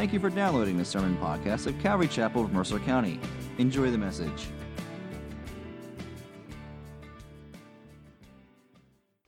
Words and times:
Thank 0.00 0.14
you 0.14 0.18
for 0.18 0.30
downloading 0.30 0.78
the 0.78 0.84
sermon 0.86 1.14
podcast 1.18 1.66
of 1.66 1.78
Calvary 1.78 2.08
Chapel 2.08 2.42
of 2.42 2.54
Mercer 2.54 2.78
County. 2.78 3.20
Enjoy 3.58 3.90
the 3.90 3.98
message. 3.98 4.46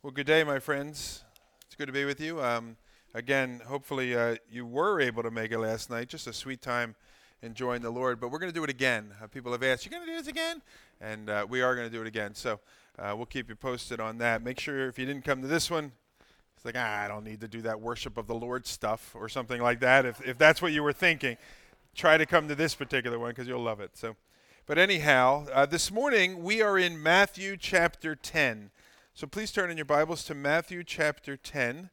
Well, 0.03 0.13
good 0.13 0.25
day, 0.25 0.45
my 0.45 0.61
friends. 0.61 1.25
It's 1.67 1.75
good 1.75 1.89
to 1.89 1.93
be 1.93 2.07
with 2.07 2.23
you. 2.23 2.43
Um, 2.43 2.79
again, 3.13 3.61
hopefully 3.67 4.17
uh, 4.17 4.37
you 4.51 4.65
were 4.65 4.99
able 4.99 5.23
to 5.23 5.31
make 5.31 5.53
it 5.53 5.59
last 5.59 5.91
night. 5.91 6.09
Just 6.09 6.27
a 6.27 6.33
sweet 6.33 6.63
time 6.63 6.95
enjoying 7.43 7.83
the 7.83 7.91
Lord. 7.91 8.19
But 8.19 8.31
we're 8.31 8.39
going 8.39 8.51
to 8.51 8.59
do 8.59 8.65
it 8.65 8.71
again. 8.71 9.13
Uh, 9.23 9.27
people 9.27 9.53
have 9.53 9.63
asked, 9.63 9.85
"You 9.85 9.91
going 9.91 10.07
to 10.07 10.11
do 10.11 10.17
this 10.17 10.27
again?" 10.27 10.63
And 11.03 11.29
uh, 11.29 11.47
we 11.47 11.61
are 11.61 11.75
going 11.75 11.87
to 11.87 11.95
do 11.95 12.01
it 12.01 12.09
again. 12.09 12.35
So 12.35 12.61
uh, 12.99 13.13
we'll 13.15 13.27
keep 13.27 13.51
you 13.51 13.57
posted 13.57 14.01
on 14.01 14.17
that. 14.19 14.43
Make 14.43 14.59
sure 14.59 14.89
if 14.89 14.99
you 14.99 15.05
didn't 15.05 15.27
come 15.27 15.43
to 15.43 15.49
this 15.49 15.71
one, 15.71 15.93
it's 16.63 16.77
like 16.77 16.81
ah, 16.81 17.03
I 17.03 17.09
don't 17.09 17.25
need 17.25 17.41
to 17.41 17.49
do 17.49 17.61
that 17.63 17.81
worship 17.81 18.17
of 18.17 18.29
the 18.29 18.37
Lord 18.37 18.69
stuff 18.69 19.17
or 19.19 19.29
something 19.29 19.61
like 19.61 19.81
that. 19.81 20.07
If 20.07 20.25
if 20.25 20.39
that's 20.39 20.63
what 20.63 20.73
you 20.73 20.85
were 20.85 20.93
thinking, 20.93 21.37
try 21.93 22.17
to 22.17 22.25
come 22.25 22.47
to 22.47 22.55
this 22.55 22.73
particular 22.77 23.19
one 23.19 23.31
because 23.31 23.49
you'll 23.49 23.65
love 23.65 23.81
it. 23.81 23.97
So, 23.97 24.15
but 24.67 24.79
anyhow, 24.79 25.47
uh, 25.53 25.67
this 25.67 25.91
morning 25.91 26.41
we 26.41 26.63
are 26.63 26.79
in 26.79 27.03
Matthew 27.03 27.57
chapter 27.57 28.15
10. 28.15 28.71
So 29.13 29.27
please 29.27 29.51
turn 29.51 29.73
in 29.73 29.77
your 29.77 29.87
Bibles 29.87 30.23
to 30.27 30.37
Matthew 30.37 30.85
chapter 30.85 31.37
10. 31.37 31.91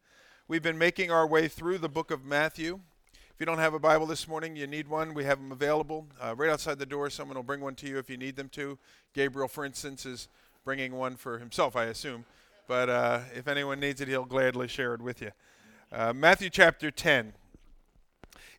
We've 0.48 0.62
been 0.62 0.78
making 0.78 1.10
our 1.10 1.26
way 1.26 1.48
through 1.48 1.80
the 1.80 1.90
book 1.90 2.12
of 2.12 2.24
Matthew. 2.24 2.82
If 3.12 3.40
you 3.40 3.48
don't 3.48 3.58
have 3.58 3.74
a 3.74 3.80
Bible 3.80 4.06
this 4.06 4.28
morning, 4.28 4.56
you 4.56 4.68
need 4.68 4.88
one. 4.88 5.16
We 5.16 5.24
have 5.24 5.40
them 5.40 5.52
available 5.52 6.06
uh, 6.22 6.36
right 6.38 6.52
outside 6.52 6.78
the 6.78 6.86
door. 6.86 7.10
Someone 7.10 7.38
will 7.38 7.44
bring 7.44 7.62
one 7.62 7.74
to 7.74 7.88
you 7.88 7.98
if 7.98 8.08
you 8.08 8.18
need 8.18 8.36
them 8.36 8.50
to. 8.50 8.78
Gabriel, 9.16 9.48
for 9.48 9.66
instance, 9.66 10.06
is 10.06 10.28
bringing 10.64 10.94
one 10.94 11.16
for 11.16 11.40
himself, 11.40 11.76
I 11.76 11.86
assume. 11.86 12.26
But 12.70 12.88
uh, 12.88 13.22
if 13.34 13.48
anyone 13.48 13.80
needs 13.80 14.00
it, 14.00 14.08
he'll 14.08 14.26
gladly 14.26 14.68
share 14.68 14.94
it 14.94 15.02
with 15.02 15.24
you. 15.24 15.32
Uh, 15.92 16.14
Matthew 16.14 16.52
chapter 16.52 16.92
10. 16.92 17.34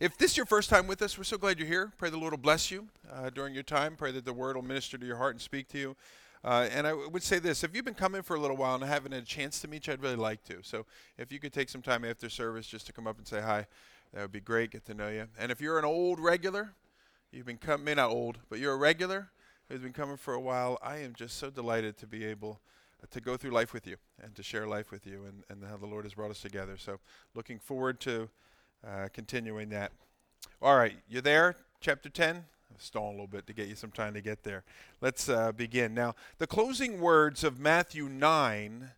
If 0.00 0.18
this 0.18 0.32
is 0.32 0.36
your 0.36 0.46
first 0.46 0.68
time 0.68 0.88
with 0.88 1.00
us, 1.00 1.16
we're 1.16 1.22
so 1.22 1.38
glad 1.38 1.60
you're 1.60 1.68
here. 1.68 1.92
Pray 1.96 2.10
the 2.10 2.18
Lord 2.18 2.32
will 2.32 2.38
bless 2.38 2.72
you 2.72 2.88
uh, 3.08 3.30
during 3.30 3.54
your 3.54 3.62
time. 3.62 3.94
Pray 3.94 4.10
that 4.10 4.24
the 4.24 4.32
word 4.32 4.56
will 4.56 4.64
minister 4.64 4.98
to 4.98 5.06
your 5.06 5.18
heart 5.18 5.36
and 5.36 5.40
speak 5.40 5.68
to 5.68 5.78
you. 5.78 5.96
Uh, 6.42 6.66
and 6.72 6.88
I 6.88 6.92
would 6.92 7.22
say 7.22 7.38
this 7.38 7.62
if 7.62 7.72
you've 7.72 7.84
been 7.84 7.94
coming 7.94 8.22
for 8.22 8.34
a 8.34 8.40
little 8.40 8.56
while 8.56 8.74
and 8.74 8.82
haven't 8.82 9.12
had 9.12 9.22
a 9.22 9.26
chance 9.26 9.60
to 9.60 9.68
meet 9.68 9.86
you, 9.86 9.92
I'd 9.92 10.02
really 10.02 10.16
like 10.16 10.42
to. 10.46 10.56
So 10.62 10.86
if 11.16 11.30
you 11.30 11.38
could 11.38 11.52
take 11.52 11.68
some 11.68 11.80
time 11.80 12.04
after 12.04 12.28
service 12.28 12.66
just 12.66 12.86
to 12.86 12.92
come 12.92 13.06
up 13.06 13.16
and 13.16 13.28
say 13.28 13.40
hi, 13.40 13.68
that 14.12 14.22
would 14.22 14.32
be 14.32 14.40
great. 14.40 14.72
Get 14.72 14.84
to 14.86 14.94
know 14.94 15.08
you. 15.08 15.28
And 15.38 15.52
if 15.52 15.60
you're 15.60 15.78
an 15.78 15.84
old 15.84 16.18
regular, 16.18 16.70
you've 17.30 17.46
been 17.46 17.58
coming, 17.58 17.94
not 17.94 18.10
old, 18.10 18.38
but 18.48 18.58
you're 18.58 18.72
a 18.72 18.76
regular 18.76 19.30
who's 19.68 19.78
been 19.78 19.92
coming 19.92 20.16
for 20.16 20.34
a 20.34 20.40
while, 20.40 20.80
I 20.82 20.96
am 20.96 21.14
just 21.14 21.36
so 21.36 21.48
delighted 21.48 21.96
to 21.98 22.08
be 22.08 22.24
able 22.24 22.60
to 23.10 23.20
go 23.20 23.36
through 23.36 23.50
life 23.50 23.72
with 23.72 23.86
you 23.86 23.96
and 24.22 24.34
to 24.34 24.42
share 24.42 24.66
life 24.66 24.90
with 24.90 25.06
you 25.06 25.24
and, 25.24 25.44
and 25.48 25.68
how 25.68 25.76
the 25.76 25.86
Lord 25.86 26.04
has 26.04 26.14
brought 26.14 26.30
us 26.30 26.40
together. 26.40 26.76
So 26.76 26.98
looking 27.34 27.58
forward 27.58 28.00
to 28.00 28.28
uh, 28.86 29.08
continuing 29.12 29.68
that. 29.70 29.92
All 30.62 30.76
right, 30.76 30.96
you're 31.08 31.22
there? 31.22 31.56
Chapter 31.80 32.08
10? 32.08 32.44
stall 32.78 33.10
a 33.10 33.12
little 33.12 33.26
bit 33.26 33.46
to 33.46 33.52
get 33.52 33.68
you 33.68 33.74
some 33.74 33.90
time 33.90 34.14
to 34.14 34.20
get 34.20 34.42
there. 34.42 34.64
Let's 35.00 35.28
uh, 35.28 35.52
begin. 35.52 35.94
Now, 35.94 36.14
the 36.38 36.46
closing 36.46 37.00
words 37.00 37.44
of 37.44 37.58
Matthew 37.58 38.08
9 38.08 38.90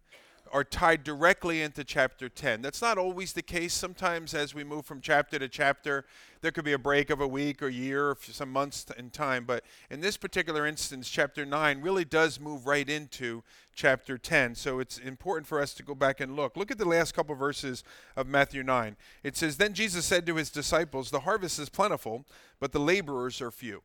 are 0.53 0.65
tied 0.65 1.03
directly 1.03 1.63
into 1.63 1.83
chapter 1.83 2.29
10. 2.29 2.61
That's 2.61 2.83
not 2.83 2.99
always 2.99 3.33
the 3.33 3.43
case. 3.43 3.73
Sometimes, 3.73 4.35
as 4.35 4.55
we 4.55 4.65
move 4.65 4.85
from 4.85 5.01
chapter 5.01 5.39
to 5.39 5.49
chapter, 5.49 6.05
there 6.43 6.51
could 6.51 6.65
be 6.65 6.75
a 6.75 6.79
break 6.79 7.09
of 7.09 7.23
a 7.23 7.27
week 7.27 7.63
or 7.63 7.69
year 7.69 8.11
or 8.11 8.19
some 8.21 8.53
months 8.53 8.85
in 8.99 9.09
time. 9.09 9.45
But 9.47 9.65
in 9.91 10.03
this 10.03 10.19
particular 10.19 10.67
instance, 10.67 11.09
chapter 11.09 11.47
9 11.47 11.81
really 11.81 12.05
does 12.05 12.39
move 12.39 12.67
right 12.67 12.87
into 12.87 13.43
chapter 13.75 14.19
10. 14.19 14.55
So 14.55 14.79
it's 14.79 14.99
important 14.99 15.47
for 15.47 15.59
us 15.59 15.73
to 15.75 15.83
go 15.83 15.95
back 15.95 16.21
and 16.21 16.37
look. 16.37 16.55
Look 16.55 16.71
at 16.71 16.79
the 16.79 16.85
last 16.85 17.15
couple 17.15 17.35
verses 17.35 17.83
of 18.15 18.27
Matthew 18.27 18.63
9. 18.63 18.97
It 19.23 19.37
says, 19.39 19.57
Then 19.57 19.73
Jesus 19.73 20.05
said 20.05 20.27
to 20.27 20.37
his 20.37 20.51
disciples, 20.51 21.11
The 21.11 21.21
harvest 21.21 21.59
is 21.59 21.71
plentiful, 21.71 22.27
but 22.61 22.73
the 22.73 22.81
laborers 22.81 23.41
are 23.41 23.51
few. 23.51 23.83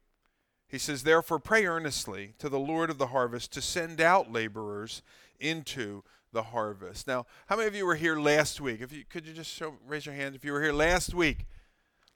He 0.68 0.78
says, 0.78 1.04
Therefore, 1.04 1.40
pray 1.40 1.66
earnestly 1.66 2.34
to 2.40 2.50
the 2.50 2.60
Lord 2.60 2.90
of 2.90 2.98
the 2.98 3.08
harvest 3.08 3.54
to 3.54 3.62
send 3.62 4.02
out 4.02 4.34
laborers 4.34 5.02
into 5.40 6.04
the 6.34 6.44
harvest. 6.44 7.08
Now, 7.08 7.26
how 7.48 7.56
many 7.56 7.68
of 7.68 7.76
you 7.76 7.86
were 7.86 7.96
here 7.96 8.20
last 8.20 8.60
week? 8.62 8.82
If 8.82 8.92
you 8.92 9.04
could 9.10 9.26
you 9.26 9.34
just 9.34 9.52
show, 9.52 9.76
raise 9.88 10.06
your 10.06 10.16
hand 10.16 10.36
if 10.36 10.44
you 10.44 10.52
were 10.52 10.62
here 10.62 10.74
last 10.74 11.14
week. 11.14 11.46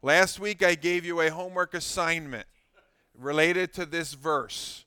Last 0.01 0.39
week 0.39 0.63
I 0.63 0.75
gave 0.75 1.05
you 1.05 1.21
a 1.21 1.29
homework 1.29 1.73
assignment 1.73 2.47
related 3.17 3.73
to 3.73 3.85
this 3.85 4.13
verse. 4.13 4.85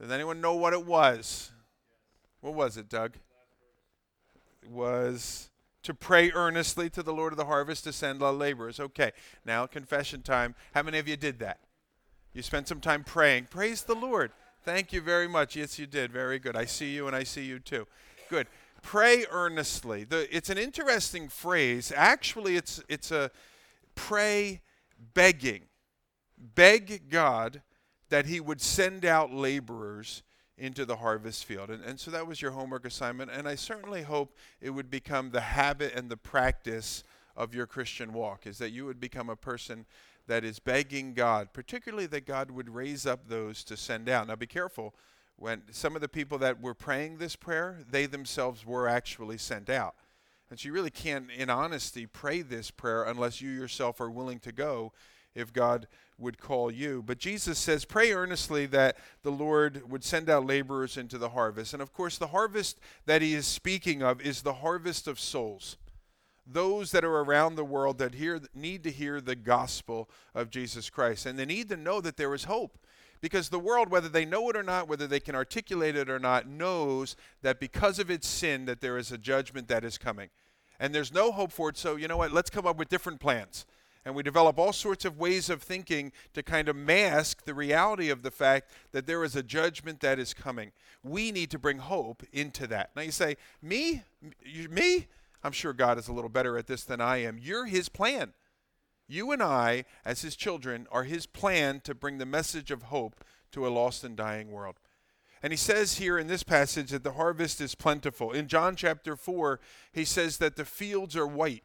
Does 0.00 0.10
anyone 0.10 0.40
know 0.40 0.54
what 0.54 0.72
it 0.72 0.86
was? 0.86 1.50
What 2.40 2.54
was 2.54 2.76
it, 2.76 2.88
Doug? 2.88 3.16
It 4.62 4.70
was 4.70 5.50
to 5.82 5.94
pray 5.94 6.30
earnestly 6.32 6.90
to 6.90 7.02
the 7.02 7.12
Lord 7.12 7.32
of 7.32 7.36
the 7.36 7.44
harvest 7.44 7.84
to 7.84 7.92
send 7.92 8.20
laborers. 8.20 8.80
Okay, 8.80 9.12
now 9.44 9.66
confession 9.66 10.22
time. 10.22 10.54
How 10.74 10.82
many 10.82 10.98
of 10.98 11.08
you 11.08 11.16
did 11.16 11.38
that? 11.40 11.60
You 12.32 12.42
spent 12.42 12.68
some 12.68 12.80
time 12.80 13.04
praying. 13.04 13.48
Praise 13.50 13.82
the 13.82 13.94
Lord. 13.94 14.32
Thank 14.62 14.92
you 14.92 15.00
very 15.00 15.26
much. 15.26 15.56
Yes, 15.56 15.78
you 15.78 15.86
did. 15.86 16.12
Very 16.12 16.38
good. 16.38 16.54
I 16.56 16.66
see 16.66 16.94
you 16.94 17.06
and 17.06 17.16
I 17.16 17.24
see 17.24 17.44
you 17.44 17.58
too. 17.58 17.86
Good. 18.30 18.46
Pray 18.82 19.24
earnestly. 19.28 20.04
The, 20.04 20.34
it's 20.34 20.50
an 20.50 20.56
interesting 20.56 21.28
phrase. 21.28 21.92
Actually, 21.94 22.54
it's, 22.54 22.80
it's 22.88 23.10
a 23.10 23.32
pray 23.96 24.60
begging. 25.14 25.62
Beg 26.38 27.10
God 27.10 27.60
that 28.08 28.26
He 28.26 28.38
would 28.38 28.60
send 28.60 29.04
out 29.04 29.32
laborers 29.32 30.22
into 30.56 30.84
the 30.84 30.96
harvest 30.96 31.44
field. 31.44 31.70
And, 31.70 31.82
and 31.82 31.98
so 31.98 32.12
that 32.12 32.24
was 32.24 32.40
your 32.40 32.52
homework 32.52 32.86
assignment. 32.86 33.32
And 33.32 33.48
I 33.48 33.56
certainly 33.56 34.02
hope 34.02 34.36
it 34.60 34.70
would 34.70 34.90
become 34.92 35.30
the 35.30 35.40
habit 35.40 35.92
and 35.96 36.08
the 36.08 36.16
practice 36.16 37.02
of 37.36 37.52
your 37.52 37.66
Christian 37.66 38.12
walk, 38.12 38.46
is 38.46 38.58
that 38.58 38.70
you 38.70 38.86
would 38.86 39.00
become 39.00 39.28
a 39.28 39.34
person 39.36 39.86
that 40.28 40.44
is 40.44 40.60
begging 40.60 41.14
God, 41.14 41.52
particularly 41.52 42.06
that 42.06 42.26
God 42.26 42.52
would 42.52 42.68
raise 42.68 43.06
up 43.06 43.26
those 43.26 43.64
to 43.64 43.76
send 43.76 44.08
out. 44.08 44.28
Now 44.28 44.36
be 44.36 44.46
careful 44.46 44.94
when 45.40 45.62
some 45.70 45.94
of 45.96 46.02
the 46.02 46.08
people 46.08 46.36
that 46.36 46.60
were 46.60 46.74
praying 46.74 47.16
this 47.16 47.34
prayer, 47.34 47.78
they 47.90 48.04
themselves 48.04 48.66
were 48.66 48.86
actually 48.86 49.38
sent 49.38 49.70
out. 49.70 49.94
And 50.50 50.60
so 50.60 50.66
you 50.66 50.72
really 50.74 50.90
can't, 50.90 51.30
in 51.30 51.48
honesty, 51.48 52.04
pray 52.04 52.42
this 52.42 52.70
prayer 52.70 53.04
unless 53.04 53.40
you 53.40 53.48
yourself 53.48 54.02
are 54.02 54.10
willing 54.10 54.38
to 54.40 54.52
go 54.52 54.92
if 55.34 55.50
God 55.50 55.88
would 56.18 56.38
call 56.38 56.70
you. 56.70 57.02
But 57.02 57.18
Jesus 57.18 57.58
says, 57.58 57.86
pray 57.86 58.12
earnestly 58.12 58.66
that 58.66 58.98
the 59.22 59.32
Lord 59.32 59.88
would 59.88 60.04
send 60.04 60.28
out 60.28 60.44
laborers 60.44 60.98
into 60.98 61.16
the 61.16 61.30
harvest. 61.30 61.72
And 61.72 61.80
of 61.80 61.94
course, 61.94 62.18
the 62.18 62.26
harvest 62.26 62.78
that 63.06 63.22
he 63.22 63.32
is 63.32 63.46
speaking 63.46 64.02
of 64.02 64.20
is 64.20 64.42
the 64.42 64.54
harvest 64.54 65.08
of 65.08 65.18
souls. 65.18 65.78
Those 66.46 66.90
that 66.90 67.04
are 67.04 67.20
around 67.20 67.54
the 67.54 67.64
world 67.64 67.96
that 67.98 68.14
hear, 68.14 68.42
need 68.54 68.84
to 68.84 68.90
hear 68.90 69.22
the 69.22 69.36
gospel 69.36 70.10
of 70.34 70.50
Jesus 70.50 70.90
Christ. 70.90 71.24
And 71.24 71.38
they 71.38 71.46
need 71.46 71.70
to 71.70 71.78
know 71.78 72.02
that 72.02 72.18
there 72.18 72.34
is 72.34 72.44
hope. 72.44 72.76
Because 73.20 73.48
the 73.48 73.58
world, 73.58 73.90
whether 73.90 74.08
they 74.08 74.24
know 74.24 74.48
it 74.48 74.56
or 74.56 74.62
not, 74.62 74.88
whether 74.88 75.06
they 75.06 75.20
can 75.20 75.34
articulate 75.34 75.96
it 75.96 76.08
or 76.08 76.18
not, 76.18 76.46
knows 76.48 77.16
that 77.42 77.60
because 77.60 77.98
of 77.98 78.10
its 78.10 78.26
sin 78.26 78.64
that 78.64 78.80
there 78.80 78.96
is 78.96 79.12
a 79.12 79.18
judgment 79.18 79.68
that 79.68 79.84
is 79.84 79.98
coming. 79.98 80.30
And 80.78 80.94
there's 80.94 81.12
no 81.12 81.30
hope 81.30 81.52
for 81.52 81.68
it, 81.68 81.76
so 81.76 81.96
you 81.96 82.08
know 82.08 82.16
what? 82.16 82.32
Let's 82.32 82.48
come 82.48 82.66
up 82.66 82.78
with 82.78 82.88
different 82.88 83.20
plans. 83.20 83.66
And 84.04 84.14
we 84.14 84.22
develop 84.22 84.58
all 84.58 84.72
sorts 84.72 85.04
of 85.04 85.18
ways 85.18 85.50
of 85.50 85.62
thinking 85.62 86.12
to 86.32 86.42
kind 86.42 86.70
of 86.70 86.76
mask 86.76 87.44
the 87.44 87.52
reality 87.52 88.08
of 88.08 88.22
the 88.22 88.30
fact 88.30 88.70
that 88.92 89.06
there 89.06 89.22
is 89.22 89.36
a 89.36 89.42
judgment 89.42 90.00
that 90.00 90.18
is 90.18 90.32
coming. 90.32 90.72
We 91.02 91.30
need 91.30 91.50
to 91.50 91.58
bring 91.58 91.78
hope 91.78 92.22
into 92.32 92.66
that. 92.68 92.90
Now 92.96 93.02
you 93.02 93.10
say, 93.10 93.36
Me? 93.60 94.02
Me? 94.70 95.06
I'm 95.44 95.52
sure 95.52 95.74
God 95.74 95.98
is 95.98 96.08
a 96.08 96.12
little 96.12 96.30
better 96.30 96.56
at 96.56 96.66
this 96.66 96.84
than 96.84 97.00
I 97.00 97.18
am. 97.18 97.38
You're 97.38 97.66
His 97.66 97.90
plan. 97.90 98.32
You 99.10 99.32
and 99.32 99.42
I, 99.42 99.86
as 100.04 100.22
his 100.22 100.36
children, 100.36 100.86
are 100.92 101.02
his 101.02 101.26
plan 101.26 101.80
to 101.80 101.94
bring 101.94 102.18
the 102.18 102.26
message 102.26 102.70
of 102.70 102.84
hope 102.84 103.24
to 103.50 103.66
a 103.66 103.68
lost 103.68 104.04
and 104.04 104.16
dying 104.16 104.52
world. 104.52 104.76
And 105.42 105.52
he 105.52 105.56
says 105.56 105.98
here 105.98 106.16
in 106.16 106.28
this 106.28 106.44
passage 106.44 106.90
that 106.90 107.02
the 107.02 107.12
harvest 107.12 107.60
is 107.60 107.74
plentiful. 107.74 108.30
In 108.30 108.46
John 108.46 108.76
chapter 108.76 109.16
4, 109.16 109.58
he 109.92 110.04
says 110.04 110.38
that 110.38 110.54
the 110.54 110.64
fields 110.64 111.16
are 111.16 111.26
white 111.26 111.64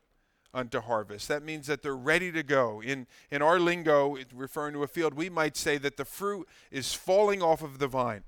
unto 0.56 0.80
harvest. 0.80 1.28
That 1.28 1.44
means 1.44 1.68
that 1.68 1.84
they're 1.84 1.96
ready 1.96 2.32
to 2.32 2.42
go. 2.42 2.82
In, 2.82 3.06
in 3.30 3.44
our 3.44 3.60
lingo, 3.60 4.18
referring 4.34 4.74
to 4.74 4.84
a 4.84 4.88
field, 4.88 5.14
we 5.14 5.30
might 5.30 5.56
say 5.56 5.78
that 5.78 5.98
the 5.98 6.06
fruit 6.06 6.48
is 6.72 6.94
falling 6.94 7.44
off 7.44 7.62
of 7.62 7.78
the 7.78 7.88
vine. 7.88 8.24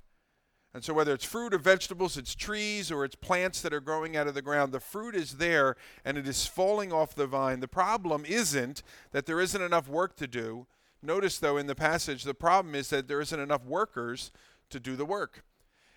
And 0.77 0.85
so, 0.85 0.93
whether 0.93 1.11
it's 1.11 1.25
fruit 1.25 1.55
or 1.55 1.57
vegetables, 1.57 2.17
it's 2.17 2.35
trees 2.35 2.91
or 2.91 3.03
it's 3.03 3.15
plants 3.15 3.63
that 3.63 3.73
are 3.73 3.79
growing 3.79 4.15
out 4.15 4.27
of 4.27 4.35
the 4.35 4.43
ground, 4.43 4.71
the 4.71 4.79
fruit 4.79 5.15
is 5.15 5.37
there 5.37 5.75
and 6.05 6.19
it 6.19 6.27
is 6.27 6.45
falling 6.45 6.93
off 6.93 7.15
the 7.15 7.25
vine. 7.25 7.61
The 7.61 7.67
problem 7.67 8.23
isn't 8.25 8.83
that 9.11 9.25
there 9.25 9.41
isn't 9.41 9.59
enough 9.59 9.89
work 9.89 10.15
to 10.17 10.27
do. 10.27 10.67
Notice, 11.01 11.39
though, 11.39 11.57
in 11.57 11.65
the 11.65 11.73
passage, 11.73 12.25
the 12.25 12.35
problem 12.35 12.75
is 12.75 12.91
that 12.91 13.07
there 13.07 13.19
isn't 13.19 13.39
enough 13.39 13.65
workers 13.65 14.31
to 14.69 14.79
do 14.79 14.95
the 14.95 15.03
work. 15.03 15.43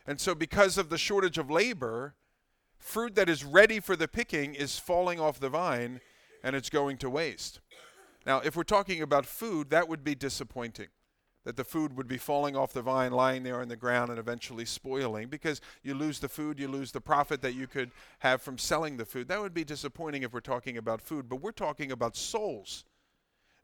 And 0.06 0.18
so, 0.18 0.34
because 0.34 0.78
of 0.78 0.88
the 0.88 0.96
shortage 0.96 1.36
of 1.36 1.50
labor, 1.50 2.14
fruit 2.78 3.14
that 3.16 3.28
is 3.28 3.44
ready 3.44 3.80
for 3.80 3.96
the 3.96 4.08
picking 4.08 4.54
is 4.54 4.78
falling 4.78 5.20
off 5.20 5.38
the 5.38 5.50
vine 5.50 6.00
and 6.42 6.56
it's 6.56 6.70
going 6.70 6.96
to 6.96 7.10
waste. 7.10 7.60
Now, 8.24 8.40
if 8.40 8.56
we're 8.56 8.62
talking 8.62 9.02
about 9.02 9.26
food, 9.26 9.68
that 9.68 9.90
would 9.90 10.02
be 10.02 10.14
disappointing 10.14 10.88
that 11.44 11.56
the 11.56 11.64
food 11.64 11.96
would 11.96 12.08
be 12.08 12.18
falling 12.18 12.54
off 12.54 12.72
the 12.72 12.82
vine, 12.82 13.12
lying 13.12 13.42
there 13.42 13.60
on 13.60 13.68
the 13.68 13.76
ground, 13.76 14.10
and 14.10 14.18
eventually 14.18 14.64
spoiling 14.64 15.28
because 15.28 15.60
you 15.82 15.94
lose 15.94 16.18
the 16.18 16.28
food, 16.28 16.58
you 16.58 16.68
lose 16.68 16.92
the 16.92 17.00
profit 17.00 17.40
that 17.42 17.54
you 17.54 17.66
could 17.66 17.90
have 18.18 18.42
from 18.42 18.58
selling 18.58 18.96
the 18.96 19.06
food. 19.06 19.28
That 19.28 19.40
would 19.40 19.54
be 19.54 19.64
disappointing 19.64 20.22
if 20.22 20.32
we're 20.32 20.40
talking 20.40 20.76
about 20.76 21.00
food, 21.00 21.28
but 21.28 21.40
we're 21.40 21.52
talking 21.52 21.90
about 21.90 22.16
souls. 22.16 22.84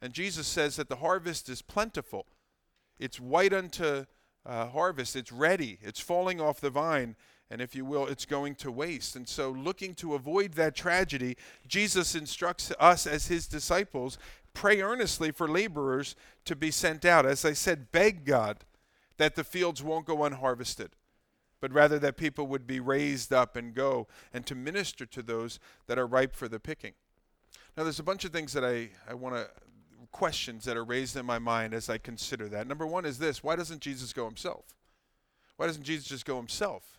And 0.01 0.13
Jesus 0.13 0.47
says 0.47 0.77
that 0.77 0.89
the 0.89 0.97
harvest 0.97 1.49
is 1.49 1.63
plentiful. 1.63 2.27
It's 2.99 3.21
white 3.21 3.53
unto 3.53 4.07
uh, 4.47 4.69
harvest. 4.69 5.17
It's 5.17 5.33
ready. 5.33 5.79
It's 5.83 6.01
falling 6.01 6.41
off 6.41 6.61
the 6.61 6.71
vine. 6.71 7.17
And 7.51 7.61
if 7.61 7.77
you 7.77 7.85
will, 7.85 8.07
it's 8.07 8.25
going 8.25 8.57
to 8.57 8.73
waste. 8.73 9.15
And 9.15 9.29
so, 9.29 9.51
looking 9.51 9.95
to 9.97 10.15
avoid 10.15 10.55
that 10.55 10.75
tragedy, 10.75 11.37
Jesus 11.67 12.15
instructs 12.15 12.73
us 12.81 13.07
as 13.07 13.29
his 13.29 13.47
disciples 13.47 14.19
pray 14.57 14.81
earnestly 14.81 15.31
for 15.31 15.47
laborers 15.47 16.17
to 16.47 16.57
be 16.57 16.71
sent 16.71 17.05
out. 17.05 17.27
As 17.27 17.45
I 17.45 17.53
said, 17.53 17.93
beg 17.93 18.25
God 18.25 18.65
that 19.19 19.35
the 19.35 19.45
fields 19.45 19.83
won't 19.83 20.07
go 20.07 20.25
unharvested, 20.25 20.93
but 21.61 21.71
rather 21.73 21.99
that 21.99 22.17
people 22.17 22.47
would 22.47 22.67
be 22.67 22.81
raised 22.81 23.35
up 23.35 23.55
and 23.55 23.75
go 23.75 24.09
and 24.33 24.47
to 24.47 24.55
minister 24.55 25.05
to 25.05 25.23
those 25.23 25.61
that 25.89 25.99
are 25.99 26.07
ripe 26.07 26.35
for 26.35 26.49
the 26.49 26.59
picking. 26.59 26.95
Now, 27.77 27.83
there's 27.83 27.99
a 27.99 28.03
bunch 28.03 28.25
of 28.25 28.33
things 28.33 28.55
that 28.55 28.65
I, 28.65 28.89
I 29.07 29.13
want 29.13 29.35
to, 29.35 29.47
questions 30.11 30.65
that 30.65 30.79
are 30.79 30.85
raised 30.85 31.17
in 31.17 31.27
my 31.27 31.39
mind 31.39 31.75
as 31.75 31.91
I 31.91 31.99
consider 31.99 32.49
that. 32.49 32.67
Number 32.67 32.87
one 32.87 33.05
is 33.05 33.19
this 33.19 33.45
why 33.45 33.57
doesn't 33.57 33.83
Jesus 33.83 34.15
go 34.15 34.25
himself? 34.25 34.65
Why 35.59 35.67
doesn't 35.67 35.83
Jesus 35.83 36.07
just 36.07 36.25
go 36.25 36.39
himself? 36.39 36.97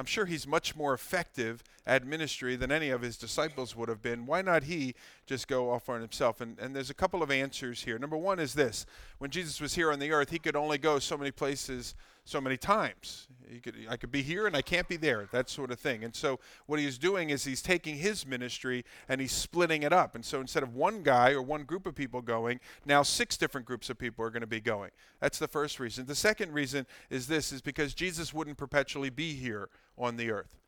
I'm 0.00 0.06
sure 0.06 0.24
he's 0.24 0.46
much 0.46 0.74
more 0.74 0.94
effective 0.94 1.62
at 1.86 2.06
ministry 2.06 2.56
than 2.56 2.72
any 2.72 2.88
of 2.88 3.02
his 3.02 3.18
disciples 3.18 3.76
would 3.76 3.90
have 3.90 4.00
been. 4.00 4.24
Why 4.24 4.40
not 4.40 4.62
he 4.62 4.94
just 5.30 5.46
go 5.46 5.70
off 5.70 5.88
on 5.88 6.00
himself? 6.00 6.40
And, 6.40 6.58
and 6.58 6.74
there's 6.74 6.90
a 6.90 6.94
couple 6.94 7.22
of 7.22 7.30
answers 7.30 7.84
here. 7.84 7.98
Number 8.00 8.16
one 8.16 8.40
is 8.40 8.52
this 8.52 8.84
when 9.18 9.30
Jesus 9.30 9.60
was 9.60 9.74
here 9.74 9.92
on 9.92 10.00
the 10.00 10.10
earth, 10.10 10.30
he 10.30 10.40
could 10.40 10.56
only 10.56 10.76
go 10.76 10.98
so 10.98 11.16
many 11.16 11.30
places 11.30 11.94
so 12.24 12.40
many 12.40 12.56
times. 12.56 13.28
Could, 13.62 13.76
I 13.88 13.96
could 13.96 14.10
be 14.10 14.22
here 14.22 14.46
and 14.46 14.56
I 14.56 14.62
can't 14.62 14.88
be 14.88 14.96
there, 14.96 15.28
that 15.32 15.48
sort 15.48 15.70
of 15.70 15.78
thing. 15.78 16.04
And 16.04 16.14
so 16.14 16.40
what 16.66 16.80
he's 16.80 16.98
doing 16.98 17.30
is 17.30 17.44
he's 17.44 17.62
taking 17.62 17.96
his 17.96 18.26
ministry 18.26 18.84
and 19.08 19.20
he's 19.20 19.32
splitting 19.32 19.84
it 19.84 19.92
up. 19.92 20.16
And 20.16 20.24
so 20.24 20.40
instead 20.40 20.64
of 20.64 20.74
one 20.74 21.02
guy 21.02 21.30
or 21.30 21.42
one 21.42 21.62
group 21.62 21.86
of 21.86 21.94
people 21.94 22.22
going, 22.22 22.58
now 22.84 23.02
six 23.02 23.36
different 23.36 23.66
groups 23.66 23.88
of 23.88 23.98
people 23.98 24.24
are 24.24 24.30
going 24.30 24.42
to 24.42 24.48
be 24.48 24.60
going. 24.60 24.90
That's 25.20 25.38
the 25.38 25.48
first 25.48 25.78
reason. 25.78 26.06
The 26.06 26.14
second 26.14 26.52
reason 26.52 26.86
is 27.08 27.28
this 27.28 27.52
is 27.52 27.62
because 27.62 27.94
Jesus 27.94 28.34
wouldn't 28.34 28.58
perpetually 28.58 29.10
be 29.10 29.34
here 29.34 29.68
on 29.96 30.16
the 30.16 30.30
earth. 30.30 30.59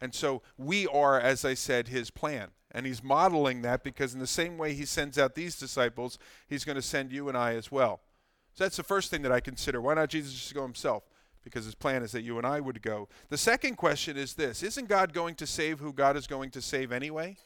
And 0.00 0.14
so 0.14 0.42
we 0.56 0.86
are, 0.86 1.20
as 1.20 1.44
I 1.44 1.54
said, 1.54 1.88
his 1.88 2.10
plan. 2.10 2.48
And 2.70 2.84
he's 2.84 3.02
modeling 3.02 3.62
that 3.62 3.82
because, 3.82 4.12
in 4.12 4.20
the 4.20 4.26
same 4.26 4.58
way 4.58 4.74
he 4.74 4.84
sends 4.84 5.18
out 5.18 5.34
these 5.34 5.58
disciples, 5.58 6.18
he's 6.46 6.64
going 6.64 6.76
to 6.76 6.82
send 6.82 7.12
you 7.12 7.28
and 7.28 7.36
I 7.36 7.54
as 7.54 7.72
well. 7.72 8.00
So 8.52 8.64
that's 8.64 8.76
the 8.76 8.82
first 8.82 9.10
thing 9.10 9.22
that 9.22 9.32
I 9.32 9.40
consider. 9.40 9.80
Why 9.80 9.94
not 9.94 10.10
Jesus 10.10 10.32
just 10.32 10.54
go 10.54 10.62
himself? 10.62 11.04
Because 11.44 11.64
his 11.64 11.74
plan 11.74 12.02
is 12.02 12.12
that 12.12 12.22
you 12.22 12.38
and 12.38 12.46
I 12.46 12.60
would 12.60 12.82
go. 12.82 13.08
The 13.28 13.38
second 13.38 13.76
question 13.76 14.16
is 14.16 14.34
this 14.34 14.62
Isn't 14.62 14.88
God 14.88 15.12
going 15.12 15.36
to 15.36 15.46
save 15.46 15.78
who 15.78 15.92
God 15.92 16.16
is 16.16 16.26
going 16.26 16.50
to 16.50 16.60
save 16.60 16.92
anyway? 16.92 17.36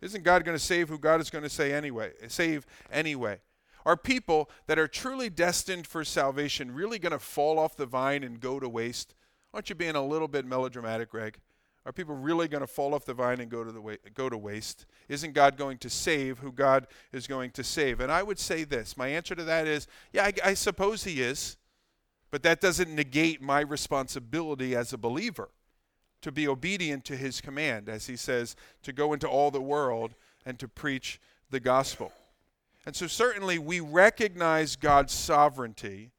Isn't 0.00 0.24
God 0.24 0.44
going 0.44 0.56
to 0.56 0.64
save 0.64 0.88
who 0.88 0.98
God 0.98 1.20
is 1.20 1.30
going 1.30 1.44
to 1.44 1.50
say 1.50 1.72
anyway? 1.72 2.12
Save 2.28 2.66
anyway. 2.90 3.40
Are 3.84 3.96
people 3.96 4.50
that 4.66 4.78
are 4.78 4.88
truly 4.88 5.30
destined 5.30 5.86
for 5.86 6.04
salvation 6.04 6.74
really 6.74 6.98
going 6.98 7.12
to 7.12 7.18
fall 7.18 7.58
off 7.58 7.76
the 7.76 7.86
vine 7.86 8.22
and 8.22 8.40
go 8.40 8.60
to 8.60 8.68
waste? 8.68 9.14
Aren't 9.52 9.68
you 9.68 9.74
being 9.74 9.96
a 9.96 10.04
little 10.04 10.28
bit 10.28 10.44
melodramatic, 10.44 11.10
Greg? 11.10 11.38
Are 11.86 11.92
people 11.92 12.14
really 12.14 12.46
going 12.46 12.60
to 12.60 12.66
fall 12.66 12.94
off 12.94 13.06
the 13.06 13.14
vine 13.14 13.40
and 13.40 13.50
go 13.50 13.64
to 13.64 13.72
the 13.72 13.80
wa- 13.80 13.94
go 14.14 14.28
to 14.28 14.36
waste? 14.36 14.84
Isn't 15.08 15.32
God 15.32 15.56
going 15.56 15.78
to 15.78 15.88
save 15.90 16.38
who 16.38 16.52
God 16.52 16.86
is 17.12 17.26
going 17.26 17.52
to 17.52 17.64
save? 17.64 18.00
And 18.00 18.12
I 18.12 18.22
would 18.22 18.38
say 18.38 18.64
this. 18.64 18.96
My 18.96 19.08
answer 19.08 19.34
to 19.34 19.44
that 19.44 19.66
is, 19.66 19.86
yeah, 20.12 20.24
I, 20.24 20.32
I 20.44 20.54
suppose 20.54 21.04
He 21.04 21.22
is, 21.22 21.56
but 22.30 22.42
that 22.42 22.60
doesn't 22.60 22.94
negate 22.94 23.40
my 23.40 23.60
responsibility 23.60 24.76
as 24.76 24.92
a 24.92 24.98
believer 24.98 25.48
to 26.20 26.30
be 26.30 26.46
obedient 26.46 27.06
to 27.06 27.16
His 27.16 27.40
command, 27.40 27.88
as 27.88 28.06
He 28.06 28.16
says, 28.16 28.56
to 28.82 28.92
go 28.92 29.14
into 29.14 29.26
all 29.26 29.50
the 29.50 29.60
world 29.60 30.14
and 30.44 30.58
to 30.58 30.68
preach 30.68 31.18
the 31.50 31.60
gospel. 31.60 32.12
And 32.84 32.94
so 32.94 33.06
certainly 33.06 33.58
we 33.58 33.80
recognize 33.80 34.76
God's 34.76 35.14
sovereignty, 35.14 36.12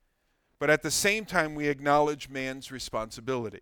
but 0.58 0.72
at 0.72 0.82
the 0.82 0.92
same 0.92 1.26
time 1.26 1.54
we 1.54 1.68
acknowledge 1.68 2.30
man's 2.30 2.72
responsibility. 2.72 3.62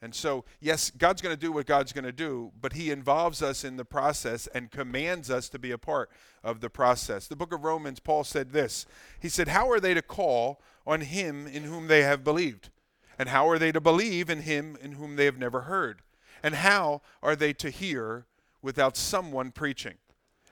And 0.00 0.14
so, 0.14 0.44
yes, 0.60 0.90
God's 0.90 1.20
going 1.20 1.34
to 1.34 1.40
do 1.40 1.50
what 1.50 1.66
God's 1.66 1.92
going 1.92 2.04
to 2.04 2.12
do, 2.12 2.52
but 2.60 2.74
He 2.74 2.90
involves 2.90 3.42
us 3.42 3.64
in 3.64 3.76
the 3.76 3.84
process 3.84 4.46
and 4.48 4.70
commands 4.70 5.30
us 5.30 5.48
to 5.48 5.58
be 5.58 5.72
a 5.72 5.78
part 5.78 6.10
of 6.44 6.60
the 6.60 6.70
process. 6.70 7.26
The 7.26 7.36
book 7.36 7.52
of 7.52 7.64
Romans, 7.64 7.98
Paul 7.98 8.24
said 8.24 8.52
this 8.52 8.86
He 9.18 9.28
said, 9.28 9.48
How 9.48 9.70
are 9.70 9.80
they 9.80 9.94
to 9.94 10.02
call 10.02 10.60
on 10.86 11.00
Him 11.00 11.46
in 11.46 11.64
whom 11.64 11.88
they 11.88 12.02
have 12.02 12.22
believed? 12.22 12.70
And 13.18 13.28
how 13.28 13.48
are 13.48 13.58
they 13.58 13.72
to 13.72 13.80
believe 13.80 14.30
in 14.30 14.42
Him 14.42 14.78
in 14.80 14.92
whom 14.92 15.16
they 15.16 15.24
have 15.24 15.38
never 15.38 15.62
heard? 15.62 16.02
And 16.42 16.54
how 16.54 17.02
are 17.20 17.34
they 17.34 17.52
to 17.54 17.70
hear 17.70 18.26
without 18.62 18.96
someone 18.96 19.50
preaching? 19.50 19.94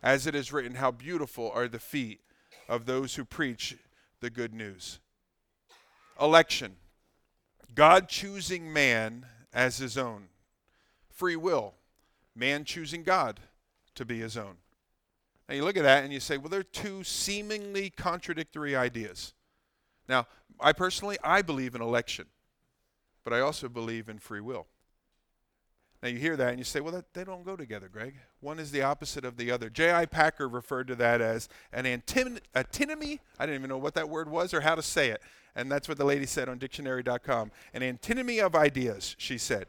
As 0.03 0.27
it 0.27 0.35
is 0.35 0.53
written, 0.53 0.75
How 0.75 0.91
beautiful 0.91 1.53
are 1.55 1.69
the 1.69 1.79
feet 1.79 2.21
of 2.69 2.87
those 2.87 3.15
who 3.15 3.25
preach 3.25 3.77
the 4.21 4.31
good 4.31 4.55
news. 4.55 4.99
Election. 6.21 6.77
God 7.75 8.09
choosing 8.09 8.73
man 8.73 9.27
as 9.57 9.79
his 9.79 9.97
own. 9.97 10.29
Free 11.09 11.35
will, 11.35 11.75
man 12.37 12.65
choosing 12.65 13.03
God 13.03 13.41
to 13.95 14.05
be 14.05 14.21
his 14.21 14.37
own. 14.37 14.59
Now 15.49 15.55
you 15.55 15.65
look 15.65 15.79
at 15.79 15.83
that 15.83 16.05
and 16.05 16.13
you 16.13 16.21
say, 16.21 16.37
well, 16.37 16.51
they're 16.51 16.63
two 16.63 17.03
seemingly 17.03 17.89
contradictory 17.89 18.77
ideas. 18.77 19.33
Now, 20.09 20.27
I 20.61 20.73
personally, 20.73 21.17
I 21.25 21.41
believe 21.41 21.75
in 21.75 21.81
election, 21.81 22.27
but 23.25 23.33
I 23.33 23.41
also 23.41 23.69
believe 23.69 24.09
in 24.09 24.19
free 24.19 24.43
will. 24.43 24.67
Now 26.03 26.09
you 26.09 26.19
hear 26.19 26.37
that 26.37 26.51
and 26.51 26.59
you 26.59 26.65
say, 26.65 26.81
well, 26.81 26.93
that, 26.93 27.15
they 27.15 27.25
don't 27.25 27.45
go 27.45 27.57
together, 27.57 27.89
Greg. 27.89 28.17
One 28.41 28.59
is 28.59 28.71
the 28.71 28.83
opposite 28.83 29.25
of 29.25 29.37
the 29.37 29.51
other. 29.51 29.71
J.I. 29.71 30.07
Packer 30.07 30.49
referred 30.49 30.89
to 30.89 30.95
that 30.97 31.21
as 31.21 31.49
an 31.73 31.87
antinomy. 31.87 32.41
I 32.55 33.47
didn't 33.47 33.61
even 33.61 33.71
know 33.71 33.79
what 33.79 33.95
that 33.95 34.09
word 34.09 34.31
was 34.31 34.53
or 34.53 34.61
how 34.61 34.75
to 34.75 34.83
say 34.83 35.11
it. 35.11 35.23
And 35.55 35.73
that's 35.73 35.89
what 35.89 35.97
the 35.97 36.05
lady 36.05 36.27
said 36.27 36.49
on 36.49 36.59
dictionary.com. 36.59 37.51
An 37.73 37.83
antinomy 37.83 38.41
of 38.41 38.55
ideas, 38.55 39.17
she 39.19 39.39
said. 39.39 39.67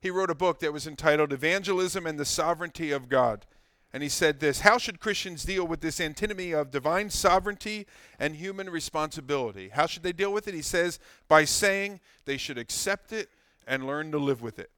He 0.00 0.10
wrote 0.10 0.30
a 0.30 0.34
book 0.34 0.60
that 0.60 0.72
was 0.72 0.86
entitled 0.86 1.32
Evangelism 1.32 2.06
and 2.06 2.20
the 2.20 2.26
Sovereignty 2.26 2.92
of 2.92 3.08
God. 3.08 3.46
And 3.94 4.02
he 4.02 4.08
said 4.08 4.40
this 4.40 4.60
How 4.60 4.76
should 4.76 5.00
Christians 5.00 5.44
deal 5.44 5.66
with 5.66 5.80
this 5.80 6.00
antinomy 6.00 6.52
of 6.52 6.70
divine 6.70 7.08
sovereignty 7.08 7.86
and 8.18 8.34
human 8.36 8.68
responsibility? 8.68 9.70
How 9.72 9.86
should 9.86 10.02
they 10.02 10.12
deal 10.12 10.32
with 10.32 10.46
it? 10.46 10.52
He 10.52 10.62
says, 10.62 10.98
by 11.26 11.44
saying 11.44 12.00
they 12.26 12.36
should 12.36 12.58
accept 12.58 13.12
it 13.12 13.30
and 13.66 13.86
learn 13.86 14.10
to 14.10 14.18
live 14.18 14.42
with 14.42 14.58
it. 14.58 14.70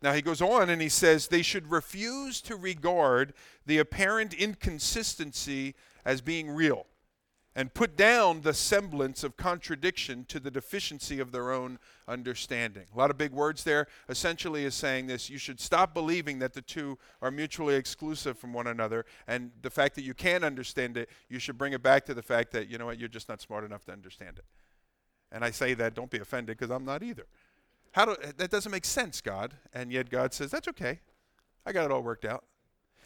Now 0.00 0.12
he 0.12 0.22
goes 0.22 0.40
on 0.40 0.70
and 0.70 0.80
he 0.80 0.88
says 0.88 1.28
they 1.28 1.42
should 1.42 1.70
refuse 1.70 2.40
to 2.42 2.56
regard 2.56 3.34
the 3.66 3.78
apparent 3.78 4.32
inconsistency 4.32 5.74
as 6.04 6.20
being 6.20 6.50
real 6.50 6.86
and 7.58 7.74
put 7.74 7.96
down 7.96 8.42
the 8.42 8.54
semblance 8.54 9.24
of 9.24 9.36
contradiction 9.36 10.24
to 10.26 10.38
the 10.38 10.50
deficiency 10.50 11.18
of 11.18 11.32
their 11.32 11.50
own 11.50 11.80
understanding. 12.06 12.84
A 12.94 12.96
lot 12.96 13.10
of 13.10 13.18
big 13.18 13.32
words 13.32 13.64
there. 13.64 13.88
Essentially, 14.08 14.64
is 14.64 14.76
saying 14.76 15.08
this 15.08 15.28
you 15.28 15.38
should 15.38 15.58
stop 15.58 15.92
believing 15.92 16.38
that 16.38 16.52
the 16.52 16.62
two 16.62 16.96
are 17.20 17.32
mutually 17.32 17.74
exclusive 17.74 18.38
from 18.38 18.52
one 18.52 18.68
another, 18.68 19.04
and 19.26 19.50
the 19.62 19.70
fact 19.70 19.96
that 19.96 20.02
you 20.02 20.14
can't 20.14 20.44
understand 20.44 20.96
it, 20.96 21.10
you 21.28 21.40
should 21.40 21.58
bring 21.58 21.72
it 21.72 21.82
back 21.82 22.06
to 22.06 22.14
the 22.14 22.22
fact 22.22 22.52
that, 22.52 22.68
you 22.68 22.78
know 22.78 22.86
what, 22.86 22.96
you're 22.96 23.08
just 23.08 23.28
not 23.28 23.40
smart 23.40 23.64
enough 23.64 23.84
to 23.86 23.92
understand 23.92 24.38
it. 24.38 24.44
And 25.32 25.44
I 25.44 25.50
say 25.50 25.74
that, 25.74 25.94
don't 25.94 26.10
be 26.10 26.18
offended, 26.18 26.56
because 26.56 26.70
I'm 26.70 26.84
not 26.84 27.02
either. 27.02 27.26
How 27.92 28.04
do, 28.04 28.16
that 28.36 28.50
doesn't 28.50 28.70
make 28.70 28.84
sense, 28.84 29.20
God. 29.20 29.54
And 29.72 29.92
yet 29.92 30.10
God 30.10 30.32
says, 30.32 30.50
that's 30.50 30.68
okay. 30.68 31.00
I 31.66 31.72
got 31.72 31.84
it 31.84 31.90
all 31.90 32.02
worked 32.02 32.24
out. 32.24 32.44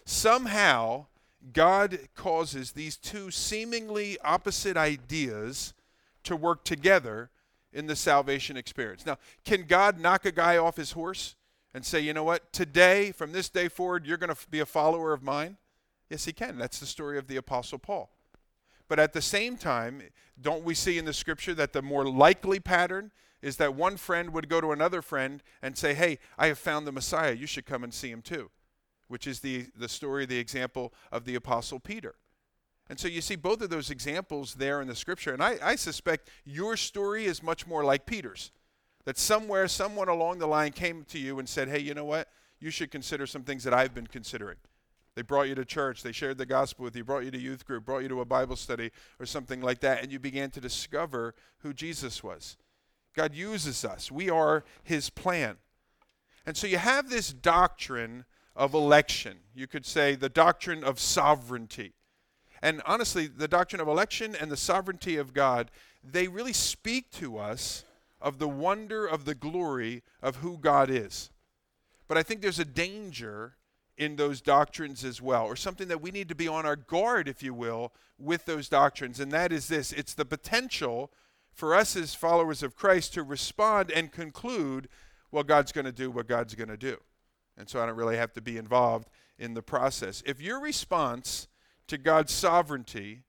Somehow, 0.05 1.07
God 1.53 1.99
causes 2.15 2.73
these 2.73 2.97
two 2.97 3.31
seemingly 3.31 4.19
opposite 4.25 4.77
ideas 4.77 5.75
to 6.25 6.37
work 6.37 6.65
together 6.65 7.31
in 7.73 7.87
the 7.87 7.97
salvation 7.97 8.57
experience. 8.57 9.07
Now, 9.07 9.19
can 9.45 9.65
God 9.65 9.99
knock 9.99 10.25
a 10.27 10.33
guy 10.33 10.57
off 10.57 10.77
his 10.77 10.93
horse 10.93 11.37
and 11.75 11.85
say, 11.85 12.01
you 12.01 12.13
know 12.13 12.25
what, 12.25 12.53
today, 12.53 13.13
from 13.13 13.33
this 13.33 13.49
day 13.49 13.69
forward, 13.69 14.07
you're 14.07 14.19
going 14.19 14.35
to 14.35 14.49
be 14.51 14.61
a 14.61 14.67
follower 14.67 15.13
of 15.13 15.23
mine? 15.23 15.57
Yes, 16.11 16.27
he 16.27 16.33
can. 16.33 16.59
That's 16.59 16.79
the 16.79 16.87
story 16.87 17.19
of 17.19 17.27
the 17.27 17.37
Apostle 17.37 17.79
Paul. 17.79 18.11
But 18.89 18.99
at 18.99 19.15
the 19.15 19.23
same 19.23 19.57
time, 19.57 20.03
don't 20.41 20.65
we 20.65 20.75
see 20.75 20.99
in 20.99 21.07
the 21.07 21.15
scripture 21.15 21.55
that 21.55 21.73
the 21.73 21.81
more 21.81 22.07
likely 22.07 22.61
pattern 22.61 23.11
is 23.43 23.57
that 23.59 23.75
one 23.75 23.97
friend 23.97 24.33
would 24.33 24.49
go 24.49 24.61
to 24.61 24.73
another 24.73 25.03
friend 25.03 25.43
and 25.61 25.77
say, 25.77 25.93
Hey, 25.95 26.19
I 26.39 26.47
have 26.47 26.59
found 26.59 26.87
the 26.87 26.93
Messiah. 26.93 27.33
You 27.33 27.47
should 27.47 27.67
come 27.67 27.85
and 27.85 27.93
see 27.93 28.11
him 28.11 28.23
too 28.23 28.51
which 29.13 29.27
is 29.27 29.41
the, 29.41 29.67
the 29.77 29.91
story, 29.91 30.25
the 30.25 30.39
example 30.39 30.91
of 31.13 31.27
the 31.27 31.35
Apostle 31.35 31.79
Peter. 31.79 32.15
And 32.89 32.99
so 32.99 33.09
you 33.09 33.21
see 33.21 33.37
both 33.37 33.61
of 33.61 33.69
those 33.69 33.91
examples 33.91 34.55
there 34.55 34.81
in 34.81 34.89
the 34.89 34.95
scripture. 34.95 35.35
And 35.35 35.43
I, 35.43 35.59
I 35.63 35.77
suspect 35.77 36.31
your 36.47 36.79
story 36.79 37.27
is 37.27 37.43
much 37.43 37.67
more 37.67 37.85
like 37.85 38.07
Peter's. 38.07 38.53
That 39.05 39.19
somewhere, 39.19 39.69
someone 39.69 40.09
along 40.09 40.39
the 40.39 40.47
line 40.47 40.73
came 40.73 41.05
to 41.11 41.19
you 41.19 41.39
and 41.39 41.47
said, 41.47 41.69
Hey, 41.69 41.81
you 41.81 41.93
know 41.93 42.07
what? 42.07 42.29
You 42.59 42.71
should 42.71 42.91
consider 42.91 43.27
some 43.27 43.43
things 43.43 43.65
that 43.65 43.75
I've 43.75 43.93
been 43.93 44.07
considering. 44.07 44.57
They 45.15 45.21
brought 45.21 45.49
you 45.49 45.55
to 45.57 45.65
church, 45.67 46.03
they 46.03 46.13
shared 46.13 46.39
the 46.39 46.47
gospel 46.47 46.85
with 46.85 46.97
you, 46.97 47.05
brought 47.05 47.25
you 47.25 47.31
to 47.33 47.39
youth 47.39 47.67
group, 47.67 47.85
brought 47.85 47.99
you 47.99 48.09
to 48.09 48.23
a 48.23 48.25
Bible 48.25 48.57
study 48.57 48.93
or 49.21 49.27
something 49.27 49.61
like 49.61 49.81
that, 49.81 50.03
and 50.03 50.11
you 50.11 50.19
began 50.19 50.51
to 50.53 50.61
discover 50.61 51.35
who 51.59 51.75
Jesus 51.75 52.25
was. 52.25 52.57
God 53.15 53.35
uses 53.35 53.85
us, 53.85 54.11
we 54.11 54.31
are 54.31 54.65
his 54.83 55.11
plan. 55.11 55.57
And 56.47 56.57
so 56.57 56.67
you 56.67 56.79
have 56.79 57.09
this 57.09 57.33
doctrine 57.33 58.25
of 58.57 58.75
election. 58.75 59.39
You 59.55 59.67
could 59.67 59.87
say 59.87 60.15
the 60.15 60.29
doctrine 60.29 60.83
of 60.83 60.99
sovereignty. 60.99 61.93
And 62.61 62.83
honestly, 62.87 63.27
the 63.27 63.49
doctrine 63.49 63.81
of 63.81 63.89
election 63.89 64.37
and 64.39 64.51
the 64.51 64.57
sovereignty 64.57 65.17
of 65.17 65.33
God, 65.35 65.71
they 66.05 66.29
really 66.29 66.53
speak 66.53 67.11
to 67.13 67.39
us 67.39 67.85
of 68.21 68.39
the 68.39 68.49
wonder 68.49 69.07
of 69.07 69.25
the 69.25 69.35
glory 69.35 70.03
of 70.23 70.37
who 70.37 70.59
God 70.59 70.91
is. 70.91 71.31
But 72.07 72.19
I 72.19 72.23
think 72.23 72.41
there's 72.41 72.59
a 72.59 72.65
danger 72.65 73.57
in 73.99 74.17
those 74.17 74.41
doctrines 74.41 75.05
as 75.05 75.21
well, 75.21 75.45
or 75.45 75.57
something 75.57 75.89
that 75.89 76.01
we 76.01 76.11
need 76.11 76.29
to 76.29 76.35
be 76.35 76.49
on 76.49 76.65
our 76.65 76.77
guard, 76.77 77.29
if 77.29 77.43
you 77.43 77.53
will, 77.53 77.93
with 78.19 78.45
those 78.45 78.69
doctrines. 78.69 79.21
And 79.21 79.31
that 79.33 79.53
is 79.53 79.69
this 79.69 79.93
it's 79.93 80.15
the 80.15 80.25
potential 80.25 81.11
for 81.53 81.75
us 81.75 81.97
as 81.97 82.15
followers 82.15 82.63
of 82.63 82.77
Christ 82.77 83.15
to 83.15 83.23
respond 83.23 83.91
and 83.91 84.11
conclude, 84.11 84.89
well, 85.31 85.45
God's 85.45 85.73
going 85.73 85.85
to 85.85 85.93
do 85.93 86.11
what 86.11 86.27
God's 86.27 86.55
going 86.55 86.69
to 86.69 86.77
do. 86.77 86.97
And 87.57 87.69
so 87.69 87.83
I 87.83 87.87
don't 87.87 87.97
really 87.97 88.17
have 88.17 88.33
to 88.33 88.41
be 88.41 88.57
involved 88.57 89.09
in 89.39 89.55
the 89.55 89.63
process. 89.63 90.23
If 90.27 90.41
your 90.41 90.61
response 90.61 91.49
to 91.89 91.99
God's 91.99 92.33
sovereignty 92.33 93.23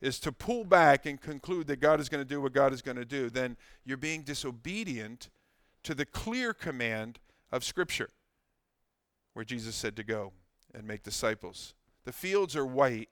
is 0.00 0.18
to 0.20 0.32
pull 0.32 0.64
back 0.64 1.06
and 1.06 1.20
conclude 1.20 1.66
that 1.66 1.80
God 1.80 2.00
is 2.00 2.08
going 2.08 2.24
to 2.24 2.28
do 2.28 2.40
what 2.40 2.52
God 2.52 2.72
is 2.72 2.82
going 2.82 2.96
to 2.96 3.04
do, 3.04 3.30
then 3.30 3.56
you're 3.84 3.96
being 3.96 4.22
disobedient 4.22 5.28
to 5.82 5.94
the 5.94 6.06
clear 6.06 6.52
command 6.52 7.18
of 7.52 7.64
Scripture, 7.64 8.10
where 9.34 9.44
Jesus 9.44 9.74
said 9.74 9.96
to 9.96 10.04
go 10.04 10.32
and 10.74 10.86
make 10.86 11.02
disciples. 11.02 11.74
The 12.04 12.12
fields 12.12 12.56
are 12.56 12.66
white 12.66 13.10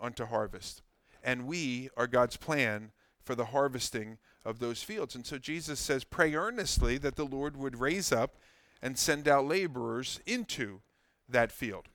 unto 0.00 0.24
harvest, 0.24 0.82
and 1.22 1.46
we 1.46 1.90
are 1.96 2.06
God's 2.06 2.36
plan 2.36 2.92
for 3.24 3.34
the 3.34 3.46
harvesting 3.46 4.18
of 4.44 4.58
those 4.58 4.82
fields. 4.82 5.14
And 5.14 5.24
so 5.24 5.38
Jesus 5.38 5.78
says, 5.78 6.04
Pray 6.04 6.34
earnestly 6.34 6.98
that 6.98 7.16
the 7.16 7.24
Lord 7.24 7.56
would 7.56 7.80
raise 7.80 8.12
up 8.12 8.36
and 8.80 8.98
send 8.98 9.28
out 9.28 9.46
laborers 9.46 10.20
into 10.26 10.80
that 11.28 11.52
field. 11.52 11.88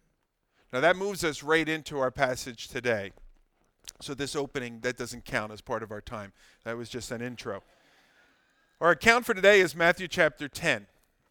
Now, 0.72 0.82
that 0.82 0.96
moves 0.96 1.24
us 1.24 1.44
right 1.44 1.68
into 1.68 2.00
our 2.00 2.12
passage 2.12 2.68
today. 2.68 3.12
So, 4.02 4.14
this 4.14 4.36
opening, 4.36 4.82
that 4.82 4.98
doesn't 4.98 5.26
count 5.26 5.52
as 5.52 5.62
part 5.62 5.82
of 5.82 5.92
our 5.92 6.02
time. 6.02 6.34
That 6.66 6.78
was 6.78 6.90
just 6.90 7.12
an 7.12 7.22
intro. 7.22 7.64
Our 8.82 8.92
account 8.92 9.26
for 9.26 9.34
today 9.34 9.62
is 9.62 9.76
Matthew 9.76 10.08
chapter 10.08 10.48
10. 10.48 10.88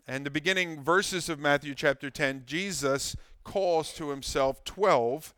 And 0.09 0.25
the 0.25 0.31
beginning 0.31 0.83
verses 0.83 1.29
of 1.29 1.39
Matthew 1.39 1.75
chapter 1.75 2.11
10, 2.11 2.45
Jesus 2.47 3.17
calls 3.45 3.93
to 3.95 4.11
himself 4.11 4.65
12 4.65 5.35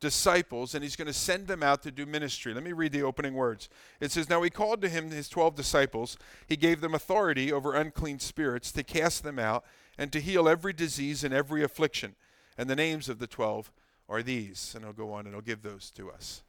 disciples, 0.00 0.74
and 0.74 0.82
he's 0.82 0.96
going 0.96 1.06
to 1.06 1.12
send 1.12 1.46
them 1.46 1.62
out 1.62 1.82
to 1.82 1.90
do 1.90 2.06
ministry. 2.06 2.54
Let 2.54 2.62
me 2.62 2.72
read 2.72 2.92
the 2.92 3.02
opening 3.02 3.34
words. 3.34 3.68
It 4.00 4.12
says, 4.12 4.28
Now 4.28 4.42
he 4.42 4.50
called 4.50 4.80
to 4.82 4.88
him 4.88 5.10
his 5.10 5.28
12 5.28 5.54
disciples. 5.54 6.16
He 6.46 6.56
gave 6.56 6.80
them 6.80 6.94
authority 6.94 7.52
over 7.52 7.74
unclean 7.74 8.18
spirits 8.18 8.72
to 8.72 8.82
cast 8.82 9.22
them 9.22 9.38
out 9.38 9.64
and 9.96 10.12
to 10.12 10.20
heal 10.20 10.48
every 10.48 10.72
disease 10.72 11.24
and 11.24 11.34
every 11.34 11.62
affliction. 11.62 12.14
And 12.56 12.68
the 12.68 12.76
names 12.76 13.08
of 13.08 13.18
the 13.18 13.26
12 13.26 13.72
are 14.08 14.22
these. 14.22 14.74
And 14.76 14.84
I'll 14.84 14.92
go 14.92 15.12
on 15.12 15.26
and 15.26 15.34
I'll 15.34 15.42
give 15.42 15.62
those 15.62 15.90
to 15.92 16.10
us. 16.10 16.42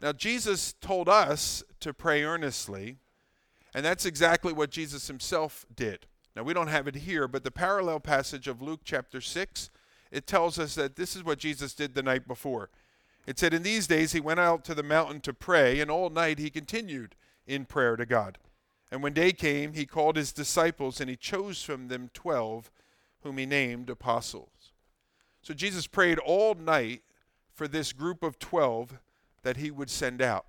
Now, 0.00 0.12
Jesus 0.12 0.74
told 0.74 1.08
us 1.08 1.64
to 1.80 1.92
pray 1.92 2.22
earnestly, 2.22 2.96
and 3.74 3.84
that's 3.84 4.06
exactly 4.06 4.52
what 4.52 4.70
Jesus 4.70 5.08
himself 5.08 5.66
did. 5.74 6.06
Now, 6.36 6.44
we 6.44 6.54
don't 6.54 6.68
have 6.68 6.86
it 6.86 6.94
here, 6.94 7.26
but 7.26 7.42
the 7.42 7.50
parallel 7.50 7.98
passage 7.98 8.46
of 8.46 8.62
Luke 8.62 8.82
chapter 8.84 9.20
6 9.20 9.70
it 10.10 10.26
tells 10.26 10.58
us 10.58 10.74
that 10.74 10.96
this 10.96 11.14
is 11.14 11.24
what 11.24 11.38
Jesus 11.38 11.74
did 11.74 11.94
the 11.94 12.02
night 12.02 12.26
before. 12.26 12.70
It 13.26 13.38
said, 13.38 13.52
In 13.52 13.62
these 13.62 13.86
days 13.86 14.12
he 14.12 14.20
went 14.20 14.40
out 14.40 14.64
to 14.64 14.74
the 14.74 14.82
mountain 14.82 15.20
to 15.20 15.34
pray, 15.34 15.80
and 15.80 15.90
all 15.90 16.10
night 16.10 16.38
he 16.38 16.50
continued 16.50 17.14
in 17.46 17.64
prayer 17.64 17.96
to 17.96 18.06
God. 18.06 18.38
And 18.90 19.02
when 19.02 19.12
day 19.12 19.32
came, 19.32 19.74
he 19.74 19.84
called 19.84 20.16
his 20.16 20.32
disciples, 20.32 21.00
and 21.00 21.10
he 21.10 21.16
chose 21.16 21.62
from 21.62 21.88
them 21.88 22.10
twelve, 22.14 22.70
whom 23.22 23.36
he 23.36 23.46
named 23.46 23.90
apostles. 23.90 24.72
So 25.42 25.52
Jesus 25.52 25.86
prayed 25.86 26.18
all 26.18 26.54
night 26.54 27.02
for 27.52 27.68
this 27.68 27.92
group 27.92 28.22
of 28.22 28.38
twelve 28.38 28.98
that 29.42 29.58
he 29.58 29.70
would 29.70 29.90
send 29.90 30.22
out. 30.22 30.46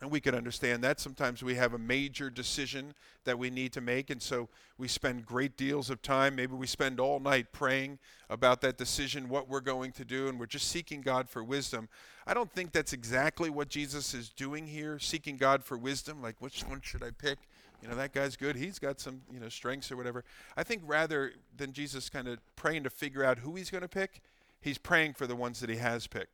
And 0.00 0.10
we 0.10 0.20
can 0.20 0.34
understand 0.34 0.82
that. 0.82 0.98
Sometimes 0.98 1.42
we 1.42 1.56
have 1.56 1.74
a 1.74 1.78
major 1.78 2.30
decision 2.30 2.94
that 3.24 3.38
we 3.38 3.50
need 3.50 3.72
to 3.74 3.82
make, 3.82 4.08
and 4.08 4.22
so 4.22 4.48
we 4.78 4.88
spend 4.88 5.26
great 5.26 5.58
deals 5.58 5.90
of 5.90 6.00
time. 6.00 6.36
Maybe 6.36 6.54
we 6.54 6.66
spend 6.66 6.98
all 6.98 7.20
night 7.20 7.52
praying 7.52 7.98
about 8.30 8.62
that 8.62 8.78
decision, 8.78 9.28
what 9.28 9.46
we're 9.46 9.60
going 9.60 9.92
to 9.92 10.04
do, 10.06 10.28
and 10.28 10.40
we're 10.40 10.46
just 10.46 10.68
seeking 10.68 11.02
God 11.02 11.28
for 11.28 11.44
wisdom. 11.44 11.88
I 12.26 12.32
don't 12.32 12.50
think 12.50 12.72
that's 12.72 12.94
exactly 12.94 13.50
what 13.50 13.68
Jesus 13.68 14.14
is 14.14 14.30
doing 14.30 14.66
here, 14.66 14.98
seeking 14.98 15.36
God 15.36 15.64
for 15.64 15.76
wisdom, 15.76 16.22
like 16.22 16.36
which 16.38 16.62
one 16.62 16.80
should 16.82 17.02
I 17.02 17.10
pick? 17.10 17.38
You 17.82 17.88
know, 17.88 17.94
that 17.96 18.12
guy's 18.12 18.36
good. 18.36 18.56
He's 18.56 18.78
got 18.78 19.00
some, 19.00 19.22
you 19.32 19.40
know, 19.40 19.48
strengths 19.48 19.90
or 19.90 19.96
whatever. 19.96 20.24
I 20.56 20.62
think 20.62 20.82
rather 20.86 21.32
than 21.56 21.72
Jesus 21.72 22.08
kind 22.08 22.28
of 22.28 22.38
praying 22.56 22.84
to 22.84 22.90
figure 22.90 23.24
out 23.24 23.38
who 23.38 23.54
he's 23.54 23.70
going 23.70 23.82
to 23.82 23.88
pick, 23.88 24.20
he's 24.60 24.78
praying 24.78 25.14
for 25.14 25.26
the 25.26 25.36
ones 25.36 25.60
that 25.60 25.70
he 25.70 25.76
has 25.76 26.06
picked. 26.06 26.32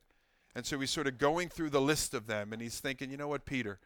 And 0.57 0.65
so 0.65 0.79
he's 0.79 0.89
sort 0.89 1.05
of 1.05 1.19
going 1.19 1.49
through 1.49 1.69
the 1.69 1.79
list 1.79 2.15
of 2.15 2.25
them 2.25 2.51
and 2.51 2.59
he's 2.59 2.79
thinking, 2.79 3.11
you 3.11 3.15
know 3.15 3.27
what, 3.27 3.45
Peter? 3.45 3.77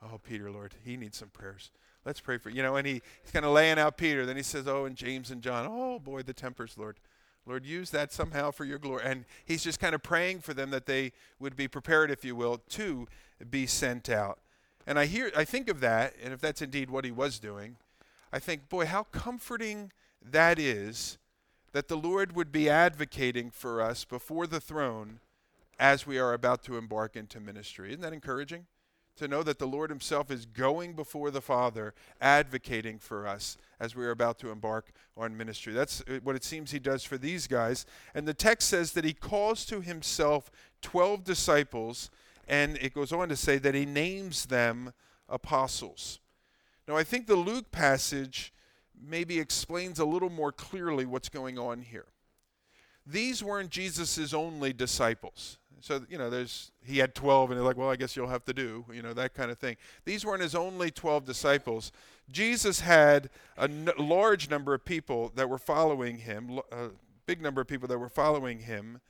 Oh, 0.00 0.20
Peter, 0.22 0.52
Lord, 0.52 0.72
he 0.84 0.96
needs 0.96 1.18
some 1.18 1.30
prayers. 1.30 1.72
Let's 2.04 2.20
pray 2.20 2.38
for 2.38 2.48
you 2.48 2.62
know, 2.62 2.76
and 2.76 2.86
he, 2.86 3.02
he's 3.24 3.32
kind 3.32 3.44
of 3.44 3.50
laying 3.50 3.76
out 3.76 3.96
Peter. 3.96 4.24
Then 4.24 4.36
he 4.36 4.44
says, 4.44 4.68
Oh, 4.68 4.84
and 4.84 4.94
James 4.94 5.32
and 5.32 5.42
John. 5.42 5.66
Oh 5.68 5.98
boy, 5.98 6.22
the 6.22 6.32
tempers, 6.32 6.78
Lord. 6.78 7.00
Lord, 7.44 7.66
use 7.66 7.90
that 7.90 8.12
somehow 8.12 8.52
for 8.52 8.64
your 8.64 8.78
glory. 8.78 9.02
And 9.04 9.24
he's 9.44 9.64
just 9.64 9.80
kind 9.80 9.96
of 9.96 10.04
praying 10.04 10.42
for 10.42 10.54
them 10.54 10.70
that 10.70 10.86
they 10.86 11.10
would 11.40 11.56
be 11.56 11.66
prepared, 11.66 12.08
if 12.08 12.24
you 12.24 12.36
will, 12.36 12.58
to 12.68 13.08
be 13.50 13.66
sent 13.66 14.08
out. 14.08 14.38
And 14.86 15.00
I 15.00 15.06
hear 15.06 15.32
I 15.36 15.42
think 15.44 15.68
of 15.68 15.80
that, 15.80 16.14
and 16.22 16.32
if 16.32 16.40
that's 16.40 16.62
indeed 16.62 16.88
what 16.88 17.04
he 17.04 17.10
was 17.10 17.40
doing, 17.40 17.78
I 18.32 18.38
think, 18.38 18.68
boy, 18.68 18.86
how 18.86 19.02
comforting 19.10 19.90
that 20.24 20.60
is 20.60 21.18
that 21.72 21.88
the 21.88 21.96
Lord 21.96 22.36
would 22.36 22.52
be 22.52 22.70
advocating 22.70 23.50
for 23.50 23.82
us 23.82 24.04
before 24.04 24.46
the 24.46 24.60
throne 24.60 25.18
as 25.78 26.06
we 26.06 26.18
are 26.18 26.32
about 26.32 26.62
to 26.64 26.76
embark 26.76 27.16
into 27.16 27.40
ministry. 27.40 27.90
Isn't 27.90 28.02
that 28.02 28.12
encouraging? 28.12 28.66
To 29.16 29.28
know 29.28 29.42
that 29.42 29.58
the 29.58 29.66
Lord 29.66 29.90
Himself 29.90 30.30
is 30.30 30.46
going 30.46 30.94
before 30.94 31.30
the 31.30 31.42
Father, 31.42 31.92
advocating 32.20 32.98
for 32.98 33.26
us 33.26 33.58
as 33.78 33.94
we 33.94 34.04
are 34.04 34.10
about 34.10 34.38
to 34.38 34.50
embark 34.50 34.92
on 35.16 35.36
ministry. 35.36 35.74
That's 35.74 36.00
uh, 36.02 36.20
what 36.22 36.34
it 36.34 36.44
seems 36.44 36.70
He 36.70 36.78
does 36.78 37.04
for 37.04 37.18
these 37.18 37.46
guys. 37.46 37.84
And 38.14 38.26
the 38.26 38.32
text 38.32 38.68
says 38.68 38.92
that 38.92 39.04
He 39.04 39.12
calls 39.12 39.66
to 39.66 39.82
Himself 39.82 40.50
12 40.80 41.24
disciples, 41.24 42.10
and 42.48 42.78
it 42.78 42.94
goes 42.94 43.12
on 43.12 43.28
to 43.28 43.36
say 43.36 43.58
that 43.58 43.74
He 43.74 43.84
names 43.84 44.46
them 44.46 44.94
apostles. 45.28 46.20
Now, 46.88 46.96
I 46.96 47.04
think 47.04 47.26
the 47.26 47.36
Luke 47.36 47.70
passage 47.70 48.52
maybe 48.98 49.38
explains 49.38 49.98
a 49.98 50.04
little 50.04 50.30
more 50.30 50.52
clearly 50.52 51.04
what's 51.04 51.28
going 51.28 51.58
on 51.58 51.82
here. 51.82 52.06
These 53.06 53.42
weren't 53.42 53.70
Jesus' 53.70 54.32
only 54.32 54.72
disciples 54.72 55.58
so 55.82 56.00
you 56.08 56.16
know 56.16 56.30
there's 56.30 56.70
he 56.84 56.98
had 56.98 57.14
12 57.14 57.50
and 57.50 57.58
they're 57.58 57.66
like 57.66 57.76
well 57.76 57.90
i 57.90 57.96
guess 57.96 58.14
you'll 58.14 58.28
have 58.28 58.44
to 58.44 58.54
do 58.54 58.84
you 58.92 59.02
know 59.02 59.12
that 59.12 59.34
kind 59.34 59.50
of 59.50 59.58
thing. 59.58 59.76
These 60.04 60.24
weren't 60.24 60.42
his 60.42 60.54
only 60.54 60.90
12 60.90 61.24
disciples. 61.24 61.92
Jesus 62.30 62.80
had 62.80 63.30
a 63.56 63.64
n- 63.64 63.90
large 63.98 64.48
number 64.48 64.74
of 64.74 64.84
people 64.84 65.32
that 65.34 65.48
were 65.48 65.58
following 65.58 66.18
him 66.18 66.60
a 66.70 66.74
uh, 66.74 66.88
big 67.26 67.42
number 67.42 67.60
of 67.60 67.68
people 67.68 67.88
that 67.88 67.98
were 67.98 68.08
following 68.08 68.60
him. 68.60 69.00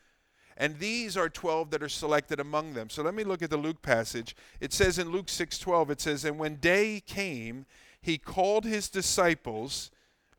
And 0.57 0.79
these 0.79 1.17
are 1.17 1.29
12 1.29 1.71
that 1.71 1.83
are 1.83 1.89
selected 1.89 2.39
among 2.39 2.75
them. 2.75 2.91
So 2.91 3.03
let 3.03 3.15
me 3.15 3.25
look 3.25 3.43
at 3.43 3.49
the 3.51 3.57
luke 3.57 3.81
passage. 3.81 4.37
It 4.61 4.73
says 4.73 4.99
in 4.99 5.11
luke 5.11 5.27
6:12 5.27 5.91
it 5.91 6.01
says 6.01 6.25
and 6.25 6.39
when 6.39 6.57
day 6.57 7.01
came 7.01 7.67
he 8.01 8.19
called 8.19 8.65
his 8.65 8.89
disciples 8.89 9.91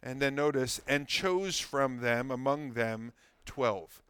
and 0.01 0.21
then 0.21 0.35
notice 0.35 0.81
and 0.87 1.07
chose 1.07 1.59
from 1.59 2.01
them 2.01 2.29
among 2.29 2.73
them 2.73 3.13
12 3.45 4.02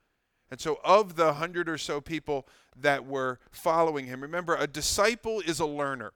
and 0.51 0.59
so, 0.59 0.79
of 0.83 1.15
the 1.15 1.33
hundred 1.33 1.67
or 1.67 1.77
so 1.77 1.99
people 2.01 2.47
that 2.75 3.05
were 3.05 3.39
following 3.51 4.05
him, 4.05 4.21
remember, 4.21 4.55
a 4.55 4.67
disciple 4.67 5.39
is 5.39 5.59
a 5.59 5.65
learner. 5.65 6.13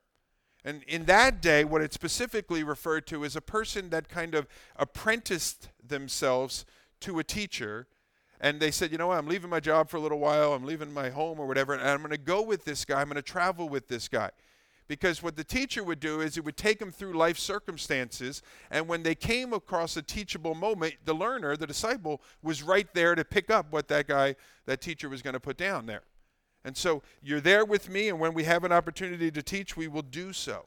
And 0.63 0.84
in 0.84 1.05
that 1.05 1.41
day, 1.41 1.63
what 1.63 1.81
it 1.81 1.93
specifically 1.93 2.63
referred 2.63 3.07
to 3.07 3.24
is 3.24 3.36
a 3.36 3.41
person 3.41 3.89
that 3.89 4.10
kind 4.10 4.36
of 4.36 4.48
apprenticed 4.75 5.69
themselves 5.81 6.65
to 7.01 7.19
a 7.19 7.24
teacher. 7.24 7.88
And 8.41 8.60
they 8.60 8.72
said, 8.72 8.91
you 8.91 8.98
know 8.98 9.07
what, 9.07 9.17
I'm 9.17 9.27
leaving 9.27 9.50
my 9.50 9.60
job 9.60 9.89
for 9.89 9.98
a 9.98 10.00
little 10.00 10.19
while, 10.19 10.53
I'm 10.53 10.65
leaving 10.65 10.93
my 10.93 11.10
home 11.10 11.39
or 11.39 11.48
whatever, 11.48 11.74
and 11.74 11.81
I'm 11.81 12.00
going 12.00 12.12
to 12.12 12.17
go 12.17 12.41
with 12.41 12.65
this 12.65 12.86
guy, 12.86 13.01
I'm 13.01 13.07
going 13.07 13.15
to 13.15 13.22
travel 13.22 13.69
with 13.69 13.88
this 13.88 14.07
guy. 14.07 14.29
Because 14.88 15.22
what 15.22 15.36
the 15.36 15.44
teacher 15.44 15.84
would 15.84 16.00
do 16.00 16.22
is 16.22 16.38
it 16.38 16.46
would 16.46 16.56
take 16.56 16.79
them 16.79 16.91
through 16.91 17.13
life 17.13 17.38
circumstances, 17.38 18.41
and 18.72 18.88
when 18.88 19.03
they 19.03 19.15
came 19.15 19.51
across 19.51 19.98
a 19.98 20.01
teachable 20.01 20.56
moment, 20.56 20.96
the 21.03 21.13
learner, 21.13 21.58
the 21.58 21.67
disciple, 21.67 22.22
was 22.41 22.63
right 22.63 22.88
there 22.94 23.13
to 23.13 23.25
pick 23.25 23.50
up 23.50 23.72
what 23.72 23.89
that 23.89 24.08
guy, 24.08 24.36
that 24.65 24.79
teacher 24.79 25.10
was 25.10 25.22
going 25.22 25.34
to 25.34 25.39
put 25.39 25.58
down 25.58 25.88
there. 25.88 26.03
And 26.63 26.75
so 26.75 27.03
you're 27.22 27.41
there 27.41 27.65
with 27.65 27.89
me, 27.89 28.08
and 28.10 28.20
when 28.20 28.34
we 28.34 28.46
have 28.46 28.63
an 28.63 28.72
opportunity 28.72 29.29
to 29.32 29.44
teach, 29.44 29.75
we 29.75 29.88
will 29.88 30.01
do 30.01 30.32
so. 30.32 30.65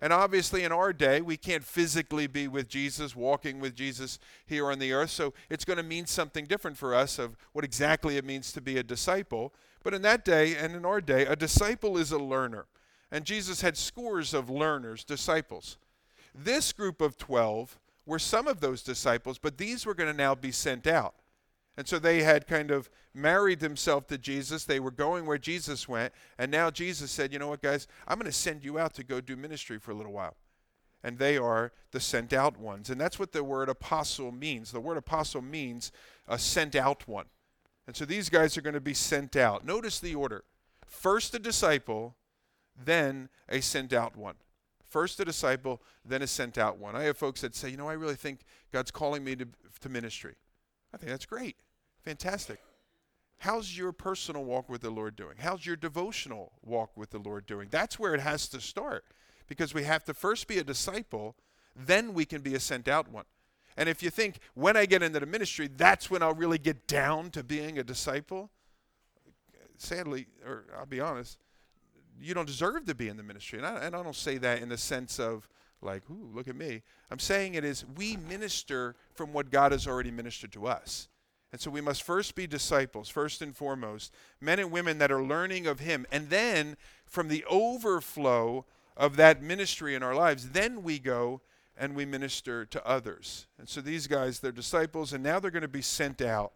And 0.00 0.12
obviously, 0.12 0.64
in 0.64 0.72
our 0.72 0.92
day, 0.92 1.20
we 1.20 1.36
can't 1.36 1.62
physically 1.62 2.26
be 2.26 2.48
with 2.48 2.68
Jesus, 2.68 3.14
walking 3.14 3.60
with 3.60 3.76
Jesus 3.76 4.18
here 4.44 4.68
on 4.68 4.80
the 4.80 4.92
earth. 4.92 5.10
So 5.10 5.32
it's 5.48 5.64
going 5.64 5.76
to 5.76 5.84
mean 5.84 6.06
something 6.06 6.44
different 6.46 6.76
for 6.76 6.92
us 6.92 7.20
of 7.20 7.36
what 7.52 7.64
exactly 7.64 8.16
it 8.16 8.24
means 8.24 8.50
to 8.52 8.60
be 8.60 8.78
a 8.78 8.82
disciple. 8.82 9.54
But 9.84 9.94
in 9.94 10.02
that 10.02 10.24
day 10.24 10.56
and 10.56 10.74
in 10.74 10.84
our 10.84 11.00
day, 11.00 11.24
a 11.24 11.36
disciple 11.36 11.96
is 11.96 12.10
a 12.10 12.18
learner. 12.18 12.66
And 13.12 13.26
Jesus 13.26 13.60
had 13.60 13.76
scores 13.76 14.32
of 14.32 14.48
learners, 14.50 15.04
disciples. 15.04 15.76
This 16.34 16.72
group 16.72 17.02
of 17.02 17.18
12 17.18 17.78
were 18.06 18.18
some 18.18 18.48
of 18.48 18.60
those 18.60 18.82
disciples, 18.82 19.38
but 19.38 19.58
these 19.58 19.84
were 19.86 19.94
going 19.94 20.10
to 20.10 20.16
now 20.16 20.34
be 20.34 20.50
sent 20.50 20.86
out. 20.86 21.14
And 21.76 21.86
so 21.86 21.98
they 21.98 22.22
had 22.22 22.46
kind 22.46 22.70
of 22.70 22.90
married 23.14 23.60
themselves 23.60 24.06
to 24.08 24.18
Jesus. 24.18 24.64
They 24.64 24.80
were 24.80 24.90
going 24.90 25.26
where 25.26 25.38
Jesus 25.38 25.88
went. 25.88 26.12
And 26.38 26.50
now 26.50 26.70
Jesus 26.70 27.10
said, 27.10 27.32
You 27.32 27.38
know 27.38 27.48
what, 27.48 27.62
guys? 27.62 27.86
I'm 28.08 28.18
going 28.18 28.30
to 28.30 28.36
send 28.36 28.64
you 28.64 28.78
out 28.78 28.94
to 28.94 29.04
go 29.04 29.20
do 29.20 29.36
ministry 29.36 29.78
for 29.78 29.90
a 29.90 29.94
little 29.94 30.12
while. 30.12 30.36
And 31.02 31.18
they 31.18 31.36
are 31.36 31.72
the 31.90 32.00
sent 32.00 32.32
out 32.32 32.58
ones. 32.58 32.90
And 32.90 33.00
that's 33.00 33.18
what 33.18 33.32
the 33.32 33.42
word 33.44 33.68
apostle 33.68 34.32
means. 34.32 34.70
The 34.70 34.80
word 34.80 34.98
apostle 34.98 35.42
means 35.42 35.92
a 36.28 36.38
sent 36.38 36.76
out 36.76 37.08
one. 37.08 37.26
And 37.86 37.96
so 37.96 38.04
these 38.04 38.28
guys 38.28 38.56
are 38.56 38.62
going 38.62 38.74
to 38.74 38.80
be 38.80 38.94
sent 38.94 39.34
out. 39.34 39.64
Notice 39.64 39.98
the 39.98 40.14
order 40.14 40.44
first 40.86 41.34
a 41.34 41.38
disciple, 41.38 42.16
then 42.84 43.28
a 43.48 43.60
sent 43.60 43.92
out 43.92 44.16
one. 44.16 44.34
First 44.84 45.20
a 45.20 45.24
disciple, 45.24 45.80
then 46.04 46.22
a 46.22 46.26
sent 46.26 46.58
out 46.58 46.78
one. 46.78 46.94
I 46.94 47.04
have 47.04 47.16
folks 47.16 47.40
that 47.40 47.54
say, 47.54 47.70
You 47.70 47.76
know, 47.76 47.88
I 47.88 47.94
really 47.94 48.14
think 48.14 48.40
God's 48.72 48.90
calling 48.90 49.24
me 49.24 49.36
to, 49.36 49.48
to 49.80 49.88
ministry. 49.88 50.34
I 50.92 50.98
think 50.98 51.10
that's 51.10 51.26
great. 51.26 51.56
Fantastic. 52.02 52.60
How's 53.38 53.76
your 53.76 53.92
personal 53.92 54.44
walk 54.44 54.68
with 54.68 54.82
the 54.82 54.90
Lord 54.90 55.16
doing? 55.16 55.34
How's 55.38 55.66
your 55.66 55.76
devotional 55.76 56.52
walk 56.62 56.96
with 56.96 57.10
the 57.10 57.18
Lord 57.18 57.46
doing? 57.46 57.68
That's 57.70 57.98
where 57.98 58.14
it 58.14 58.20
has 58.20 58.48
to 58.48 58.60
start 58.60 59.04
because 59.48 59.74
we 59.74 59.82
have 59.82 60.04
to 60.04 60.14
first 60.14 60.46
be 60.46 60.58
a 60.58 60.64
disciple, 60.64 61.34
then 61.74 62.14
we 62.14 62.24
can 62.24 62.40
be 62.40 62.54
a 62.54 62.60
sent 62.60 62.86
out 62.88 63.10
one. 63.10 63.24
And 63.76 63.88
if 63.88 64.02
you 64.02 64.10
think 64.10 64.38
when 64.54 64.76
I 64.76 64.86
get 64.86 65.02
into 65.02 65.20
the 65.20 65.26
ministry, 65.26 65.68
that's 65.68 66.10
when 66.10 66.22
I'll 66.22 66.34
really 66.34 66.58
get 66.58 66.86
down 66.86 67.30
to 67.30 67.42
being 67.42 67.78
a 67.78 67.82
disciple, 67.82 68.50
sadly, 69.76 70.26
or 70.46 70.64
I'll 70.78 70.86
be 70.86 71.00
honest, 71.00 71.38
you 72.24 72.34
don't 72.34 72.46
deserve 72.46 72.86
to 72.86 72.94
be 72.94 73.08
in 73.08 73.16
the 73.16 73.22
ministry. 73.22 73.58
And 73.58 73.66
I, 73.66 73.76
and 73.84 73.96
I 73.96 74.02
don't 74.02 74.16
say 74.16 74.38
that 74.38 74.62
in 74.62 74.68
the 74.68 74.78
sense 74.78 75.18
of, 75.18 75.48
like, 75.80 76.02
ooh, 76.10 76.30
look 76.32 76.46
at 76.48 76.56
me. 76.56 76.82
I'm 77.10 77.18
saying 77.18 77.54
it 77.54 77.64
is 77.64 77.84
we 77.96 78.16
minister 78.16 78.94
from 79.14 79.32
what 79.32 79.50
God 79.50 79.72
has 79.72 79.86
already 79.86 80.10
ministered 80.10 80.52
to 80.52 80.66
us. 80.66 81.08
And 81.50 81.60
so 81.60 81.70
we 81.70 81.80
must 81.80 82.02
first 82.02 82.34
be 82.34 82.46
disciples, 82.46 83.08
first 83.08 83.42
and 83.42 83.54
foremost, 83.54 84.14
men 84.40 84.58
and 84.58 84.70
women 84.70 84.98
that 84.98 85.12
are 85.12 85.22
learning 85.22 85.66
of 85.66 85.80
Him. 85.80 86.06
And 86.10 86.30
then 86.30 86.76
from 87.04 87.28
the 87.28 87.44
overflow 87.44 88.64
of 88.96 89.16
that 89.16 89.42
ministry 89.42 89.94
in 89.94 90.02
our 90.02 90.14
lives, 90.14 90.50
then 90.50 90.82
we 90.82 90.98
go 90.98 91.42
and 91.76 91.94
we 91.94 92.06
minister 92.06 92.64
to 92.66 92.86
others. 92.86 93.46
And 93.58 93.68
so 93.68 93.80
these 93.80 94.06
guys, 94.06 94.40
they're 94.40 94.52
disciples, 94.52 95.12
and 95.12 95.22
now 95.22 95.40
they're 95.40 95.50
going 95.50 95.62
to 95.62 95.68
be 95.68 95.82
sent 95.82 96.22
out. 96.22 96.52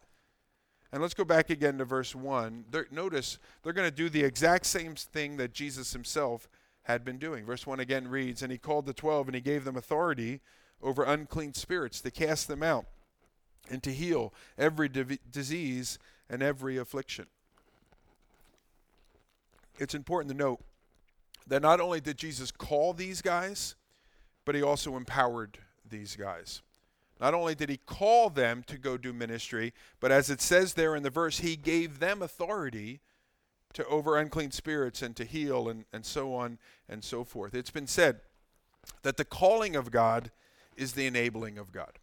And 0.91 1.01
let's 1.01 1.13
go 1.13 1.25
back 1.25 1.49
again 1.49 1.77
to 1.79 1.85
verse 1.85 2.15
1. 2.15 2.65
They're, 2.71 2.87
notice 2.91 3.39
they're 3.61 3.73
going 3.73 3.89
to 3.89 3.95
do 3.95 4.09
the 4.09 4.23
exact 4.23 4.65
same 4.65 4.95
thing 4.95 5.37
that 5.37 5.53
Jesus 5.53 5.93
himself 5.93 6.47
had 6.83 7.03
been 7.03 7.17
doing. 7.17 7.45
Verse 7.45 7.67
1 7.67 7.79
again 7.79 8.07
reads 8.07 8.41
And 8.41 8.51
he 8.51 8.57
called 8.57 8.85
the 8.85 8.93
twelve, 8.93 9.27
and 9.27 9.35
he 9.35 9.41
gave 9.41 9.65
them 9.65 9.75
authority 9.75 10.39
over 10.81 11.03
unclean 11.03 11.53
spirits 11.53 12.01
to 12.01 12.11
cast 12.11 12.47
them 12.47 12.63
out 12.63 12.85
and 13.69 13.83
to 13.83 13.91
heal 13.91 14.33
every 14.57 14.89
disease 14.89 15.99
and 16.29 16.41
every 16.41 16.77
affliction. 16.77 17.25
It's 19.79 19.93
important 19.93 20.31
to 20.31 20.37
note 20.37 20.61
that 21.45 21.61
not 21.61 21.79
only 21.79 22.01
did 22.01 22.17
Jesus 22.17 22.51
call 22.51 22.93
these 22.93 23.21
guys, 23.21 23.75
but 24.45 24.55
he 24.55 24.61
also 24.61 24.95
empowered 24.95 25.59
these 25.87 26.15
guys. 26.15 26.61
Not 27.19 27.33
only 27.33 27.55
did 27.55 27.69
he 27.69 27.77
call 27.77 28.29
them 28.29 28.63
to 28.67 28.77
go 28.77 28.97
do 28.97 29.11
ministry, 29.11 29.73
but 29.99 30.11
as 30.11 30.29
it 30.29 30.41
says 30.41 30.73
there 30.73 30.95
in 30.95 31.03
the 31.03 31.09
verse, 31.09 31.39
he 31.39 31.55
gave 31.55 31.99
them 31.99 32.21
authority 32.21 32.99
to 33.73 33.85
over 33.87 34.17
unclean 34.17 34.51
spirits 34.51 35.01
and 35.01 35.15
to 35.15 35.25
heal 35.25 35.69
and, 35.69 35.85
and 35.91 36.05
so 36.05 36.33
on 36.33 36.57
and 36.87 37.03
so 37.03 37.23
forth. 37.23 37.53
It's 37.53 37.71
been 37.71 37.87
said 37.87 38.21
that 39.01 39.17
the 39.17 39.25
calling 39.25 39.75
of 39.75 39.91
God 39.91 40.31
is 40.75 40.93
the 40.93 41.07
enabling 41.07 41.57
of 41.57 41.71
God. 41.71 41.99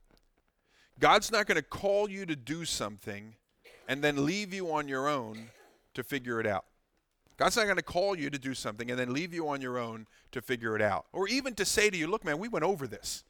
God's 0.99 1.33
not 1.33 1.47
going 1.47 1.57
to 1.57 1.63
call 1.63 2.09
you 2.09 2.27
to 2.27 2.37
do 2.37 2.65
something 2.65 3.35
and 3.89 4.03
then 4.03 4.25
leave 4.25 4.53
you 4.53 4.73
on 4.73 4.89
your 4.89 5.09
own 5.09 5.51
to 5.95 6.03
figure 6.03 6.41
it 6.41 6.47
out. 6.47 6.65
God's 7.37 7.57
not 7.57 7.65
going 7.65 7.77
to 7.77 7.83
call 7.83 8.17
you 8.17 8.31
to 8.31 8.39
do 8.39 8.55
something 8.55 8.91
and 8.91 8.99
then 8.99 9.13
leave 9.13 9.35
you 9.35 9.49
on 9.49 9.61
your 9.61 9.79
own 9.79 10.07
to 10.33 10.41
figure 10.41 10.77
it 10.77 10.83
out. 10.83 11.07
Or 11.13 11.27
even 11.27 11.55
to 11.57 11.65
say 11.65 11.91
to 11.91 11.97
you, 11.97 12.07
look, 12.07 12.25
man, 12.25 12.39
we 12.39 12.49
went 12.49 12.65
over 12.65 12.87
this. 12.87 13.25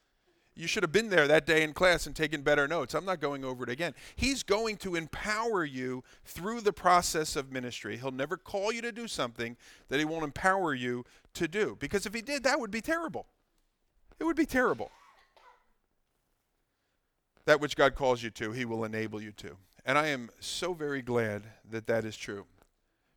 You 0.56 0.68
should 0.68 0.84
have 0.84 0.92
been 0.92 1.10
there 1.10 1.26
that 1.26 1.46
day 1.46 1.64
in 1.64 1.72
class 1.72 2.06
and 2.06 2.14
taken 2.14 2.42
better 2.42 2.68
notes. 2.68 2.94
I'm 2.94 3.04
not 3.04 3.20
going 3.20 3.44
over 3.44 3.64
it 3.64 3.70
again. 3.70 3.92
He's 4.14 4.44
going 4.44 4.76
to 4.78 4.94
empower 4.94 5.64
you 5.64 6.04
through 6.24 6.60
the 6.60 6.72
process 6.72 7.34
of 7.34 7.50
ministry. 7.50 7.96
He'll 7.96 8.12
never 8.12 8.36
call 8.36 8.72
you 8.72 8.80
to 8.82 8.92
do 8.92 9.08
something 9.08 9.56
that 9.88 9.98
he 9.98 10.04
won't 10.04 10.22
empower 10.22 10.72
you 10.72 11.04
to 11.34 11.48
do. 11.48 11.76
Because 11.80 12.06
if 12.06 12.14
he 12.14 12.22
did, 12.22 12.44
that 12.44 12.60
would 12.60 12.70
be 12.70 12.80
terrible. 12.80 13.26
It 14.20 14.24
would 14.24 14.36
be 14.36 14.46
terrible. 14.46 14.92
That 17.46 17.60
which 17.60 17.76
God 17.76 17.96
calls 17.96 18.22
you 18.22 18.30
to, 18.30 18.52
he 18.52 18.64
will 18.64 18.84
enable 18.84 19.20
you 19.20 19.32
to. 19.32 19.56
And 19.84 19.98
I 19.98 20.06
am 20.06 20.30
so 20.38 20.72
very 20.72 21.02
glad 21.02 21.42
that 21.68 21.88
that 21.88 22.04
is 22.04 22.16
true. 22.16 22.46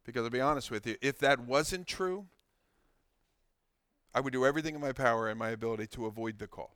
Because 0.05 0.23
I'll 0.23 0.31
be 0.31 0.41
honest 0.41 0.71
with 0.71 0.87
you, 0.87 0.95
if 1.01 1.19
that 1.19 1.39
wasn't 1.39 1.85
true, 1.85 2.25
I 4.13 4.21
would 4.21 4.33
do 4.33 4.43
everything 4.43 4.73
in 4.73 4.81
my 4.81 4.91
power 4.91 5.29
and 5.29 5.37
my 5.37 5.49
ability 5.49 5.85
to 5.87 6.07
avoid 6.07 6.39
the 6.39 6.47
call. 6.47 6.71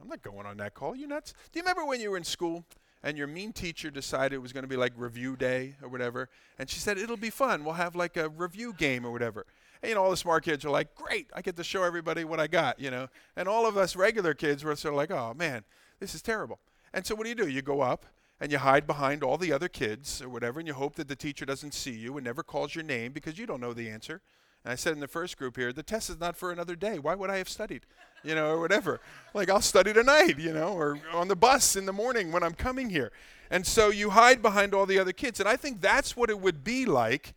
I'm 0.00 0.08
not 0.08 0.22
going 0.22 0.46
on 0.46 0.56
that 0.58 0.74
call. 0.74 0.94
You 0.96 1.06
nuts? 1.06 1.34
Do 1.52 1.58
you 1.58 1.62
remember 1.62 1.84
when 1.84 2.00
you 2.00 2.10
were 2.10 2.16
in 2.16 2.24
school 2.24 2.64
and 3.02 3.16
your 3.16 3.26
mean 3.26 3.52
teacher 3.52 3.90
decided 3.90 4.34
it 4.34 4.42
was 4.42 4.52
going 4.52 4.64
to 4.64 4.68
be 4.68 4.76
like 4.76 4.92
review 4.96 5.36
day 5.36 5.76
or 5.82 5.88
whatever? 5.88 6.28
And 6.58 6.68
she 6.68 6.78
said, 6.78 6.98
it'll 6.98 7.16
be 7.16 7.30
fun. 7.30 7.64
We'll 7.64 7.74
have 7.74 7.94
like 7.94 8.16
a 8.16 8.28
review 8.28 8.72
game 8.72 9.04
or 9.04 9.12
whatever. 9.12 9.46
And, 9.82 9.88
you 9.88 9.94
know, 9.94 10.02
all 10.02 10.10
the 10.10 10.16
smart 10.16 10.44
kids 10.44 10.64
are 10.64 10.70
like, 10.70 10.94
great, 10.94 11.28
I 11.34 11.42
get 11.42 11.56
to 11.56 11.64
show 11.64 11.82
everybody 11.82 12.24
what 12.24 12.40
I 12.40 12.46
got, 12.46 12.78
you 12.78 12.90
know. 12.90 13.08
And 13.36 13.48
all 13.48 13.66
of 13.66 13.76
us 13.76 13.96
regular 13.96 14.34
kids 14.34 14.62
were 14.64 14.76
sort 14.76 14.94
of 14.94 14.98
like, 14.98 15.10
oh, 15.10 15.34
man, 15.34 15.64
this 16.00 16.14
is 16.14 16.22
terrible. 16.22 16.58
And 16.92 17.06
so 17.06 17.14
what 17.14 17.24
do 17.24 17.30
you 17.30 17.34
do? 17.34 17.48
You 17.48 17.62
go 17.62 17.80
up 17.80 18.04
and 18.40 18.50
you 18.50 18.58
hide 18.58 18.86
behind 18.86 19.22
all 19.22 19.36
the 19.36 19.52
other 19.52 19.68
kids 19.68 20.22
or 20.22 20.28
whatever, 20.28 20.60
and 20.60 20.66
you 20.66 20.74
hope 20.74 20.96
that 20.96 21.08
the 21.08 21.16
teacher 21.16 21.44
doesn't 21.44 21.74
see 21.74 21.92
you 21.92 22.16
and 22.16 22.24
never 22.24 22.42
calls 22.42 22.74
your 22.74 22.84
name 22.84 23.12
because 23.12 23.38
you 23.38 23.46
don't 23.46 23.60
know 23.60 23.74
the 23.74 23.90
answer. 23.90 24.22
And 24.64 24.72
I 24.72 24.76
said 24.76 24.92
in 24.92 25.00
the 25.00 25.08
first 25.08 25.38
group 25.38 25.56
here, 25.56 25.72
the 25.72 25.82
test 25.82 26.10
is 26.10 26.20
not 26.20 26.36
for 26.36 26.52
another 26.52 26.76
day. 26.76 26.98
Why 26.98 27.14
would 27.14 27.30
I 27.30 27.38
have 27.38 27.48
studied? 27.48 27.86
You 28.22 28.34
know, 28.34 28.50
or 28.50 28.60
whatever. 28.60 29.00
Like, 29.32 29.48
I'll 29.48 29.62
study 29.62 29.92
tonight, 29.94 30.38
you 30.38 30.52
know, 30.52 30.74
or 30.74 30.98
on 31.14 31.28
the 31.28 31.36
bus 31.36 31.76
in 31.76 31.86
the 31.86 31.92
morning 31.92 32.30
when 32.30 32.42
I'm 32.42 32.52
coming 32.52 32.90
here. 32.90 33.12
And 33.50 33.66
so 33.66 33.88
you 33.88 34.10
hide 34.10 34.42
behind 34.42 34.74
all 34.74 34.84
the 34.84 34.98
other 34.98 35.12
kids. 35.12 35.40
And 35.40 35.48
I 35.48 35.56
think 35.56 35.80
that's 35.80 36.16
what 36.16 36.28
it 36.28 36.38
would 36.38 36.62
be 36.62 36.84
like 36.84 37.32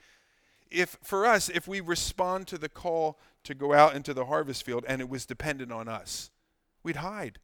if, 0.69 0.97
for 1.01 1.25
us, 1.25 1.47
if 1.47 1.67
we 1.67 1.79
respond 1.79 2.47
to 2.47 2.57
the 2.57 2.67
call 2.67 3.17
to 3.45 3.53
go 3.53 3.73
out 3.73 3.95
into 3.95 4.13
the 4.13 4.25
harvest 4.25 4.65
field 4.65 4.83
and 4.87 5.01
it 5.01 5.07
was 5.07 5.25
dependent 5.25 5.71
on 5.71 5.87
us. 5.87 6.29
We'd 6.83 6.97
hide. 6.97 7.39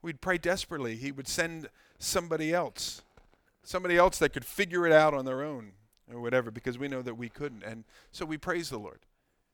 We'd 0.00 0.22
pray 0.22 0.38
desperately. 0.38 0.96
He 0.96 1.12
would 1.12 1.28
send 1.28 1.68
somebody 1.98 2.54
else, 2.54 3.02
somebody 3.62 3.96
else 3.96 4.18
that 4.18 4.32
could 4.32 4.44
figure 4.44 4.86
it 4.86 4.92
out 4.92 5.12
on 5.12 5.26
their 5.26 5.42
own 5.42 5.72
or 6.12 6.20
whatever, 6.20 6.50
because 6.50 6.78
we 6.78 6.88
know 6.88 7.02
that 7.02 7.18
we 7.18 7.28
couldn't. 7.28 7.62
And 7.62 7.84
so 8.12 8.24
we 8.24 8.38
praise 8.38 8.70
the 8.70 8.78
Lord 8.78 9.00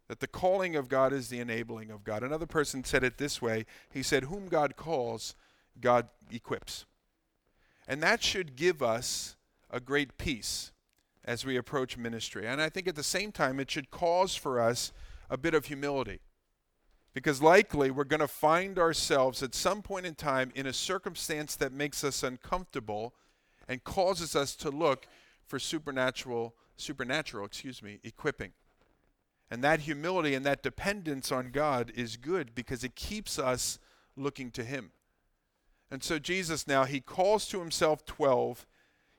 that 0.09 0.21
the 0.21 0.27
calling 0.27 0.77
of 0.77 0.89
God 0.89 1.13
is 1.13 1.29
the 1.29 1.41
enabling 1.41 1.91
of 1.91 2.05
God. 2.05 2.23
Another 2.23 2.47
person 2.47 2.85
said 2.85 3.03
it 3.05 3.19
this 3.19 3.41
way 3.41 3.67
He 3.91 4.03
said, 4.03 4.25
Whom 4.25 4.49
God 4.49 4.77
calls, 4.77 5.35
God 5.81 6.09
equips. 6.31 6.85
And 7.87 8.03
that 8.03 8.23
should 8.23 8.57
give 8.57 8.83
us 8.83 9.37
a 9.71 9.81
great 9.81 10.17
peace 10.17 10.73
as 11.25 11.45
we 11.45 11.57
approach 11.57 11.97
ministry. 11.97 12.47
And 12.47 12.61
I 12.61 12.69
think 12.69 12.89
at 12.89 12.97
the 12.97 13.03
same 13.03 13.33
time, 13.33 13.61
it 13.61 13.71
should 13.71 13.91
cause 13.91 14.35
for 14.35 14.61
us 14.61 14.93
a 15.29 15.37
bit 15.37 15.55
of 15.55 15.67
humility. 15.67 16.21
Because 17.13 17.41
likely 17.41 17.91
we're 17.91 18.05
going 18.05 18.21
to 18.21 18.29
find 18.29 18.79
ourselves 18.79 19.43
at 19.43 19.55
some 19.55 19.83
point 19.83 20.07
in 20.07 20.15
time 20.15 20.53
in 20.55 20.67
a 20.67 20.73
circumstance 20.73 21.55
that 21.57 21.73
makes 21.73 22.03
us 22.03 22.23
uncomfortable 22.23 23.15
and 23.69 23.85
causes 23.85 24.35
us 24.35 24.57
to 24.57 24.71
look 24.71 25.07
for 25.47 25.59
supernatural 25.59 26.55
supernatural, 26.77 27.47
excuse 27.47 27.83
me, 27.83 28.01
equipping. 28.03 28.53
And 29.55 29.63
that 29.63 29.83
humility 29.83 30.35
and 30.35 30.45
that 30.45 30.65
dependence 30.65 31.31
on 31.31 31.53
God 31.53 31.93
is 31.95 32.17
good 32.17 32.57
because 32.57 32.83
it 32.83 32.97
keeps 32.97 33.39
us 33.39 33.79
looking 34.17 34.51
to 34.51 34.65
Him. 34.65 34.91
And 35.93 36.03
so 36.03 36.19
Jesus 36.19 36.67
now, 36.67 36.83
He 36.83 36.99
calls 36.99 37.47
to 37.47 37.61
Himself 37.61 38.05
12. 38.05 38.67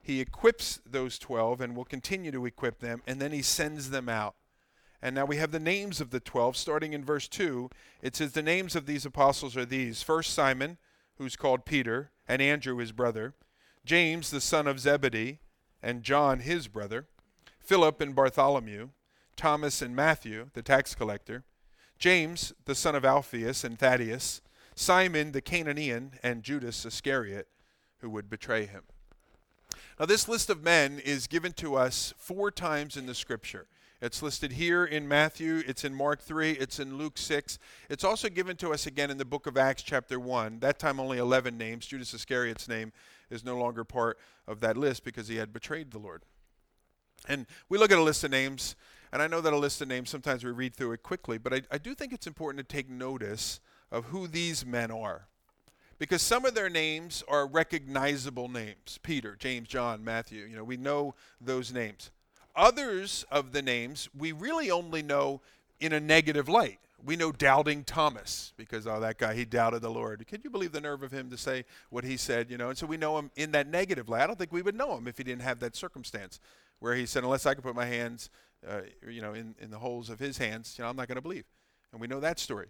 He 0.02 0.20
equips 0.20 0.82
those 0.86 1.18
12 1.20 1.62
and 1.62 1.74
will 1.74 1.86
continue 1.86 2.34
to 2.34 2.46
equip 2.46 2.80
them, 2.80 3.02
and 3.08 3.22
then 3.22 3.32
He 3.32 3.42
sends 3.42 3.92
them 3.92 4.10
out. 4.10 4.36
And 5.02 5.16
now 5.16 5.24
we 5.24 5.38
have 5.38 5.54
the 5.54 5.58
names 5.58 6.02
of 6.02 6.10
the 6.10 6.20
12, 6.20 6.58
starting 6.58 6.92
in 6.92 7.06
verse 7.06 7.30
2. 7.30 7.70
It 8.02 8.18
says, 8.18 8.34
The 8.34 8.42
names 8.42 8.76
of 8.76 8.88
these 8.88 9.06
apostles 9.06 9.56
are 9.56 9.64
these 9.64 10.04
First 10.04 10.34
Simon, 10.34 10.78
who's 11.18 11.38
called 11.38 11.64
Peter, 11.64 12.12
and 12.28 12.42
Andrew, 12.42 12.76
his 12.80 12.92
brother, 12.92 13.36
James, 13.86 14.32
the 14.32 14.42
son 14.42 14.68
of 14.68 14.82
Zebedee, 14.82 15.40
and 15.82 16.04
John, 16.04 16.42
his 16.42 16.68
brother, 16.68 17.08
Philip 17.58 18.02
and 18.02 18.14
Bartholomew. 18.14 18.90
Thomas 19.36 19.82
and 19.82 19.96
Matthew, 19.96 20.50
the 20.54 20.62
tax 20.62 20.96
collector, 20.96 21.44
James, 21.98 22.54
the 22.66 22.76
son 22.76 22.96
of 22.96 23.06
Alphaeus 23.06 23.64
and 23.64 23.80
Thaddeus, 23.80 24.42
Simon 24.76 25.32
the 25.32 25.42
Canaanian, 25.42 26.14
and 26.22 26.44
Judas 26.44 26.86
Iscariot, 26.86 27.48
who 28.00 28.10
would 28.10 28.30
betray 28.30 28.66
him. 28.66 28.84
Now, 30.00 30.06
this 30.06 30.28
list 30.28 30.50
of 30.50 30.62
men 30.62 31.00
is 31.00 31.28
given 31.28 31.54
to 31.54 31.76
us 31.76 32.14
four 32.18 32.52
times 32.52 32.98
in 32.98 33.06
the 33.06 33.16
scripture. 33.16 33.68
It's 34.02 34.22
listed 34.22 34.52
here 34.52 34.84
in 34.84 35.08
Matthew, 35.08 35.64
it's 35.66 35.86
in 35.86 35.96
Mark 35.96 36.22
3, 36.22 36.52
it's 36.52 36.80
in 36.80 36.98
Luke 36.98 37.18
6. 37.18 37.58
It's 37.90 38.04
also 38.04 38.28
given 38.28 38.58
to 38.58 38.74
us 38.74 38.86
again 38.86 39.10
in 39.10 39.18
the 39.18 39.24
book 39.24 39.48
of 39.48 39.58
Acts, 39.58 39.84
chapter 39.84 40.20
1. 40.20 40.60
That 40.60 40.80
time 40.80 41.00
only 41.00 41.18
11 41.18 41.58
names. 41.58 41.86
Judas 41.88 42.14
Iscariot's 42.14 42.68
name 42.68 42.92
is 43.30 43.46
no 43.46 43.58
longer 43.58 43.86
part 43.86 44.20
of 44.48 44.60
that 44.60 44.76
list 44.76 45.06
because 45.06 45.30
he 45.30 45.38
had 45.38 45.54
betrayed 45.54 45.92
the 45.92 45.98
Lord. 45.98 46.24
And 47.28 47.48
we 47.70 47.78
look 47.78 47.92
at 47.92 47.98
a 47.98 48.04
list 48.04 48.24
of 48.26 48.32
names, 48.32 48.76
and 49.16 49.22
I 49.22 49.28
know 49.28 49.40
that 49.40 49.54
a 49.54 49.58
list 49.58 49.80
of 49.80 49.88
names, 49.88 50.10
sometimes 50.10 50.44
we 50.44 50.52
read 50.52 50.76
through 50.76 50.92
it 50.92 51.02
quickly, 51.02 51.38
but 51.38 51.54
I, 51.54 51.62
I 51.72 51.78
do 51.78 51.96
think 51.96 52.12
it's 52.12 52.28
important 52.28 52.68
to 52.68 52.76
take 52.76 52.90
notice 52.90 53.62
of 53.90 54.08
who 54.08 54.28
these 54.28 54.66
men 54.66 54.92
are. 54.92 55.30
Because 55.98 56.22
some 56.22 56.44
of 56.44 56.54
their 56.54 56.70
names 56.70 57.24
are 57.30 57.48
recognizable 57.48 58.50
names 58.50 59.00
Peter, 59.04 59.38
James, 59.40 59.70
John, 59.70 60.04
Matthew. 60.04 60.44
You 60.44 60.58
know, 60.58 60.66
we 60.66 60.76
know 60.76 61.16
those 61.40 61.72
names. 61.72 62.12
Others 62.58 63.26
of 63.32 63.54
the 63.54 63.62
names 63.62 64.10
we 64.14 64.34
really 64.34 64.70
only 64.70 65.02
know 65.02 65.40
in 65.80 65.94
a 65.94 66.00
negative 66.02 66.50
light. 66.50 66.80
We 67.02 67.16
know 67.16 67.32
doubting 67.32 67.86
Thomas 67.86 68.52
because, 68.58 68.86
oh, 68.86 69.00
that 69.00 69.18
guy, 69.18 69.34
he 69.34 69.46
doubted 69.46 69.82
the 69.82 69.92
Lord. 69.92 70.28
Can 70.28 70.42
you 70.44 70.50
believe 70.50 70.74
the 70.74 70.82
nerve 70.82 71.04
of 71.04 71.14
him 71.14 71.30
to 71.30 71.38
say 71.38 71.64
what 71.90 72.04
he 72.04 72.18
said, 72.18 72.52
you 72.52 72.58
know? 72.58 72.68
And 72.68 72.78
so 72.78 72.86
we 72.86 72.98
know 72.98 73.18
him 73.18 73.32
in 73.38 73.52
that 73.52 73.68
negative 73.68 74.10
light. 74.10 74.24
I 74.24 74.28
don't 74.28 74.38
think 74.38 74.52
we 74.52 74.62
would 74.62 74.76
know 74.76 74.98
him 74.98 75.08
if 75.08 75.18
he 75.18 75.24
didn't 75.24 75.44
have 75.44 75.62
that 75.62 75.78
circumstance 75.78 76.42
where 76.80 76.96
he 76.96 77.06
said, 77.06 77.24
unless 77.24 77.46
I 77.46 77.54
can 77.54 77.64
put 77.64 77.76
my 77.76 77.86
hands, 77.86 78.30
uh, 78.68 78.82
you 79.10 79.22
know, 79.22 79.34
in, 79.34 79.56
in 79.60 79.72
the 79.72 79.80
holes 79.80 80.10
of 80.10 80.20
his 80.20 80.38
hands, 80.38 80.76
you 80.78 80.84
know, 80.84 80.90
I'm 80.90 80.96
not 80.96 81.08
going 81.08 81.16
to 81.16 81.22
believe. 81.22 81.46
And 81.92 82.02
we 82.02 82.08
know 82.08 82.20
that 82.20 82.40
story. 82.40 82.68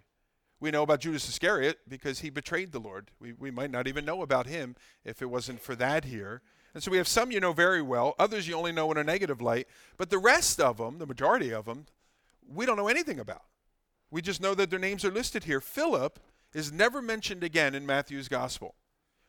We 0.58 0.70
know 0.70 0.82
about 0.82 1.00
Judas 1.00 1.28
Iscariot 1.28 1.78
because 1.88 2.20
he 2.20 2.30
betrayed 2.30 2.72
the 2.72 2.78
Lord. 2.78 3.10
We, 3.20 3.32
we 3.32 3.50
might 3.50 3.70
not 3.70 3.86
even 3.86 4.04
know 4.04 4.22
about 4.22 4.46
him 4.46 4.74
if 5.04 5.20
it 5.20 5.26
wasn't 5.26 5.60
for 5.60 5.74
that 5.76 6.04
here. 6.04 6.40
And 6.72 6.82
so 6.82 6.90
we 6.90 6.96
have 6.96 7.08
some 7.08 7.30
you 7.30 7.40
know 7.40 7.52
very 7.52 7.82
well, 7.82 8.14
others 8.18 8.48
you 8.48 8.54
only 8.54 8.72
know 8.72 8.90
in 8.90 8.98
a 8.98 9.04
negative 9.04 9.40
light, 9.40 9.66
but 9.96 10.10
the 10.10 10.18
rest 10.18 10.60
of 10.60 10.78
them, 10.78 10.98
the 10.98 11.06
majority 11.06 11.52
of 11.52 11.64
them, 11.64 11.86
we 12.48 12.66
don't 12.66 12.76
know 12.76 12.88
anything 12.88 13.18
about. 13.18 13.44
We 14.10 14.22
just 14.22 14.40
know 14.40 14.54
that 14.54 14.70
their 14.70 14.78
names 14.78 15.04
are 15.04 15.10
listed 15.10 15.44
here. 15.44 15.60
Philip 15.60 16.20
is 16.54 16.72
never 16.72 17.02
mentioned 17.02 17.42
again 17.42 17.74
in 17.74 17.84
Matthew's 17.84 18.28
gospel. 18.28 18.74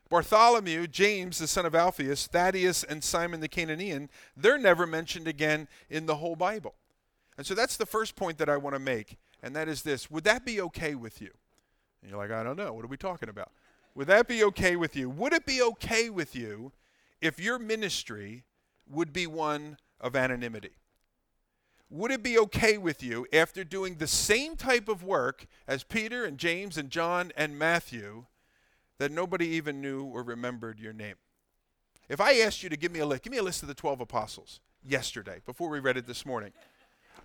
Bartholomew, 0.08 0.86
James, 0.86 1.38
the 1.38 1.46
son 1.46 1.66
of 1.66 1.74
Alphaeus, 1.74 2.26
Thaddeus, 2.26 2.82
and 2.82 3.04
Simon 3.04 3.40
the 3.40 3.48
Canaanian, 3.48 4.08
they're 4.36 4.58
never 4.58 4.86
mentioned 4.86 5.28
again 5.28 5.68
in 5.90 6.06
the 6.06 6.16
whole 6.16 6.36
Bible. 6.36 6.74
And 7.36 7.46
so 7.46 7.54
that's 7.54 7.76
the 7.76 7.86
first 7.86 8.16
point 8.16 8.38
that 8.38 8.48
I 8.48 8.56
want 8.56 8.74
to 8.74 8.80
make, 8.80 9.18
and 9.42 9.54
that 9.54 9.68
is 9.68 9.82
this 9.82 10.10
Would 10.10 10.24
that 10.24 10.44
be 10.44 10.60
okay 10.62 10.94
with 10.94 11.20
you? 11.20 11.30
And 12.02 12.10
you're 12.10 12.18
like, 12.18 12.30
I 12.30 12.42
don't 12.42 12.56
know. 12.56 12.72
What 12.72 12.84
are 12.84 12.88
we 12.88 12.96
talking 12.96 13.28
about? 13.28 13.50
Would 13.94 14.06
that 14.06 14.28
be 14.28 14.44
okay 14.44 14.76
with 14.76 14.96
you? 14.96 15.10
Would 15.10 15.32
it 15.32 15.44
be 15.44 15.60
okay 15.62 16.08
with 16.08 16.36
you 16.36 16.72
if 17.20 17.40
your 17.40 17.58
ministry 17.58 18.44
would 18.88 19.12
be 19.12 19.26
one 19.26 19.76
of 20.00 20.14
anonymity? 20.14 20.70
would 21.90 22.10
it 22.10 22.22
be 22.22 22.38
okay 22.38 22.76
with 22.76 23.02
you 23.02 23.26
after 23.32 23.64
doing 23.64 23.94
the 23.94 24.06
same 24.06 24.56
type 24.56 24.88
of 24.88 25.02
work 25.02 25.46
as 25.66 25.84
Peter 25.84 26.24
and 26.24 26.38
James 26.38 26.76
and 26.76 26.90
John 26.90 27.32
and 27.36 27.58
Matthew 27.58 28.26
that 28.98 29.12
nobody 29.12 29.46
even 29.48 29.80
knew 29.80 30.04
or 30.04 30.22
remembered 30.22 30.78
your 30.78 30.92
name? 30.92 31.16
If 32.08 32.20
I 32.20 32.38
asked 32.38 32.62
you 32.62 32.68
to 32.68 32.76
give 32.76 32.92
me 32.92 33.00
a 33.00 33.06
list, 33.06 33.22
give 33.22 33.32
me 33.32 33.38
a 33.38 33.42
list 33.42 33.62
of 33.62 33.68
the 33.68 33.74
12 33.74 34.00
apostles 34.00 34.60
yesterday 34.86 35.40
before 35.44 35.68
we 35.68 35.78
read 35.78 35.96
it 35.96 36.06
this 36.06 36.24
morning. 36.24 36.52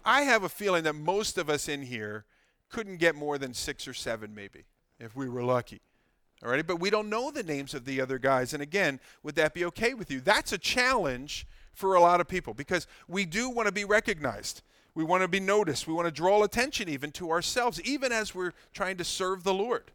I 0.05 0.23
have 0.23 0.43
a 0.43 0.49
feeling 0.49 0.83
that 0.83 0.93
most 0.93 1.37
of 1.37 1.49
us 1.49 1.69
in 1.69 1.83
here 1.83 2.25
couldn't 2.69 2.97
get 2.97 3.15
more 3.15 3.37
than 3.37 3.53
6 3.53 3.87
or 3.87 3.93
7 3.93 4.33
maybe 4.33 4.65
if 4.99 5.15
we 5.15 5.29
were 5.29 5.43
lucky. 5.43 5.81
All 6.43 6.51
right, 6.51 6.65
but 6.65 6.81
we 6.81 6.89
don't 6.89 7.09
know 7.09 7.31
the 7.31 7.43
names 7.43 7.73
of 7.73 7.85
the 7.85 8.01
other 8.01 8.19
guys 8.19 8.53
and 8.53 8.61
again, 8.61 8.99
would 9.21 9.35
that 9.35 9.53
be 9.53 9.63
okay 9.65 9.93
with 9.93 10.11
you? 10.11 10.19
That's 10.19 10.51
a 10.51 10.57
challenge 10.57 11.47
for 11.73 11.95
a 11.95 12.01
lot 12.01 12.19
of 12.19 12.27
people 12.27 12.53
because 12.53 12.85
we 13.07 13.25
do 13.25 13.49
want 13.49 13.67
to 13.67 13.73
be 13.73 13.85
recognized. 13.85 14.61
We 14.95 15.03
want 15.03 15.23
to 15.23 15.27
be 15.27 15.39
noticed. 15.39 15.87
We 15.87 15.93
want 15.93 16.07
to 16.07 16.11
draw 16.11 16.43
attention 16.43 16.89
even 16.89 17.11
to 17.13 17.31
ourselves, 17.31 17.81
even 17.81 18.11
as 18.11 18.35
we're 18.35 18.53
trying 18.73 18.97
to 18.97 19.03
serve 19.03 19.43
the 19.43 19.53
Lord. 19.53 19.91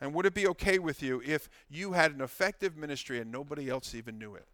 And 0.00 0.12
would 0.14 0.26
it 0.26 0.34
be 0.34 0.46
okay 0.48 0.78
with 0.78 1.02
you 1.02 1.22
if 1.24 1.48
you 1.68 1.92
had 1.92 2.12
an 2.12 2.20
effective 2.20 2.76
ministry 2.76 3.20
and 3.20 3.30
nobody 3.30 3.70
else 3.70 3.94
even 3.94 4.18
knew 4.18 4.34
it? 4.34 4.46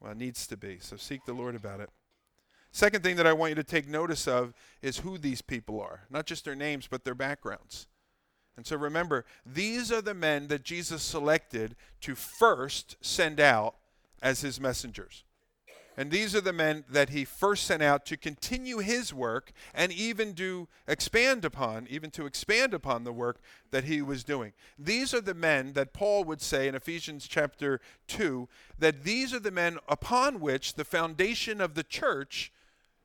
Well, 0.00 0.12
it 0.12 0.18
needs 0.18 0.46
to 0.46 0.56
be. 0.56 0.78
So 0.80 0.96
seek 0.96 1.24
the 1.24 1.32
Lord 1.32 1.54
about 1.54 1.80
it. 1.80 1.90
Second 2.70 3.02
thing 3.02 3.16
that 3.16 3.26
I 3.26 3.32
want 3.32 3.50
you 3.50 3.56
to 3.56 3.64
take 3.64 3.88
notice 3.88 4.28
of 4.28 4.52
is 4.82 4.98
who 4.98 5.18
these 5.18 5.42
people 5.42 5.80
are, 5.80 6.02
not 6.10 6.26
just 6.26 6.44
their 6.44 6.54
names, 6.54 6.86
but 6.86 7.04
their 7.04 7.14
backgrounds. 7.14 7.86
And 8.56 8.66
so 8.66 8.76
remember, 8.76 9.24
these 9.46 9.92
are 9.92 10.02
the 10.02 10.14
men 10.14 10.48
that 10.48 10.64
Jesus 10.64 11.02
selected 11.02 11.76
to 12.00 12.14
first 12.14 12.96
send 13.00 13.40
out 13.40 13.76
as 14.20 14.40
his 14.40 14.60
messengers. 14.60 15.24
And 15.98 16.12
these 16.12 16.32
are 16.36 16.40
the 16.40 16.52
men 16.52 16.84
that 16.88 17.08
he 17.08 17.24
first 17.24 17.64
sent 17.64 17.82
out 17.82 18.06
to 18.06 18.16
continue 18.16 18.78
his 18.78 19.12
work 19.12 19.50
and 19.74 19.90
even 19.90 20.32
to 20.34 20.68
expand 20.86 21.44
upon, 21.44 21.88
even 21.90 22.12
to 22.12 22.24
expand 22.24 22.72
upon 22.72 23.02
the 23.02 23.12
work 23.12 23.40
that 23.72 23.82
he 23.82 24.00
was 24.00 24.22
doing. 24.22 24.52
These 24.78 25.12
are 25.12 25.20
the 25.20 25.34
men 25.34 25.72
that 25.72 25.92
Paul 25.92 26.22
would 26.22 26.40
say 26.40 26.68
in 26.68 26.76
Ephesians 26.76 27.26
chapter 27.26 27.80
2 28.06 28.48
that 28.78 29.02
these 29.02 29.34
are 29.34 29.40
the 29.40 29.50
men 29.50 29.78
upon 29.88 30.38
which 30.38 30.74
the 30.74 30.84
foundation 30.84 31.60
of 31.60 31.74
the 31.74 31.82
church 31.82 32.52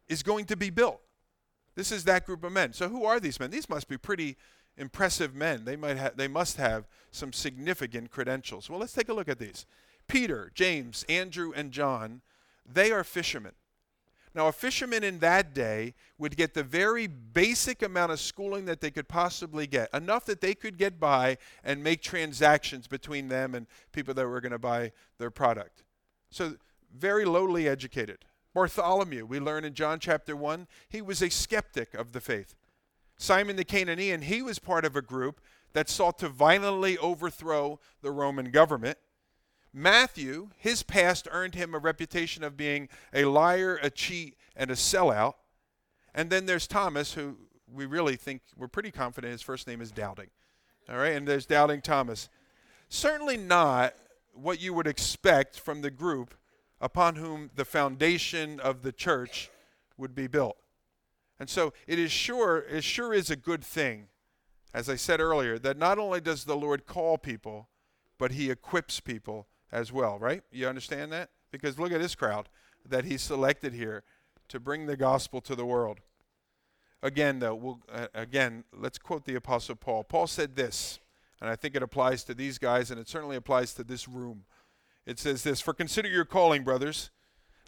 is 0.07 0.21
going 0.21 0.45
to 0.45 0.55
be 0.55 0.69
built. 0.69 1.01
This 1.73 1.91
is 1.91 2.03
that 2.03 2.27
group 2.27 2.43
of 2.43 2.51
men. 2.51 2.73
So 2.73 2.89
who 2.89 3.05
are 3.05 3.19
these 3.19 3.39
men? 3.39 3.49
These 3.49 3.69
must 3.69 3.87
be 3.87 3.97
pretty 3.97 4.37
impressive 4.77 5.33
men. 5.33 5.65
They 5.65 5.75
might 5.75 5.97
ha- 5.97 6.11
they 6.15 6.27
must 6.27 6.57
have 6.57 6.87
some 7.09 7.33
significant 7.33 8.11
credentials. 8.11 8.69
Well, 8.69 8.79
let's 8.79 8.93
take 8.93 9.09
a 9.09 9.13
look 9.13 9.29
at 9.29 9.39
these. 9.39 9.65
Peter, 10.07 10.51
James, 10.53 11.03
Andrew, 11.09 11.51
and 11.55 11.71
John 11.71 12.21
they 12.65 12.91
are 12.91 13.03
fishermen. 13.03 13.53
Now, 14.35 14.47
a 14.47 14.51
fisherman 14.51 15.03
in 15.03 15.19
that 15.19 15.53
day 15.53 15.93
would 16.17 16.35
get 16.35 16.55
the 16.55 16.63
very 16.63 17.05
basic 17.05 17.83
amount 17.83 18.11
of 18.11 18.19
schooling 18.19 18.65
that 18.65 18.81
they 18.81 18.89
could 18.89 19.07
possibly 19.07 19.67
get, 19.67 19.93
enough 19.93 20.25
that 20.25 20.41
they 20.41 20.55
could 20.55 20.77
get 20.77 20.99
by 20.99 21.37
and 21.63 21.83
make 21.83 22.01
transactions 22.01 22.87
between 22.87 23.27
them 23.27 23.53
and 23.53 23.67
people 23.91 24.13
that 24.15 24.27
were 24.27 24.41
going 24.41 24.51
to 24.51 24.59
buy 24.59 24.91
their 25.19 25.29
product. 25.29 25.83
So, 26.31 26.55
very 26.95 27.25
lowly 27.25 27.67
educated. 27.67 28.25
Bartholomew, 28.53 29.25
we 29.25 29.39
learn 29.39 29.65
in 29.65 29.73
John 29.73 29.99
chapter 29.99 30.35
1, 30.35 30.67
he 30.89 31.01
was 31.01 31.21
a 31.21 31.29
skeptic 31.29 31.93
of 31.93 32.11
the 32.11 32.21
faith. 32.21 32.55
Simon 33.17 33.55
the 33.55 33.63
Canaanian, 33.63 34.23
he 34.23 34.41
was 34.41 34.59
part 34.59 34.85
of 34.85 34.95
a 34.95 35.01
group 35.01 35.41
that 35.73 35.89
sought 35.89 36.19
to 36.19 36.29
violently 36.29 36.97
overthrow 36.97 37.79
the 38.01 38.11
Roman 38.11 38.51
government. 38.51 38.97
Matthew, 39.73 40.49
his 40.57 40.83
past 40.83 41.27
earned 41.31 41.55
him 41.55 41.73
a 41.73 41.79
reputation 41.79 42.43
of 42.43 42.55
being 42.55 42.89
a 43.13 43.25
liar, 43.25 43.79
a 43.81 43.89
cheat, 43.89 44.37
and 44.55 44.69
a 44.69 44.75
sellout. 44.75 45.33
And 46.13 46.29
then 46.29 46.45
there's 46.45 46.67
Thomas, 46.67 47.13
who 47.13 47.37
we 47.71 47.85
really 47.87 48.15
think 48.15 48.41
we're 48.55 48.67
pretty 48.67 48.91
confident 48.91 49.31
his 49.31 49.41
first 49.41 49.67
name 49.67 49.81
is 49.81 49.91
Doubting. 49.91 50.29
All 50.87 50.97
right, 50.97 51.15
and 51.15 51.27
there's 51.27 51.47
Doubting 51.47 51.81
Thomas. 51.81 52.29
Certainly 52.87 53.37
not 53.37 53.95
what 54.33 54.61
you 54.61 54.73
would 54.73 54.85
expect 54.85 55.59
from 55.59 55.81
the 55.81 55.89
group 55.89 56.35
upon 56.79 57.15
whom 57.15 57.49
the 57.55 57.65
foundation 57.65 58.59
of 58.59 58.83
the 58.83 58.91
church 58.91 59.49
would 59.97 60.13
be 60.13 60.27
built. 60.27 60.57
And 61.39 61.49
so 61.49 61.73
it 61.87 61.97
is 61.97 62.11
sure, 62.11 62.59
it 62.69 62.83
sure 62.83 63.13
is 63.13 63.31
a 63.31 63.35
good 63.35 63.63
thing, 63.63 64.07
as 64.73 64.89
I 64.89 64.95
said 64.95 65.19
earlier, 65.19 65.57
that 65.59 65.77
not 65.77 65.97
only 65.97 66.21
does 66.21 66.45
the 66.45 66.55
Lord 66.55 66.85
call 66.85 67.17
people, 67.17 67.69
but 68.19 68.33
he 68.33 68.51
equips 68.51 68.99
people 68.99 69.47
as 69.73 69.91
well, 69.91 70.19
right? 70.19 70.43
You 70.51 70.67
understand 70.67 71.11
that? 71.11 71.31
Because 71.51 71.79
look 71.79 71.91
at 71.91 71.99
this 71.99 72.15
crowd 72.15 72.47
that 72.87 73.05
he 73.05 73.17
selected 73.17 73.73
here 73.73 74.03
to 74.47 74.59
bring 74.59 74.85
the 74.85 74.95
gospel 74.95 75.41
to 75.41 75.55
the 75.55 75.65
world. 75.65 75.99
Again, 77.01 77.39
though, 77.39 77.55
we'll, 77.55 77.79
uh, 77.91 78.07
again, 78.13 78.63
let's 78.71 78.97
quote 78.97 79.25
the 79.25 79.35
Apostle 79.35 79.75
Paul. 79.75 80.03
Paul 80.03 80.27
said 80.27 80.55
this, 80.55 80.99
and 81.41 81.49
I 81.49 81.55
think 81.55 81.75
it 81.75 81.83
applies 81.83 82.23
to 82.25 82.33
these 82.33 82.57
guys, 82.57 82.91
and 82.91 82.99
it 82.99 83.09
certainly 83.09 83.35
applies 83.35 83.73
to 83.73 83.83
this 83.83 84.07
room. 84.07 84.45
It 85.05 85.19
says 85.19 85.43
this 85.43 85.59
For 85.59 85.73
consider 85.73 86.07
your 86.07 86.23
calling, 86.23 86.63
brothers. 86.63 87.09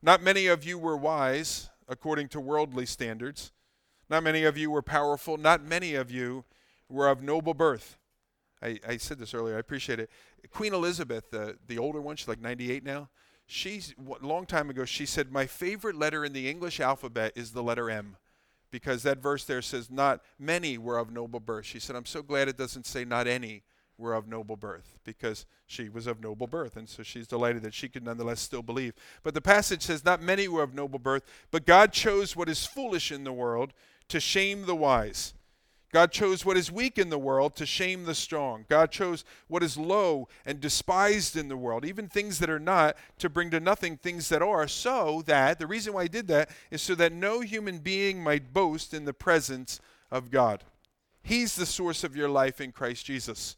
Not 0.01 0.21
many 0.21 0.47
of 0.47 0.63
you 0.63 0.77
were 0.77 0.95
wise 0.95 1.69
according 1.89 2.29
to 2.29 2.39
worldly 2.39 2.85
standards. 2.85 3.51
Not 4.09 4.23
many 4.23 4.43
of 4.43 4.57
you 4.57 4.69
were 4.69 4.83
powerful. 4.83 5.37
Not 5.37 5.65
many 5.65 5.95
of 5.95 6.11
you 6.11 6.45
were 6.87 7.09
of 7.09 7.23
noble 7.23 7.53
birth. 7.53 7.97
I, 8.61 8.79
I 8.87 8.97
said 8.97 9.19
this 9.19 9.33
earlier. 9.33 9.57
I 9.57 9.59
appreciate 9.59 9.99
it. 9.99 10.09
Queen 10.51 10.73
Elizabeth, 10.73 11.31
the 11.31 11.57
the 11.67 11.77
older 11.77 12.01
one, 12.01 12.15
she's 12.15 12.27
like 12.27 12.41
98 12.41 12.83
now. 12.83 13.09
She's 13.47 13.93
a 13.99 14.25
long 14.25 14.45
time 14.45 14.69
ago. 14.69 14.85
She 14.85 15.05
said, 15.05 15.31
"My 15.31 15.45
favorite 15.45 15.95
letter 15.95 16.25
in 16.25 16.33
the 16.33 16.49
English 16.49 16.79
alphabet 16.79 17.33
is 17.35 17.51
the 17.51 17.63
letter 17.63 17.89
M." 17.89 18.17
Because 18.71 19.03
that 19.03 19.19
verse 19.19 19.45
there 19.45 19.61
says, 19.61 19.89
Not 19.89 20.21
many 20.37 20.77
were 20.77 20.97
of 20.97 21.09
noble 21.09 21.39
birth. 21.39 21.65
She 21.65 21.79
said, 21.79 21.95
I'm 21.95 22.05
so 22.05 22.21
glad 22.21 22.49
it 22.49 22.57
doesn't 22.57 22.85
say, 22.85 23.05
Not 23.05 23.25
any 23.25 23.63
were 23.97 24.13
of 24.13 24.27
noble 24.27 24.57
birth 24.57 24.97
because 25.05 25.45
she 25.65 25.87
was 25.87 26.07
of 26.07 26.19
noble 26.21 26.47
birth. 26.47 26.75
And 26.75 26.89
so 26.89 27.01
she's 27.01 27.25
delighted 27.25 27.63
that 27.63 27.73
she 27.73 27.87
could 27.87 28.03
nonetheless 28.03 28.41
still 28.41 28.61
believe. 28.61 28.93
But 29.23 29.33
the 29.33 29.39
passage 29.39 29.83
says, 29.83 30.03
Not 30.03 30.21
many 30.21 30.49
were 30.49 30.61
of 30.61 30.73
noble 30.73 30.99
birth, 30.99 31.23
but 31.51 31.65
God 31.65 31.93
chose 31.93 32.35
what 32.35 32.49
is 32.49 32.65
foolish 32.65 33.11
in 33.13 33.23
the 33.23 33.31
world 33.31 33.71
to 34.09 34.19
shame 34.19 34.65
the 34.65 34.75
wise. 34.75 35.33
God 35.95 36.11
chose 36.11 36.43
what 36.43 36.57
is 36.57 36.69
weak 36.69 36.97
in 36.97 37.09
the 37.09 37.17
world 37.17 37.55
to 37.55 37.65
shame 37.65 38.03
the 38.03 38.13
strong. 38.13 38.65
God 38.67 38.91
chose 38.91 39.23
what 39.47 39.63
is 39.63 39.77
low 39.77 40.27
and 40.45 40.59
despised 40.59 41.37
in 41.37 41.47
the 41.47 41.55
world, 41.55 41.85
even 41.85 42.09
things 42.09 42.39
that 42.39 42.49
are 42.49 42.59
not, 42.59 42.97
to 43.19 43.29
bring 43.29 43.49
to 43.51 43.61
nothing 43.61 43.95
things 43.95 44.27
that 44.27 44.41
are, 44.41 44.67
so 44.67 45.23
that, 45.25 45.57
the 45.57 45.65
reason 45.65 45.93
why 45.93 46.03
He 46.03 46.09
did 46.09 46.27
that 46.27 46.49
is 46.69 46.81
so 46.81 46.95
that 46.95 47.13
no 47.13 47.39
human 47.39 47.77
being 47.77 48.21
might 48.21 48.53
boast 48.53 48.93
in 48.93 49.05
the 49.05 49.13
presence 49.13 49.79
of 50.11 50.31
God. 50.31 50.65
He's 51.23 51.55
the 51.55 51.65
source 51.65 52.03
of 52.03 52.13
your 52.13 52.27
life 52.27 52.59
in 52.59 52.73
Christ 52.73 53.05
Jesus. 53.05 53.55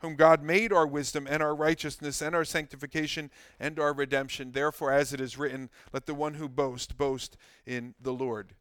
whom 0.00 0.16
God 0.16 0.42
made 0.42 0.72
our 0.72 0.86
wisdom 0.86 1.26
and 1.28 1.42
our 1.42 1.54
righteousness 1.54 2.20
and 2.20 2.34
our 2.34 2.44
sanctification 2.44 3.30
and 3.58 3.78
our 3.78 3.92
redemption. 3.92 4.52
Therefore, 4.52 4.92
as 4.92 5.12
it 5.12 5.20
is 5.20 5.38
written, 5.38 5.70
let 5.92 6.06
the 6.06 6.14
one 6.14 6.34
who 6.34 6.48
boasts 6.48 6.92
boast 6.92 7.36
in 7.66 7.94
the 8.00 8.12
Lord. 8.12 8.54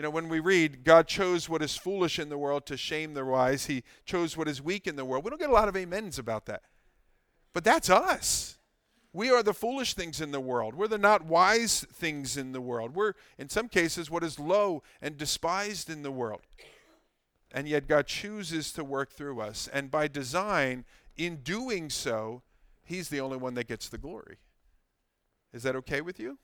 You 0.00 0.04
know, 0.04 0.10
when 0.10 0.30
we 0.30 0.40
read, 0.40 0.82
God 0.82 1.06
chose 1.06 1.46
what 1.46 1.60
is 1.60 1.76
foolish 1.76 2.18
in 2.18 2.30
the 2.30 2.38
world 2.38 2.64
to 2.64 2.78
shame 2.78 3.12
the 3.12 3.22
wise, 3.22 3.66
He 3.66 3.84
chose 4.06 4.34
what 4.34 4.48
is 4.48 4.62
weak 4.62 4.86
in 4.86 4.96
the 4.96 5.04
world. 5.04 5.24
We 5.24 5.28
don't 5.28 5.38
get 5.38 5.50
a 5.50 5.52
lot 5.52 5.68
of 5.68 5.76
amens 5.76 6.18
about 6.18 6.46
that. 6.46 6.62
But 7.52 7.64
that's 7.64 7.90
us. 7.90 8.56
We 9.12 9.28
are 9.28 9.42
the 9.42 9.52
foolish 9.52 9.92
things 9.92 10.22
in 10.22 10.30
the 10.30 10.40
world. 10.40 10.74
We're 10.74 10.88
the 10.88 10.96
not 10.96 11.26
wise 11.26 11.84
things 11.92 12.38
in 12.38 12.52
the 12.52 12.62
world. 12.62 12.94
We're, 12.94 13.12
in 13.36 13.50
some 13.50 13.68
cases, 13.68 14.10
what 14.10 14.24
is 14.24 14.38
low 14.38 14.82
and 15.02 15.18
despised 15.18 15.90
in 15.90 16.00
the 16.00 16.10
world. 16.10 16.40
And 17.52 17.68
yet, 17.68 17.86
God 17.86 18.06
chooses 18.06 18.72
to 18.72 18.84
work 18.84 19.12
through 19.12 19.42
us. 19.42 19.68
And 19.70 19.90
by 19.90 20.08
design, 20.08 20.86
in 21.18 21.42
doing 21.42 21.90
so, 21.90 22.40
He's 22.82 23.10
the 23.10 23.20
only 23.20 23.36
one 23.36 23.52
that 23.52 23.68
gets 23.68 23.90
the 23.90 23.98
glory. 23.98 24.38
Is 25.52 25.62
that 25.64 25.76
okay 25.76 26.00
with 26.00 26.18
you? 26.18 26.38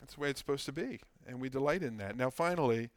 That's 0.00 0.14
the 0.14 0.20
way 0.20 0.30
it's 0.30 0.40
supposed 0.40 0.66
to 0.66 0.72
be. 0.72 1.00
And 1.26 1.40
we 1.40 1.48
delight 1.48 1.82
in 1.82 1.98
that. 1.98 2.16
Now, 2.16 2.30
finally, 2.30 2.90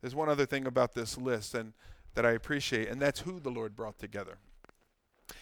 there's 0.00 0.14
one 0.14 0.28
other 0.28 0.46
thing 0.46 0.66
about 0.66 0.94
this 0.94 1.18
list 1.18 1.54
and 1.54 1.72
that 2.14 2.24
I 2.24 2.32
appreciate, 2.32 2.88
and 2.88 3.00
that's 3.00 3.20
who 3.20 3.38
the 3.38 3.50
Lord 3.50 3.76
brought 3.76 3.98
together. 3.98 4.38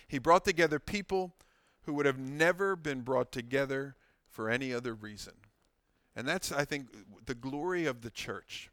He 0.08 0.18
brought 0.18 0.44
together 0.44 0.78
people 0.78 1.34
who 1.82 1.94
would 1.94 2.06
have 2.06 2.18
never 2.18 2.76
been 2.76 3.02
brought 3.02 3.32
together 3.32 3.96
for 4.28 4.50
any 4.50 4.74
other 4.74 4.92
reason. 4.92 5.34
And 6.14 6.26
that's, 6.26 6.50
I 6.50 6.64
think, 6.64 6.88
the 7.24 7.34
glory 7.34 7.86
of 7.86 8.02
the 8.02 8.10
church. 8.10 8.70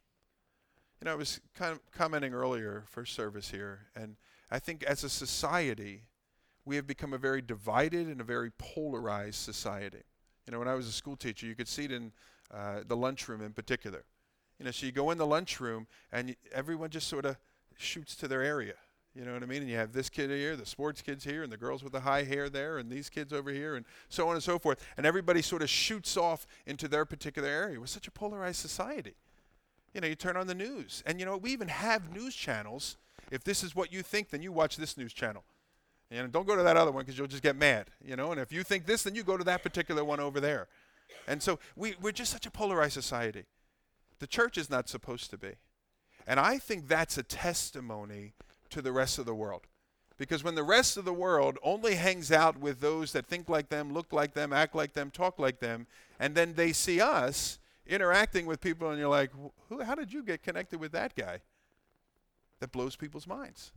You 0.99 1.05
know, 1.05 1.11
I 1.11 1.15
was 1.15 1.39
kind 1.53 1.73
of 1.73 1.79
commenting 1.91 2.33
earlier 2.33 2.83
for 2.87 3.05
service 3.05 3.51
here, 3.51 3.87
and 3.95 4.15
I 4.49 4.59
think 4.59 4.83
as 4.83 5.03
a 5.03 5.09
society, 5.09 6.03
we 6.65 6.75
have 6.77 6.87
become 6.87 7.13
a 7.13 7.17
very 7.17 7.41
divided 7.41 8.07
and 8.07 8.21
a 8.21 8.23
very 8.23 8.51
polarized 8.51 9.35
society. 9.35 10.03
You 10.45 10.51
know, 10.51 10.59
when 10.59 10.67
I 10.67 10.73
was 10.73 10.87
a 10.87 10.91
school 10.91 11.15
teacher, 11.15 11.45
you 11.45 11.55
could 11.55 11.67
see 11.67 11.85
it 11.85 11.91
in 11.91 12.11
uh, 12.53 12.81
the 12.85 12.95
lunchroom 12.95 13.41
in 13.41 13.53
particular. 13.53 14.03
You 14.59 14.65
know, 14.65 14.71
so 14.71 14.85
you 14.85 14.91
go 14.91 15.11
in 15.11 15.17
the 15.17 15.25
lunchroom, 15.25 15.87
and 16.11 16.35
everyone 16.53 16.89
just 16.89 17.07
sort 17.07 17.25
of 17.25 17.37
shoots 17.77 18.15
to 18.17 18.27
their 18.27 18.43
area. 18.43 18.75
You 19.15 19.25
know 19.25 19.33
what 19.33 19.43
I 19.43 19.45
mean? 19.45 19.61
And 19.61 19.69
you 19.69 19.77
have 19.77 19.93
this 19.93 20.09
kid 20.09 20.31
here, 20.31 20.55
the 20.55 20.65
sports 20.65 21.01
kids 21.01 21.23
here, 21.23 21.43
and 21.43 21.51
the 21.51 21.57
girls 21.57 21.83
with 21.83 21.93
the 21.93 21.99
high 21.99 22.23
hair 22.23 22.49
there, 22.49 22.79
and 22.79 22.89
these 22.89 23.09
kids 23.09 23.31
over 23.31 23.51
here, 23.51 23.75
and 23.75 23.85
so 24.09 24.27
on 24.27 24.35
and 24.35 24.43
so 24.43 24.57
forth. 24.57 24.83
And 24.97 25.05
everybody 25.05 25.41
sort 25.41 25.61
of 25.61 25.69
shoots 25.69 26.17
off 26.17 26.47
into 26.65 26.87
their 26.87 27.05
particular 27.05 27.47
area. 27.47 27.79
We're 27.79 27.85
such 27.85 28.07
a 28.07 28.11
polarized 28.11 28.59
society. 28.59 29.13
You 29.93 30.01
know, 30.01 30.07
you 30.07 30.15
turn 30.15 30.35
on 30.35 30.47
the 30.47 30.55
news, 30.55 31.03
and 31.05 31.19
you 31.19 31.25
know, 31.25 31.37
we 31.37 31.51
even 31.51 31.67
have 31.67 32.11
news 32.11 32.33
channels. 32.33 32.97
If 33.29 33.43
this 33.43 33.63
is 33.63 33.75
what 33.75 33.93
you 33.93 34.01
think, 34.01 34.29
then 34.31 34.41
you 34.41 34.51
watch 34.51 34.77
this 34.77 34.97
news 34.97 35.13
channel. 35.13 35.43
And 36.11 36.31
don't 36.31 36.47
go 36.47 36.55
to 36.55 36.63
that 36.63 36.77
other 36.77 36.91
one 36.91 37.03
because 37.03 37.17
you'll 37.17 37.27
just 37.27 37.43
get 37.43 37.55
mad. 37.55 37.87
You 38.03 38.15
know, 38.15 38.31
and 38.31 38.39
if 38.39 38.51
you 38.51 38.63
think 38.63 38.85
this, 38.85 39.03
then 39.03 39.15
you 39.15 39.23
go 39.23 39.37
to 39.37 39.43
that 39.43 39.63
particular 39.63 40.03
one 40.03 40.19
over 40.19 40.39
there. 40.39 40.67
And 41.27 41.41
so 41.41 41.59
we, 41.75 41.95
we're 42.01 42.11
just 42.11 42.31
such 42.31 42.45
a 42.45 42.51
polarized 42.51 42.93
society. 42.93 43.45
The 44.19 44.27
church 44.27 44.57
is 44.57 44.69
not 44.69 44.89
supposed 44.89 45.29
to 45.31 45.37
be. 45.37 45.53
And 46.27 46.39
I 46.39 46.57
think 46.57 46.87
that's 46.87 47.17
a 47.17 47.23
testimony 47.23 48.33
to 48.69 48.81
the 48.81 48.91
rest 48.91 49.19
of 49.19 49.25
the 49.25 49.35
world. 49.35 49.67
Because 50.17 50.43
when 50.43 50.55
the 50.55 50.63
rest 50.63 50.95
of 50.95 51.05
the 51.05 51.13
world 51.13 51.57
only 51.63 51.95
hangs 51.95 52.31
out 52.31 52.57
with 52.57 52.79
those 52.79 53.11
that 53.13 53.25
think 53.25 53.49
like 53.49 53.69
them, 53.69 53.91
look 53.91 54.13
like 54.13 54.33
them, 54.33 54.53
act 54.53 54.75
like 54.75 54.93
them, 54.93 55.09
talk 55.09 55.39
like 55.39 55.59
them, 55.59 55.87
and 56.19 56.35
then 56.35 56.53
they 56.53 56.71
see 56.71 57.01
us, 57.01 57.59
interacting 57.85 58.45
with 58.45 58.61
people 58.61 58.89
and 58.89 58.99
you're 58.99 59.09
like, 59.09 59.31
Who, 59.69 59.81
how 59.81 59.95
did 59.95 60.13
you 60.13 60.23
get 60.23 60.43
connected 60.43 60.79
with 60.79 60.91
that 60.93 61.15
guy? 61.15 61.39
That 62.59 62.71
blows 62.71 62.95
people's 62.95 63.27
minds. 63.27 63.71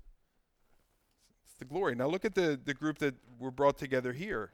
The 1.58 1.64
glory. 1.64 1.94
Now 1.94 2.08
look 2.08 2.24
at 2.24 2.34
the, 2.34 2.58
the 2.62 2.74
group 2.74 2.98
that 2.98 3.14
were 3.38 3.50
brought 3.50 3.78
together 3.78 4.12
here. 4.12 4.52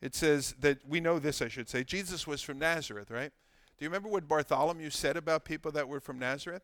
It 0.00 0.14
says 0.14 0.54
that 0.60 0.78
we 0.86 1.00
know 1.00 1.18
this, 1.18 1.42
I 1.42 1.48
should 1.48 1.68
say. 1.68 1.82
Jesus 1.82 2.26
was 2.26 2.42
from 2.42 2.58
Nazareth, 2.58 3.10
right? 3.10 3.32
Do 3.76 3.84
you 3.84 3.88
remember 3.88 4.08
what 4.08 4.28
Bartholomew 4.28 4.90
said 4.90 5.16
about 5.16 5.44
people 5.44 5.72
that 5.72 5.88
were 5.88 6.00
from 6.00 6.18
Nazareth? 6.18 6.62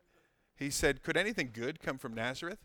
He 0.56 0.70
said, 0.70 1.02
Could 1.02 1.16
anything 1.16 1.50
good 1.52 1.80
come 1.80 1.98
from 1.98 2.14
Nazareth? 2.14 2.60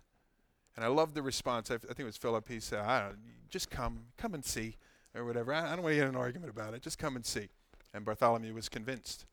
And 0.75 0.85
I 0.85 0.87
love 0.89 1.13
the 1.13 1.21
response. 1.21 1.71
I, 1.71 1.75
I 1.75 1.77
think 1.77 1.99
it 1.99 2.05
was 2.05 2.17
Philip. 2.17 2.47
He 2.47 2.59
said, 2.59 2.79
I 2.79 3.01
don't, 3.01 3.17
just 3.49 3.69
come, 3.69 4.05
come 4.17 4.33
and 4.33 4.45
see, 4.45 4.77
or 5.15 5.25
whatever. 5.25 5.53
I, 5.53 5.71
I 5.71 5.75
don't 5.75 5.83
want 5.83 5.93
to 5.93 5.99
get 5.99 6.07
an 6.07 6.15
argument 6.15 6.51
about 6.51 6.73
it. 6.73 6.81
Just 6.81 6.99
come 6.99 7.15
and 7.15 7.25
see. 7.25 7.49
And 7.93 8.05
Bartholomew 8.05 8.53
was 8.53 8.69
convinced 8.69 9.25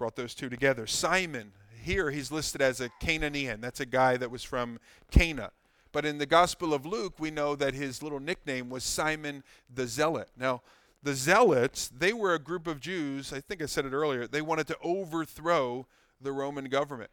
brought 0.00 0.16
those 0.16 0.34
two 0.34 0.48
together. 0.48 0.86
Simon, 0.86 1.52
here 1.82 2.10
he's 2.10 2.32
listed 2.32 2.62
as 2.62 2.80
a 2.80 2.88
Canaanian. 3.00 3.60
That's 3.60 3.80
a 3.80 3.86
guy 3.86 4.16
that 4.16 4.30
was 4.30 4.42
from 4.42 4.80
Cana. 5.10 5.50
But 5.92 6.04
in 6.04 6.18
the 6.18 6.26
Gospel 6.26 6.72
of 6.72 6.86
Luke, 6.86 7.14
we 7.18 7.30
know 7.30 7.56
that 7.56 7.74
his 7.74 8.02
little 8.02 8.20
nickname 8.20 8.70
was 8.70 8.84
Simon 8.84 9.42
the 9.72 9.86
Zealot. 9.86 10.28
Now, 10.36 10.62
the 11.02 11.14
Zealots, 11.14 11.88
they 11.88 12.12
were 12.12 12.34
a 12.34 12.38
group 12.38 12.66
of 12.66 12.80
Jews, 12.80 13.32
I 13.32 13.40
think 13.40 13.62
I 13.62 13.66
said 13.66 13.86
it 13.86 13.92
earlier, 13.92 14.26
they 14.26 14.42
wanted 14.42 14.66
to 14.68 14.76
overthrow 14.82 15.86
the 16.20 16.32
Roman 16.32 16.66
government. 16.66 17.10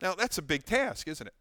Now, 0.00 0.14
that's 0.14 0.38
a 0.38 0.42
big 0.42 0.64
task, 0.64 1.08
isn't 1.08 1.26
it? 1.26 1.34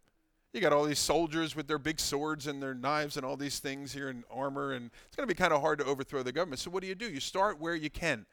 You 0.52 0.62
got 0.62 0.74
all 0.74 0.86
these 0.86 1.00
soldiers 1.00 1.56
with 1.56 1.68
their 1.68 1.78
big 1.78 2.00
swords 2.00 2.48
and 2.48 2.62
their 2.62 2.74
knives 2.74 3.18
and 3.18 3.26
all 3.26 3.38
these 3.38 3.60
things 3.60 3.94
here 3.94 4.10
in 4.10 4.24
armor, 4.32 4.74
and 4.74 4.90
it's 5.06 5.16
going 5.16 5.28
to 5.28 5.34
be 5.34 5.38
kind 5.38 5.54
of 5.54 5.62
hard 5.62 5.78
to 5.80 5.86
overthrow 5.86 6.24
the 6.24 6.32
government. 6.32 6.60
So, 6.60 6.72
what 6.72 6.82
do 6.82 6.88
you 6.88 6.96
do? 6.96 7.10
You 7.10 7.20
start 7.20 7.60
where 7.60 7.76
you 7.76 7.92
can. 7.92 8.26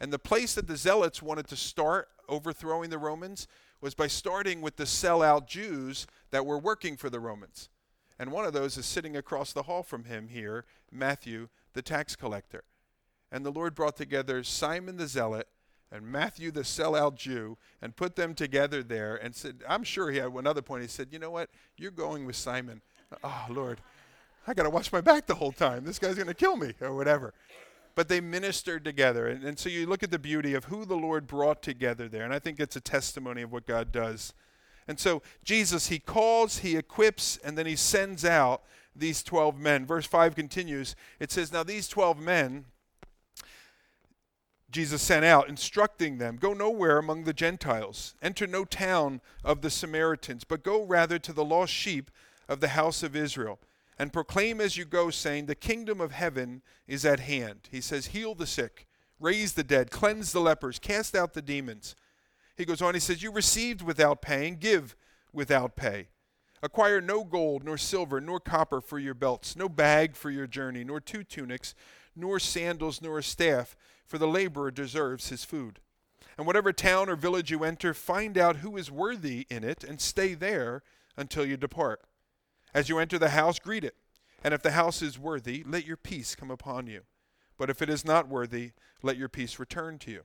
And 0.00 0.10
the 0.10 0.18
place 0.18 0.54
that 0.54 0.66
the 0.66 0.76
Zealots 0.76 1.20
wanted 1.20 1.46
to 1.48 1.56
start 1.56 2.08
overthrowing 2.28 2.88
the 2.88 2.98
Romans 2.98 3.48
was 3.80 3.94
by 3.94 4.06
starting 4.06 4.60
with 4.60 4.76
the 4.76 4.84
sellout 4.84 5.46
Jews 5.46 6.06
that 6.30 6.46
were 6.46 6.58
working 6.58 6.96
for 6.96 7.10
the 7.10 7.20
Romans. 7.20 7.68
And 8.18 8.32
one 8.32 8.44
of 8.44 8.52
those 8.52 8.76
is 8.76 8.86
sitting 8.86 9.16
across 9.16 9.52
the 9.52 9.64
hall 9.64 9.82
from 9.82 10.04
him 10.04 10.28
here, 10.28 10.64
Matthew, 10.90 11.48
the 11.74 11.82
tax 11.82 12.16
collector. 12.16 12.64
And 13.30 13.44
the 13.44 13.52
Lord 13.52 13.74
brought 13.74 13.96
together 13.96 14.42
Simon 14.42 14.96
the 14.96 15.06
Zealot 15.06 15.46
and 15.92 16.06
Matthew 16.06 16.50
the 16.50 16.62
sellout 16.62 17.14
Jew 17.14 17.56
and 17.80 17.94
put 17.94 18.16
them 18.16 18.34
together 18.34 18.82
there 18.82 19.16
and 19.16 19.34
said, 19.34 19.62
I'm 19.68 19.84
sure 19.84 20.10
he 20.10 20.18
had 20.18 20.32
one 20.32 20.46
other 20.46 20.62
point. 20.62 20.82
He 20.82 20.88
said, 20.88 21.08
You 21.12 21.18
know 21.18 21.30
what? 21.30 21.50
You're 21.76 21.90
going 21.90 22.26
with 22.26 22.36
Simon. 22.36 22.82
Oh, 23.22 23.46
Lord, 23.48 23.80
I 24.46 24.54
got 24.54 24.64
to 24.64 24.70
watch 24.70 24.92
my 24.92 25.00
back 25.00 25.26
the 25.26 25.34
whole 25.34 25.52
time. 25.52 25.84
This 25.84 25.98
guy's 25.98 26.16
going 26.16 26.26
to 26.26 26.34
kill 26.34 26.56
me 26.56 26.74
or 26.80 26.94
whatever 26.94 27.32
but 27.98 28.06
they 28.06 28.20
ministered 28.20 28.84
together. 28.84 29.26
And, 29.26 29.42
and 29.42 29.58
so 29.58 29.68
you 29.68 29.84
look 29.84 30.04
at 30.04 30.12
the 30.12 30.20
beauty 30.20 30.54
of 30.54 30.66
who 30.66 30.84
the 30.84 30.94
Lord 30.94 31.26
brought 31.26 31.64
together 31.64 32.08
there. 32.08 32.22
And 32.22 32.32
I 32.32 32.38
think 32.38 32.60
it's 32.60 32.76
a 32.76 32.80
testimony 32.80 33.42
of 33.42 33.50
what 33.50 33.66
God 33.66 33.90
does. 33.90 34.34
And 34.86 35.00
so 35.00 35.20
Jesus, 35.42 35.88
he 35.88 35.98
calls, 35.98 36.58
he 36.58 36.76
equips, 36.76 37.40
and 37.42 37.58
then 37.58 37.66
he 37.66 37.74
sends 37.74 38.24
out 38.24 38.62
these 38.94 39.24
12 39.24 39.58
men. 39.58 39.84
Verse 39.84 40.06
5 40.06 40.36
continues. 40.36 40.94
It 41.18 41.32
says, 41.32 41.52
Now 41.52 41.64
these 41.64 41.88
12 41.88 42.20
men, 42.20 42.66
Jesus 44.70 45.02
sent 45.02 45.24
out, 45.24 45.48
instructing 45.48 46.18
them 46.18 46.36
Go 46.36 46.52
nowhere 46.52 46.98
among 46.98 47.24
the 47.24 47.32
Gentiles, 47.32 48.14
enter 48.22 48.46
no 48.46 48.64
town 48.64 49.20
of 49.42 49.60
the 49.60 49.70
Samaritans, 49.70 50.44
but 50.44 50.62
go 50.62 50.84
rather 50.84 51.18
to 51.18 51.32
the 51.32 51.44
lost 51.44 51.72
sheep 51.72 52.12
of 52.48 52.60
the 52.60 52.68
house 52.68 53.02
of 53.02 53.16
Israel 53.16 53.58
and 53.98 54.12
proclaim 54.12 54.60
as 54.60 54.76
you 54.76 54.84
go, 54.84 55.10
saying, 55.10 55.46
The 55.46 55.54
kingdom 55.54 56.00
of 56.00 56.12
heaven 56.12 56.62
is 56.86 57.04
at 57.04 57.20
hand. 57.20 57.68
He 57.70 57.80
says, 57.80 58.06
Heal 58.06 58.34
the 58.34 58.46
sick, 58.46 58.86
raise 59.18 59.54
the 59.54 59.64
dead, 59.64 59.90
cleanse 59.90 60.32
the 60.32 60.40
lepers, 60.40 60.78
cast 60.78 61.14
out 61.14 61.34
the 61.34 61.42
demons. 61.42 61.96
He 62.56 62.64
goes 62.64 62.82
on, 62.82 62.94
he 62.94 63.00
says, 63.00 63.22
You 63.22 63.32
received 63.32 63.82
without 63.82 64.22
paying, 64.22 64.56
give 64.56 64.96
without 65.32 65.76
pay. 65.76 66.08
Acquire 66.62 67.00
no 67.00 67.24
gold, 67.24 67.64
nor 67.64 67.78
silver, 67.78 68.20
nor 68.20 68.40
copper 68.40 68.80
for 68.80 68.98
your 68.98 69.14
belts, 69.14 69.54
no 69.54 69.68
bag 69.68 70.16
for 70.16 70.30
your 70.30 70.46
journey, 70.46 70.82
nor 70.84 71.00
two 71.00 71.22
tunics, 71.22 71.74
nor 72.16 72.40
sandals, 72.40 73.00
nor 73.00 73.18
a 73.18 73.22
staff, 73.22 73.76
for 74.06 74.18
the 74.18 74.26
laborer 74.26 74.70
deserves 74.70 75.28
his 75.28 75.44
food. 75.44 75.78
And 76.36 76.46
whatever 76.46 76.72
town 76.72 77.08
or 77.08 77.16
village 77.16 77.50
you 77.50 77.64
enter, 77.64 77.94
find 77.94 78.36
out 78.36 78.56
who 78.56 78.76
is 78.76 78.90
worthy 78.90 79.46
in 79.50 79.62
it, 79.62 79.84
and 79.84 80.00
stay 80.00 80.34
there 80.34 80.82
until 81.16 81.44
you 81.44 81.56
depart. 81.56 82.00
As 82.74 82.88
you 82.88 82.98
enter 82.98 83.18
the 83.18 83.30
house, 83.30 83.58
greet 83.58 83.84
it. 83.84 83.94
And 84.44 84.54
if 84.54 84.62
the 84.62 84.72
house 84.72 85.02
is 85.02 85.18
worthy, 85.18 85.64
let 85.66 85.86
your 85.86 85.96
peace 85.96 86.34
come 86.34 86.50
upon 86.50 86.86
you. 86.86 87.02
But 87.56 87.70
if 87.70 87.82
it 87.82 87.90
is 87.90 88.04
not 88.04 88.28
worthy, 88.28 88.72
let 89.02 89.16
your 89.16 89.28
peace 89.28 89.58
return 89.58 89.98
to 90.00 90.10
you. 90.10 90.22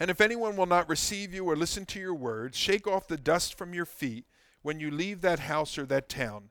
And 0.00 0.10
if 0.10 0.20
anyone 0.20 0.56
will 0.56 0.66
not 0.66 0.88
receive 0.88 1.32
you 1.32 1.44
or 1.44 1.56
listen 1.56 1.84
to 1.86 2.00
your 2.00 2.14
words, 2.14 2.56
shake 2.56 2.86
off 2.86 3.06
the 3.06 3.16
dust 3.16 3.56
from 3.56 3.74
your 3.74 3.84
feet 3.84 4.24
when 4.62 4.80
you 4.80 4.90
leave 4.90 5.20
that 5.20 5.40
house 5.40 5.78
or 5.78 5.86
that 5.86 6.08
town. 6.08 6.50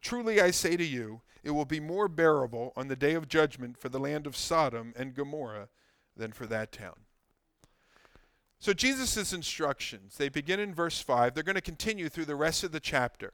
Truly 0.00 0.40
I 0.40 0.50
say 0.50 0.76
to 0.76 0.84
you, 0.84 1.22
it 1.42 1.50
will 1.50 1.64
be 1.64 1.80
more 1.80 2.08
bearable 2.08 2.72
on 2.76 2.88
the 2.88 2.96
day 2.96 3.14
of 3.14 3.28
judgment 3.28 3.78
for 3.78 3.88
the 3.88 4.00
land 4.00 4.26
of 4.26 4.36
Sodom 4.36 4.92
and 4.96 5.14
Gomorrah 5.14 5.68
than 6.16 6.32
for 6.32 6.46
that 6.46 6.72
town. 6.72 6.94
So 8.58 8.72
Jesus' 8.72 9.32
instructions, 9.32 10.16
they 10.16 10.28
begin 10.28 10.58
in 10.58 10.74
verse 10.74 11.00
5. 11.00 11.34
They're 11.34 11.44
going 11.44 11.56
to 11.56 11.60
continue 11.60 12.08
through 12.08 12.24
the 12.24 12.34
rest 12.34 12.64
of 12.64 12.72
the 12.72 12.80
chapter. 12.80 13.32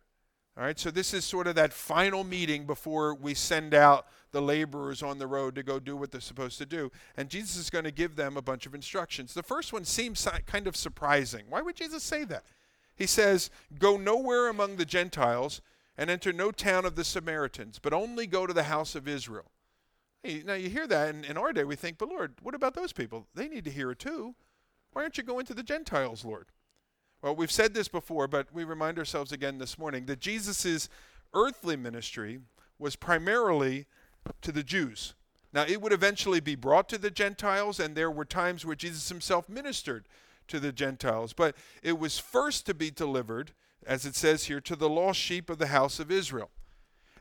All 0.56 0.64
right, 0.64 0.78
so 0.78 0.90
this 0.90 1.14
is 1.14 1.24
sort 1.24 1.46
of 1.46 1.54
that 1.54 1.72
final 1.72 2.24
meeting 2.24 2.66
before 2.66 3.14
we 3.14 3.32
send 3.32 3.72
out 3.72 4.06
the 4.32 4.42
laborers 4.42 5.02
on 5.02 5.18
the 5.18 5.26
road 5.26 5.54
to 5.54 5.62
go 5.62 5.78
do 5.78 5.96
what 5.96 6.10
they're 6.10 6.20
supposed 6.20 6.58
to 6.58 6.66
do. 6.66 6.92
And 7.16 7.30
Jesus 7.30 7.56
is 7.56 7.70
going 7.70 7.84
to 7.84 7.90
give 7.90 8.16
them 8.16 8.36
a 8.36 8.42
bunch 8.42 8.66
of 8.66 8.74
instructions. 8.74 9.32
The 9.32 9.42
first 9.42 9.72
one 9.72 9.84
seems 9.84 10.28
kind 10.46 10.66
of 10.66 10.76
surprising. 10.76 11.44
Why 11.48 11.62
would 11.62 11.76
Jesus 11.76 12.02
say 12.02 12.24
that? 12.24 12.44
He 12.94 13.06
says, 13.06 13.48
Go 13.78 13.96
nowhere 13.96 14.48
among 14.48 14.76
the 14.76 14.84
Gentiles, 14.84 15.62
and 15.96 16.10
enter 16.10 16.32
no 16.32 16.50
town 16.50 16.84
of 16.84 16.96
the 16.96 17.04
Samaritans, 17.04 17.78
but 17.78 17.92
only 17.92 18.26
go 18.26 18.46
to 18.46 18.52
the 18.52 18.64
house 18.64 18.94
of 18.94 19.08
Israel. 19.08 19.50
Now 20.24 20.54
you 20.54 20.68
hear 20.68 20.86
that 20.86 21.14
and 21.14 21.24
in 21.24 21.36
our 21.36 21.52
day, 21.52 21.64
we 21.64 21.76
think, 21.76 21.98
but 21.98 22.08
Lord, 22.08 22.34
what 22.42 22.54
about 22.54 22.74
those 22.74 22.92
people? 22.92 23.26
They 23.34 23.48
need 23.48 23.64
to 23.64 23.70
hear 23.70 23.90
it 23.90 23.98
too. 23.98 24.34
Why 24.92 25.02
aren't 25.02 25.18
you 25.18 25.24
going 25.24 25.46
to 25.46 25.54
the 25.54 25.62
Gentiles, 25.62 26.24
Lord? 26.24 26.46
Well, 27.22 27.36
we've 27.36 27.52
said 27.52 27.72
this 27.72 27.86
before, 27.86 28.26
but 28.26 28.52
we 28.52 28.64
remind 28.64 28.98
ourselves 28.98 29.30
again 29.30 29.58
this 29.58 29.78
morning 29.78 30.06
that 30.06 30.18
Jesus' 30.18 30.88
earthly 31.32 31.76
ministry 31.76 32.40
was 32.80 32.96
primarily 32.96 33.86
to 34.40 34.50
the 34.50 34.64
Jews. 34.64 35.14
Now, 35.52 35.62
it 35.62 35.80
would 35.80 35.92
eventually 35.92 36.40
be 36.40 36.56
brought 36.56 36.88
to 36.88 36.98
the 36.98 37.12
Gentiles, 37.12 37.78
and 37.78 37.94
there 37.94 38.10
were 38.10 38.24
times 38.24 38.66
where 38.66 38.74
Jesus 38.74 39.08
himself 39.08 39.48
ministered 39.48 40.08
to 40.48 40.58
the 40.58 40.72
Gentiles. 40.72 41.32
But 41.32 41.54
it 41.80 41.96
was 41.96 42.18
first 42.18 42.66
to 42.66 42.74
be 42.74 42.90
delivered, 42.90 43.52
as 43.86 44.04
it 44.04 44.16
says 44.16 44.44
here, 44.44 44.60
to 44.60 44.74
the 44.74 44.88
lost 44.88 45.20
sheep 45.20 45.48
of 45.48 45.58
the 45.58 45.68
house 45.68 46.00
of 46.00 46.10
Israel. 46.10 46.50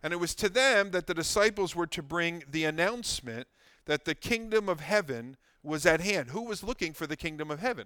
And 0.02 0.14
it 0.14 0.20
was 0.20 0.34
to 0.36 0.50
them 0.50 0.90
that 0.92 1.06
the 1.06 1.14
disciples 1.14 1.76
were 1.76 1.86
to 1.88 2.02
bring 2.02 2.44
the 2.50 2.66
announcement 2.66 3.48
that 3.86 4.06
the 4.06 4.16
kingdom 4.16 4.68
of 4.68 4.80
heaven 4.80 5.38
was 5.62 5.86
at 5.86 6.02
hand. 6.02 6.30
Who 6.30 6.42
was 6.42 6.64
looking 6.64 6.94
for 6.94 7.06
the 7.06 7.16
kingdom 7.16 7.52
of 7.52 7.60
heaven? 7.60 7.86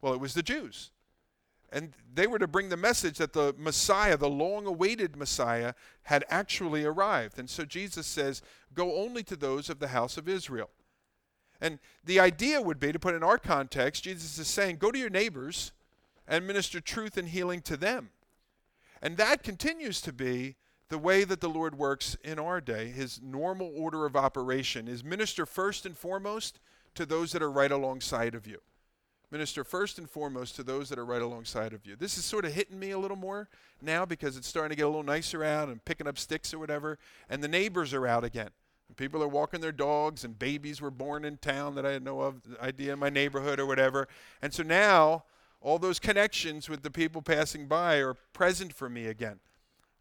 Well, 0.00 0.12
it 0.12 0.20
was 0.20 0.34
the 0.34 0.42
Jews. 0.42 0.90
And 1.72 1.92
they 2.14 2.26
were 2.26 2.38
to 2.38 2.46
bring 2.46 2.68
the 2.68 2.76
message 2.76 3.18
that 3.18 3.32
the 3.32 3.54
Messiah, 3.58 4.16
the 4.16 4.28
long 4.28 4.66
awaited 4.66 5.16
Messiah, 5.16 5.74
had 6.04 6.24
actually 6.28 6.84
arrived. 6.84 7.38
And 7.38 7.50
so 7.50 7.64
Jesus 7.64 8.06
says, 8.06 8.42
Go 8.72 8.96
only 8.96 9.22
to 9.24 9.36
those 9.36 9.68
of 9.68 9.78
the 9.78 9.88
house 9.88 10.16
of 10.16 10.28
Israel. 10.28 10.70
And 11.60 11.78
the 12.04 12.20
idea 12.20 12.60
would 12.60 12.78
be, 12.78 12.92
to 12.92 12.98
put 12.98 13.14
in 13.14 13.22
our 13.22 13.38
context, 13.38 14.04
Jesus 14.04 14.38
is 14.38 14.46
saying, 14.46 14.76
Go 14.76 14.90
to 14.90 14.98
your 14.98 15.10
neighbors 15.10 15.72
and 16.28 16.46
minister 16.46 16.80
truth 16.80 17.16
and 17.16 17.28
healing 17.28 17.62
to 17.62 17.76
them. 17.76 18.10
And 19.02 19.16
that 19.16 19.42
continues 19.42 20.00
to 20.02 20.12
be 20.12 20.56
the 20.88 20.98
way 20.98 21.24
that 21.24 21.40
the 21.40 21.48
Lord 21.48 21.76
works 21.76 22.16
in 22.22 22.38
our 22.38 22.60
day. 22.60 22.88
His 22.90 23.20
normal 23.20 23.72
order 23.76 24.06
of 24.06 24.14
operation 24.14 24.86
is 24.86 25.02
minister 25.02 25.46
first 25.46 25.84
and 25.84 25.96
foremost 25.96 26.60
to 26.94 27.04
those 27.04 27.32
that 27.32 27.42
are 27.42 27.50
right 27.50 27.72
alongside 27.72 28.34
of 28.34 28.46
you 28.46 28.60
minister 29.36 29.64
first 29.64 29.98
and 29.98 30.08
foremost 30.08 30.56
to 30.56 30.62
those 30.62 30.88
that 30.88 30.98
are 30.98 31.04
right 31.04 31.20
alongside 31.20 31.74
of 31.74 31.84
you. 31.84 31.94
This 31.94 32.16
is 32.16 32.24
sort 32.24 32.46
of 32.46 32.54
hitting 32.54 32.78
me 32.78 32.92
a 32.92 32.98
little 32.98 33.18
more 33.18 33.50
now 33.82 34.06
because 34.06 34.34
it's 34.38 34.48
starting 34.48 34.70
to 34.70 34.76
get 34.76 34.86
a 34.86 34.88
little 34.88 35.02
nicer 35.02 35.44
out 35.44 35.68
and 35.68 35.84
picking 35.84 36.06
up 36.06 36.18
sticks 36.18 36.54
or 36.54 36.58
whatever, 36.58 36.98
and 37.28 37.44
the 37.44 37.48
neighbors 37.48 37.92
are 37.92 38.06
out 38.06 38.24
again. 38.24 38.48
People 38.96 39.22
are 39.22 39.28
walking 39.28 39.60
their 39.60 39.72
dogs, 39.72 40.24
and 40.24 40.38
babies 40.38 40.80
were 40.80 40.90
born 40.90 41.26
in 41.26 41.36
town 41.36 41.74
that 41.74 41.84
I 41.84 41.90
had 41.90 42.02
no 42.02 42.22
of, 42.22 42.40
idea 42.62 42.94
in 42.94 42.98
my 42.98 43.10
neighborhood 43.10 43.60
or 43.60 43.66
whatever. 43.66 44.08
And 44.40 44.54
so 44.54 44.62
now 44.62 45.24
all 45.60 45.78
those 45.78 45.98
connections 45.98 46.70
with 46.70 46.82
the 46.82 46.90
people 46.90 47.20
passing 47.20 47.66
by 47.66 47.96
are 47.96 48.14
present 48.32 48.72
for 48.72 48.88
me 48.88 49.06
again. 49.06 49.40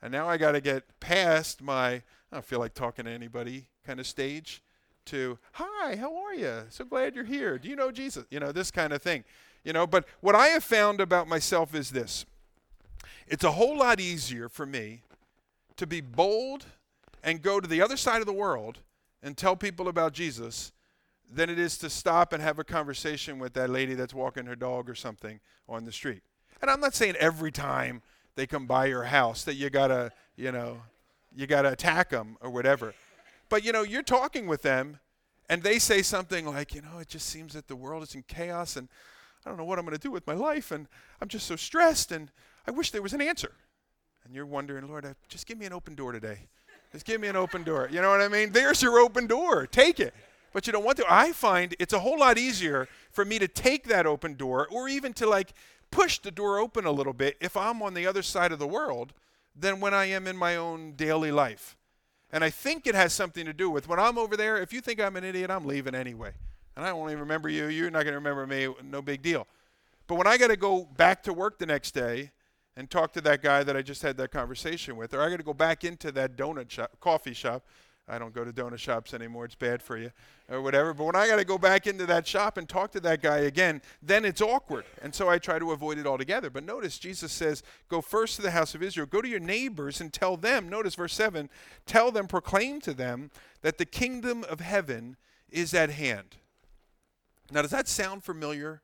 And 0.01 0.13
now 0.13 0.29
I 0.29 0.37
got 0.37 0.53
to 0.53 0.61
get 0.61 1.01
past 1.01 1.61
my, 1.61 1.89
I 1.89 2.03
don't 2.31 2.45
feel 2.45 2.59
like 2.59 2.73
talking 2.73 3.03
to 3.03 3.11
anybody 3.11 3.65
kind 3.85 3.99
of 3.99 4.07
stage 4.07 4.61
to, 5.05 5.37
hi, 5.53 5.95
how 5.95 6.15
are 6.15 6.33
you? 6.33 6.63
So 6.69 6.85
glad 6.85 7.15
you're 7.15 7.23
here. 7.23 7.57
Do 7.57 7.69
you 7.69 7.75
know 7.75 7.91
Jesus? 7.91 8.25
You 8.29 8.39
know, 8.39 8.51
this 8.51 8.71
kind 8.71 8.93
of 8.93 9.01
thing. 9.01 9.23
You 9.63 9.73
know, 9.73 9.87
but 9.87 10.05
what 10.21 10.35
I 10.35 10.47
have 10.47 10.63
found 10.63 11.01
about 11.01 11.27
myself 11.27 11.73
is 11.73 11.89
this 11.91 12.25
it's 13.27 13.43
a 13.43 13.51
whole 13.51 13.77
lot 13.77 13.99
easier 13.99 14.47
for 14.47 14.65
me 14.65 15.01
to 15.77 15.87
be 15.87 16.01
bold 16.01 16.65
and 17.23 17.41
go 17.41 17.59
to 17.59 17.67
the 17.67 17.81
other 17.81 17.97
side 17.97 18.21
of 18.21 18.27
the 18.27 18.33
world 18.33 18.79
and 19.23 19.35
tell 19.35 19.55
people 19.55 19.87
about 19.87 20.13
Jesus 20.13 20.71
than 21.31 21.49
it 21.49 21.57
is 21.57 21.77
to 21.79 21.89
stop 21.89 22.33
and 22.33 22.41
have 22.41 22.59
a 22.59 22.63
conversation 22.63 23.39
with 23.39 23.53
that 23.53 23.69
lady 23.69 23.95
that's 23.95 24.13
walking 24.13 24.45
her 24.45 24.55
dog 24.55 24.87
or 24.89 24.95
something 24.95 25.39
on 25.67 25.85
the 25.85 25.91
street. 25.91 26.21
And 26.61 26.69
I'm 26.69 26.79
not 26.79 26.93
saying 26.93 27.15
every 27.19 27.51
time 27.51 28.03
they 28.35 28.45
come 28.45 28.67
by 28.67 28.85
your 28.85 29.03
house 29.03 29.43
that 29.45 29.55
you 29.55 29.71
got 29.71 29.87
to, 29.87 30.11
you 30.35 30.51
know, 30.51 30.81
you 31.35 31.47
got 31.47 31.63
to 31.63 31.71
attack 31.71 32.09
them 32.09 32.37
or 32.41 32.49
whatever. 32.49 32.93
But 33.49 33.63
you 33.63 33.71
know, 33.71 33.83
you're 33.83 34.03
talking 34.03 34.47
with 34.47 34.61
them 34.61 34.99
and 35.49 35.63
they 35.63 35.79
say 35.79 36.01
something 36.01 36.45
like, 36.45 36.73
you 36.73 36.81
know, 36.81 36.99
it 36.99 37.07
just 37.07 37.27
seems 37.27 37.53
that 37.53 37.67
the 37.67 37.75
world 37.75 38.03
is 38.03 38.15
in 38.15 38.23
chaos 38.27 38.75
and 38.75 38.89
I 39.45 39.49
don't 39.49 39.57
know 39.57 39.65
what 39.65 39.77
I'm 39.77 39.85
going 39.85 39.95
to 39.95 40.01
do 40.01 40.11
with 40.11 40.25
my 40.25 40.33
life 40.33 40.71
and 40.71 40.87
I'm 41.21 41.27
just 41.27 41.45
so 41.45 41.55
stressed 41.55 42.11
and 42.11 42.31
I 42.67 42.71
wish 42.71 42.91
there 42.91 43.01
was 43.01 43.13
an 43.13 43.21
answer. 43.21 43.51
And 44.25 44.33
you're 44.33 44.45
wondering, 44.45 44.87
Lord, 44.87 45.05
uh, 45.05 45.13
just 45.29 45.45
give 45.45 45.59
me 45.59 45.67
an 45.67 45.73
open 45.73 45.93
door 45.93 46.11
today. 46.11 46.47
Just 46.91 47.05
give 47.05 47.21
me 47.21 47.27
an 47.27 47.35
open 47.35 47.63
door. 47.63 47.87
You 47.91 48.01
know 48.01 48.09
what 48.09 48.21
I 48.21 48.27
mean? 48.27 48.51
There's 48.51 48.81
your 48.81 48.99
open 48.99 49.27
door. 49.27 49.67
Take 49.67 49.99
it. 49.99 50.13
But 50.51 50.65
you 50.65 50.73
don't 50.73 50.85
want 50.85 50.97
to. 50.97 51.05
I 51.07 51.31
find 51.31 51.75
it's 51.79 51.93
a 51.93 51.99
whole 51.99 52.17
lot 52.17 52.37
easier 52.37 52.87
for 53.11 53.25
me 53.25 53.37
to 53.39 53.47
take 53.47 53.87
that 53.89 54.05
open 54.05 54.35
door 54.35 54.67
or 54.71 54.87
even 54.87 55.13
to 55.13 55.27
like 55.27 55.53
push 55.91 56.17
the 56.19 56.31
door 56.31 56.57
open 56.57 56.85
a 56.85 56.91
little 56.91 57.13
bit 57.13 57.37
if 57.41 57.55
I'm 57.55 57.81
on 57.81 57.93
the 57.93 58.07
other 58.07 58.21
side 58.21 58.51
of 58.51 58.59
the 58.59 58.67
world 58.67 59.13
than 59.55 59.79
when 59.79 59.93
I 59.93 60.05
am 60.05 60.27
in 60.27 60.37
my 60.37 60.55
own 60.55 60.93
daily 60.93 61.31
life. 61.31 61.77
And 62.35 62.43
I 62.43 62.49
think 62.49 62.85
it 62.85 62.95
has 62.95 63.13
something 63.13 63.45
to 63.45 63.53
do 63.53 63.69
with 63.69 63.87
when 63.87 63.97
I'm 63.97 64.17
over 64.17 64.35
there, 64.35 64.57
if 64.57 64.73
you 64.73 64.81
think 64.81 64.99
I'm 64.99 65.15
an 65.15 65.23
idiot, 65.23 65.49
I'm 65.49 65.63
leaving 65.63 65.95
anyway. 65.95 66.33
And 66.75 66.83
I 66.85 66.91
won't 66.91 67.11
even 67.11 67.21
remember 67.21 67.47
you. 67.47 67.67
You're 67.67 67.89
not 67.89 68.03
going 68.03 68.11
to 68.11 68.17
remember 68.19 68.45
me. 68.45 68.67
No 68.83 69.01
big 69.01 69.21
deal. 69.21 69.47
But 70.05 70.15
when 70.15 70.27
I 70.27 70.35
got 70.37 70.49
to 70.49 70.57
go 70.57 70.83
back 70.83 71.23
to 71.23 71.31
work 71.31 71.59
the 71.59 71.65
next 71.65 71.91
day 71.91 72.31
and 72.75 72.89
talk 72.89 73.13
to 73.13 73.21
that 73.21 73.41
guy 73.41 73.63
that 73.63 73.77
I 73.77 73.81
just 73.81 74.01
had 74.01 74.17
that 74.17 74.31
conversation 74.31 74.97
with, 74.97 75.13
or 75.13 75.21
I 75.21 75.29
got 75.29 75.37
to 75.37 75.43
go 75.43 75.53
back 75.53 75.85
into 75.85 76.11
that 76.11 76.35
donut 76.35 76.69
shop, 76.69 76.91
coffee 76.99 77.33
shop, 77.33 77.63
I 78.07 78.19
don't 78.19 78.33
go 78.33 78.45
to 78.45 78.53
donut 78.53 78.77
shops 78.77 79.15
anymore. 79.15 79.45
It's 79.45 79.55
bad 79.55 79.81
for 79.81 79.97
you 79.97 80.11
or 80.47 80.61
whatever. 80.61 80.93
But 80.93 81.05
when 81.05 81.15
I 81.15 81.27
got 81.27 81.37
to 81.37 81.45
go 81.45 81.57
back 81.57 81.87
into 81.87 82.05
that 82.05 82.27
shop 82.27 82.57
and 82.57 82.69
talk 82.69 82.91
to 82.91 82.99
that 82.99 83.21
guy 83.21 83.39
again, 83.39 83.81
then 84.01 84.25
it's 84.25 84.41
awkward. 84.41 84.85
And 85.01 85.13
so 85.13 85.27
I 85.27 85.39
try 85.39 85.57
to 85.57 85.71
avoid 85.71 85.97
it 85.97 86.05
altogether. 86.05 86.51
But 86.51 86.63
notice 86.63 86.99
Jesus 86.99 87.31
says, 87.31 87.63
Go 87.89 88.01
first 88.01 88.35
to 88.35 88.43
the 88.43 88.51
house 88.51 88.75
of 88.75 88.83
Israel. 88.83 89.07
Go 89.07 89.21
to 89.21 89.27
your 89.27 89.39
neighbors 89.39 90.01
and 90.01 90.13
tell 90.13 90.37
them, 90.37 90.69
notice 90.69 90.93
verse 90.95 91.13
7, 91.13 91.49
tell 91.87 92.11
them, 92.11 92.27
proclaim 92.27 92.79
to 92.81 92.93
them 92.93 93.31
that 93.63 93.79
the 93.79 93.85
kingdom 93.85 94.43
of 94.43 94.59
heaven 94.59 95.17
is 95.49 95.73
at 95.73 95.89
hand. 95.89 96.37
Now, 97.51 97.63
does 97.63 97.71
that 97.71 97.87
sound 97.87 98.23
familiar? 98.23 98.81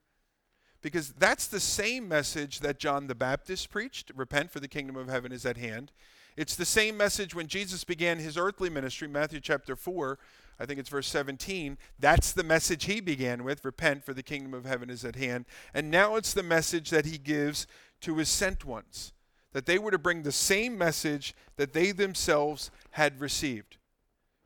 Because 0.81 1.11
that's 1.11 1.45
the 1.45 1.59
same 1.59 2.07
message 2.07 2.59
that 2.61 2.79
John 2.79 3.05
the 3.05 3.15
Baptist 3.15 3.69
preached 3.69 4.11
repent, 4.15 4.49
for 4.49 4.59
the 4.59 4.67
kingdom 4.67 4.95
of 4.95 5.09
heaven 5.09 5.31
is 5.31 5.45
at 5.45 5.57
hand. 5.57 5.91
It's 6.37 6.55
the 6.55 6.65
same 6.65 6.95
message 6.95 7.35
when 7.35 7.47
Jesus 7.47 7.83
began 7.83 8.19
his 8.19 8.37
earthly 8.37 8.69
ministry, 8.69 9.07
Matthew 9.07 9.41
chapter 9.41 9.75
4, 9.75 10.17
I 10.59 10.65
think 10.65 10.79
it's 10.79 10.89
verse 10.89 11.07
17. 11.07 11.77
That's 11.99 12.31
the 12.31 12.43
message 12.43 12.85
he 12.85 13.01
began 13.01 13.43
with 13.43 13.65
repent, 13.65 14.05
for 14.05 14.13
the 14.13 14.23
kingdom 14.23 14.53
of 14.53 14.65
heaven 14.65 14.89
is 14.89 15.03
at 15.03 15.15
hand. 15.15 15.45
And 15.73 15.91
now 15.91 16.15
it's 16.15 16.33
the 16.33 16.43
message 16.43 16.89
that 16.91 17.05
he 17.05 17.17
gives 17.17 17.67
to 18.01 18.17
his 18.17 18.29
sent 18.29 18.63
ones, 18.63 19.11
that 19.53 19.65
they 19.65 19.77
were 19.77 19.91
to 19.91 19.97
bring 19.97 20.21
the 20.21 20.31
same 20.31 20.77
message 20.77 21.33
that 21.57 21.73
they 21.73 21.91
themselves 21.91 22.71
had 22.91 23.19
received. 23.19 23.77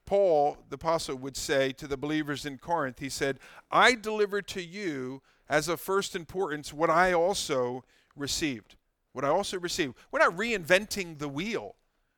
Paul, 0.05 0.57
the 0.69 0.75
apostle, 0.75 1.17
would 1.17 1.37
say 1.37 1.71
to 1.73 1.87
the 1.87 1.97
believers 1.97 2.45
in 2.45 2.57
Corinth, 2.57 2.99
he 2.99 3.09
said, 3.09 3.39
I 3.69 3.93
delivered 3.93 4.47
to 4.49 4.63
you 4.63 5.21
as 5.49 5.67
of 5.67 5.79
first 5.81 6.15
importance 6.15 6.73
what 6.73 6.89
I 6.89 7.13
also 7.13 7.83
received 8.15 8.75
what 9.15 9.23
I 9.23 9.29
also 9.29 9.57
receive. 9.57 9.93
We're 10.11 10.19
not 10.19 10.35
reinventing 10.35 11.19
the 11.19 11.29
wheel 11.29 11.75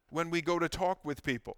when 0.09 0.31
we 0.31 0.41
go 0.41 0.57
to 0.57 0.67
talk 0.67 1.05
with 1.05 1.23
people. 1.23 1.57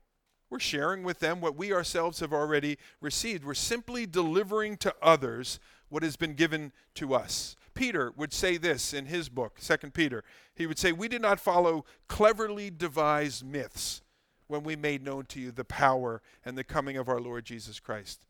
We're 0.50 0.60
sharing 0.60 1.02
with 1.04 1.20
them 1.20 1.40
what 1.40 1.56
we 1.56 1.72
ourselves 1.72 2.20
have 2.20 2.34
already 2.34 2.78
received. 3.00 3.46
We're 3.46 3.54
simply 3.54 4.06
delivering 4.06 4.76
to 4.78 4.94
others 5.02 5.62
what 5.88 6.04
has 6.04 6.18
been 6.18 6.34
given 6.34 6.74
to 6.96 7.14
us. 7.14 7.56
Peter 7.74 8.12
would 8.18 8.34
say 8.34 8.58
this 8.58 8.94
in 8.94 9.06
his 9.06 9.30
book, 9.30 9.62
2 9.62 9.92
Peter. 9.92 10.26
He 10.56 10.68
would 10.68 10.78
say, 10.78 10.92
We 10.92 11.08
did 11.08 11.22
not 11.22 11.40
follow 11.40 11.86
cleverly 12.10 12.70
devised 12.70 13.46
myths 13.46 14.02
when 14.48 14.64
we 14.64 14.76
made 14.76 15.06
known 15.06 15.24
to 15.28 15.40
you 15.40 15.52
the 15.52 15.64
power 15.64 16.22
and 16.44 16.58
the 16.58 16.66
coming 16.66 16.98
of 16.98 17.08
our 17.08 17.22
Lord 17.22 17.46
Jesus 17.46 17.80
Christ. 17.80 18.26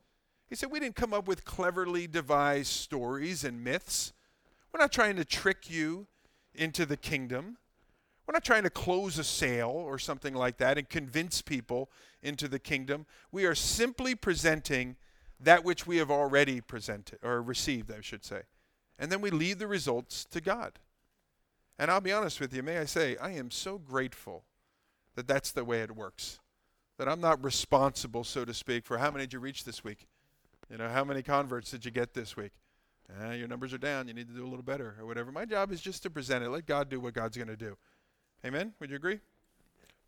He 0.48 0.56
said, 0.56 0.70
We 0.70 0.80
didn't 0.80 0.96
come 0.96 1.16
up 1.16 1.28
with 1.28 1.44
cleverly 1.44 2.06
devised 2.06 2.68
stories 2.68 3.44
and 3.44 3.64
myths. 3.64 4.14
We're 4.72 4.82
not 4.82 4.92
trying 4.92 5.16
to 5.16 5.26
trick 5.26 5.72
you 5.72 6.06
into 6.54 6.86
the 6.86 6.98
kingdom. 6.98 7.58
We're 8.26 8.34
not 8.34 8.44
trying 8.44 8.64
to 8.64 8.70
close 8.70 9.18
a 9.18 9.24
sale 9.24 9.70
or 9.70 9.98
something 9.98 10.36
like 10.36 10.58
that 10.58 10.78
and 10.78 10.88
convince 10.88 11.42
people 11.42 11.90
into 12.22 12.48
the 12.48 12.60
kingdom. 12.60 13.06
We 13.32 13.46
are 13.46 13.56
simply 13.56 14.14
presenting 14.14 14.98
that 15.40 15.64
which 15.64 15.88
we 15.88 15.98
have 15.98 16.12
already 16.12 16.62
presented 16.62 17.20
or 17.24 17.42
received, 17.42 17.92
I 17.92 18.02
should 18.02 18.24
say. 18.24 18.42
And 19.00 19.12
then 19.12 19.22
we 19.22 19.32
leave 19.32 19.58
the 19.58 19.68
results 19.68 20.26
to 20.26 20.42
God. 20.42 20.80
And 21.80 21.90
I'll 21.90 22.02
be 22.02 22.12
honest 22.12 22.40
with 22.40 22.54
you, 22.54 22.62
may 22.62 22.78
I 22.78 22.86
say, 22.86 23.16
I 23.18 23.32
am 23.32 23.50
so 23.50 23.78
grateful 23.78 24.44
that 25.16 25.28
that's 25.28 25.52
the 25.52 25.64
way 25.64 25.82
it 25.82 25.96
works. 25.96 26.40
That 26.98 27.08
I'm 27.08 27.22
not 27.22 27.42
responsible, 27.42 28.26
so 28.26 28.44
to 28.44 28.54
speak, 28.54 28.86
for 28.86 28.98
how 28.98 29.10
many 29.10 29.24
did 29.24 29.34
you 29.34 29.40
reach 29.40 29.64
this 29.64 29.84
week? 29.84 30.08
You 30.70 30.78
know, 30.78 30.90
how 30.90 31.06
many 31.06 31.24
converts 31.24 31.72
did 31.72 31.86
you 31.86 31.92
get 31.92 32.14
this 32.14 32.36
week? 32.36 32.52
Eh, 33.22 33.34
your 33.34 33.48
numbers 33.48 33.74
are 33.74 33.78
down. 33.78 34.08
You 34.08 34.14
need 34.14 34.28
to 34.28 34.34
do 34.34 34.44
a 34.44 34.48
little 34.50 34.64
better 34.64 34.96
or 35.00 35.06
whatever. 35.06 35.32
My 35.32 35.46
job 35.46 35.72
is 35.72 35.82
just 35.82 36.04
to 36.04 36.10
present 36.10 36.44
it. 36.44 36.50
Let 36.50 36.66
God 36.66 36.90
do 36.90 37.00
what 37.00 37.14
God's 37.14 37.38
going 37.38 37.48
to 37.48 37.56
do. 37.56 37.78
Amen? 38.46 38.74
Would 38.80 38.90
you 38.90 38.96
agree? 38.96 39.20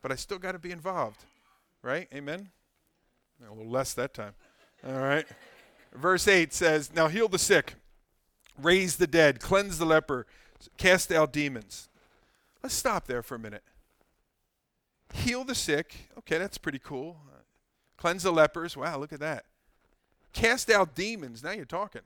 But 0.02 0.12
I 0.12 0.16
still 0.16 0.40
got 0.40 0.54
to 0.54 0.60
be 0.60 0.72
involved, 0.72 1.26
right? 1.82 2.08
Amen? 2.14 2.50
A 3.46 3.54
little 3.54 3.72
less 3.72 3.94
that 3.94 4.14
time. 4.14 4.34
All 4.88 5.00
right. 5.00 5.26
Verse 5.94 6.28
8 6.28 6.54
says, 6.54 6.94
Now 6.94 7.08
heal 7.08 7.28
the 7.28 7.40
sick, 7.40 7.76
raise 8.58 8.96
the 8.96 9.08
dead, 9.08 9.40
cleanse 9.40 9.78
the 9.78 9.86
leper, 9.86 10.26
cast 10.78 11.12
out 11.12 11.34
demons. 11.34 11.90
Let's 12.64 12.76
stop 12.76 13.08
there 13.08 13.24
for 13.24 13.36
a 13.36 13.40
minute. 13.40 13.64
Heal 15.14 15.44
the 15.44 15.56
sick. 15.56 16.10
Okay, 16.20 16.38
that's 16.38 16.58
pretty 16.58 16.80
cool. 16.80 17.18
Cleanse 17.98 18.24
the 18.24 18.32
lepers. 18.32 18.78
Wow, 18.78 18.98
look 18.98 19.14
at 19.14 19.20
that. 19.20 19.46
Cast 20.34 20.70
out 20.70 20.96
demons. 20.96 21.44
Now 21.44 21.52
you're 21.52 21.66
talking. 21.66 22.02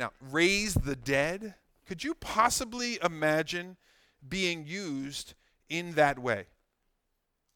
Now, 0.00 0.12
raise 0.30 0.72
the 0.72 0.96
dead. 0.96 1.56
Could 1.86 2.02
you 2.02 2.14
possibly 2.14 2.98
imagine 3.04 3.76
being 4.26 4.66
used 4.66 5.34
in 5.68 5.92
that 5.92 6.18
way? 6.18 6.46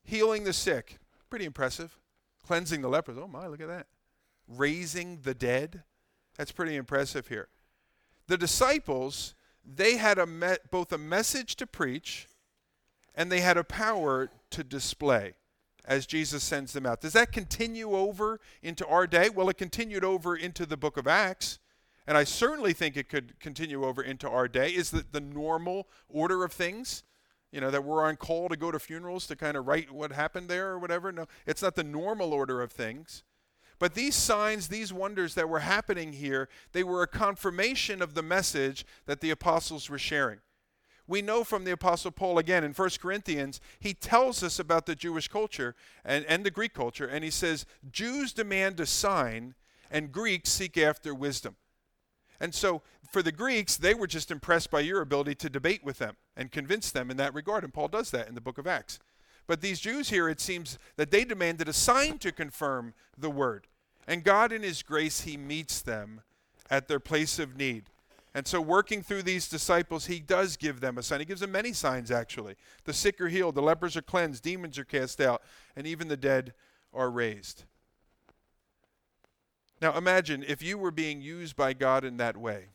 Healing 0.03 0.45
the 0.45 0.53
sick. 0.53 0.99
Pretty 1.31 1.47
impressive. 1.47 1.99
Cleansing 2.47 2.83
the 2.83 2.89
lepers. 2.89 3.17
Oh 3.19 3.27
my, 3.27 3.47
look 3.47 3.63
at 3.63 3.69
that. 3.69 3.87
Raising 4.47 5.21
the 5.23 5.33
dead. 5.33 5.85
That's 6.37 6.53
pretty 6.53 6.77
impressive 6.77 7.29
here. 7.29 7.49
The 8.27 8.37
disciples, 8.37 9.35
they 9.65 9.97
had 9.97 10.19
a 10.19 10.27
me- 10.27 10.59
both 10.71 10.93
a 10.93 10.99
message 10.99 11.57
to 11.57 11.67
preach 11.67 12.29
and 13.15 13.33
they 13.33 13.41
had 13.41 13.57
a 13.57 13.65
power 13.65 14.29
to 14.51 14.63
display 14.63 15.33
as 15.87 16.05
Jesus 16.05 16.45
sends 16.45 16.75
them 16.75 16.85
out. 16.85 17.01
Does 17.01 17.15
that 17.15 17.33
continue 17.33 17.93
over 17.93 18.39
into 18.63 18.87
our 18.87 19.07
day? 19.07 19.31
Well, 19.31 19.49
it 19.49 19.57
continued 19.57 20.05
over 20.05 20.37
into 20.37 20.67
the 20.67 20.77
book 20.77 20.99
of 20.99 21.07
Acts, 21.07 21.59
and 22.07 22.17
I 22.17 22.25
certainly 22.25 22.73
think 22.73 22.97
it 22.97 23.09
could 23.09 23.39
continue 23.41 23.85
over 23.85 24.03
into 24.03 24.29
our 24.29 24.49
day. 24.49 24.71
Is 24.71 24.91
that 24.91 25.13
the 25.13 25.21
normal 25.21 25.89
order 26.09 26.45
of 26.45 26.53
things? 26.53 27.03
You 27.51 27.61
know, 27.61 27.71
that 27.71 27.85
we're 27.85 28.05
on 28.05 28.17
call 28.17 28.49
to 28.49 28.57
go 28.57 28.71
to 28.71 28.79
funerals 28.79 29.27
to 29.29 29.37
kind 29.37 29.57
of 29.57 29.67
write 29.67 29.93
what 29.93 30.13
happened 30.13 30.49
there 30.49 30.71
or 30.71 30.79
whatever? 30.79 31.13
No, 31.13 31.27
it's 31.47 31.63
not 31.63 31.77
the 31.77 31.85
normal 31.85 32.33
order 32.33 32.61
of 32.63 32.73
things. 32.73 33.23
But 33.79 33.95
these 33.95 34.15
signs, 34.15 34.69
these 34.69 34.93
wonders 34.93 35.35
that 35.35 35.49
were 35.49 35.61
happening 35.61 36.13
here, 36.13 36.49
they 36.73 36.83
were 36.83 37.03
a 37.03 37.09
confirmation 37.09 38.03
of 38.03 38.15
the 38.15 38.23
message 38.23 38.85
that 39.07 39.21
the 39.21 39.31
apostles 39.31 39.89
were 39.89 39.99
sharing 39.99 40.41
we 41.07 41.23
know 41.23 41.45
from 41.45 41.65
the 41.65 41.71
Apostle 41.71 42.11
Paul 42.11 42.39
again 42.39 42.65
in 42.65 42.73
1 42.73 42.91
Corinthians, 43.01 43.61
he 43.79 43.95
tells 43.95 44.43
us 44.43 44.59
about 44.59 44.87
the 44.87 44.95
Jewish 44.95 45.29
culture 45.29 45.75
and, 46.05 46.25
and 46.27 46.45
the 46.45 46.51
Greek 46.51 46.73
culture, 46.73 47.07
and 47.07 47.23
he 47.23 47.31
says, 47.31 47.67
Jews 47.91 48.33
demand 48.33 48.81
a 48.81 48.87
sign, 48.87 49.55
and 49.91 50.13
Greeks 50.13 50.51
seek 50.51 50.79
after 50.79 51.15
wisdom. 51.15 51.57
And 52.41 52.55
so 52.55 52.83
for 53.11 53.23
the 53.23 53.33
Greeks, 53.33 53.77
they 53.77 53.95
were 53.95 54.07
just 54.07 54.31
impressed 54.31 54.71
by 54.71 54.81
your 54.81 55.01
ability 55.01 55.37
to 55.37 55.51
debate 55.51 55.85
with 55.85 55.99
them 55.99 56.17
and 56.37 56.51
convince 56.51 56.91
them 56.91 57.11
in 57.11 57.17
that 57.19 57.35
regard. 57.35 57.65
And 57.65 57.73
Paul 57.73 57.89
does 57.89 58.11
that 58.11 58.29
in 58.29 58.35
the 58.35 58.41
book 58.41 58.59
of 58.59 58.67
Acts. 58.67 58.99
But 59.47 59.61
these 59.61 59.81
Jews 59.81 60.11
here, 60.11 60.29
it 60.29 60.41
seems 60.41 60.79
that 60.97 61.11
they 61.11 61.25
demanded 61.25 61.69
a 61.69 61.73
sign 61.73 62.19
to 62.19 62.33
confirm 62.33 62.95
the 63.17 63.31
word. 63.31 63.67
And 64.07 64.25
God, 64.25 64.53
in 64.53 64.63
His 64.63 64.83
grace, 64.83 65.23
He 65.23 65.37
meets 65.37 65.83
them 65.83 66.23
at 66.71 66.89
their 66.89 67.01
place 67.01 67.39
of 67.39 67.57
need. 67.57 67.85
And 68.35 68.49
so, 68.49 68.61
working 68.61 69.03
through 69.03 69.23
these 69.23 69.49
disciples, 69.49 70.07
he 70.07 70.19
does 70.19 70.57
give 70.57 70.81
them 70.81 70.99
a 70.99 71.05
sign. 71.05 71.21
He 71.21 71.25
gives 71.25 71.41
them 71.41 71.53
many 71.53 71.73
signs, 71.73 72.11
actually. 72.11 72.57
The 72.85 72.93
sick 72.93 73.21
are 73.21 73.29
healed, 73.29 73.55
the 73.55 73.63
lepers 73.63 73.97
are 73.97 74.03
cleansed, 74.03 74.43
demons 74.43 74.77
are 74.77 74.85
cast 74.85 75.21
out, 75.21 75.41
and 75.77 75.87
even 75.87 76.09
the 76.09 76.17
dead 76.17 76.53
are 76.93 77.11
raised. 77.11 77.65
Now, 79.85 79.99
imagine 79.99 80.43
if 80.49 80.63
you 80.63 80.79
were 80.79 80.91
being 80.91 81.21
used 81.21 81.57
by 81.57 81.75
God 81.75 82.05
in 82.05 82.17
that 82.17 82.39
way. 82.39 82.69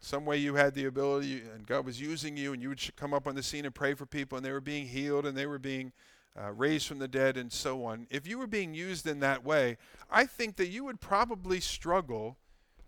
Some 0.00 0.24
way 0.24 0.38
you 0.38 0.54
had 0.54 0.72
the 0.72 0.86
ability, 0.86 1.42
and 1.54 1.66
God 1.66 1.84
was 1.84 2.00
using 2.00 2.34
you, 2.34 2.54
and 2.54 2.62
you 2.62 2.70
would 2.70 2.96
come 2.96 3.12
up 3.12 3.26
on 3.26 3.34
the 3.34 3.42
scene 3.42 3.66
and 3.66 3.74
pray 3.74 3.92
for 3.92 4.06
people, 4.06 4.38
and 4.38 4.46
they 4.46 4.50
were 4.50 4.62
being 4.62 4.86
healed, 4.86 5.26
and 5.26 5.36
they 5.36 5.44
were 5.44 5.58
being 5.58 5.92
uh, 6.34 6.50
raised 6.52 6.86
from 6.86 6.98
the 6.98 7.08
dead, 7.08 7.36
and 7.36 7.52
so 7.52 7.84
on. 7.84 8.06
If 8.08 8.26
you 8.26 8.38
were 8.38 8.46
being 8.46 8.72
used 8.72 9.06
in 9.06 9.20
that 9.20 9.44
way, 9.44 9.76
I 10.10 10.24
think 10.24 10.56
that 10.56 10.68
you 10.68 10.82
would 10.84 10.98
probably 10.98 11.60
struggle 11.60 12.38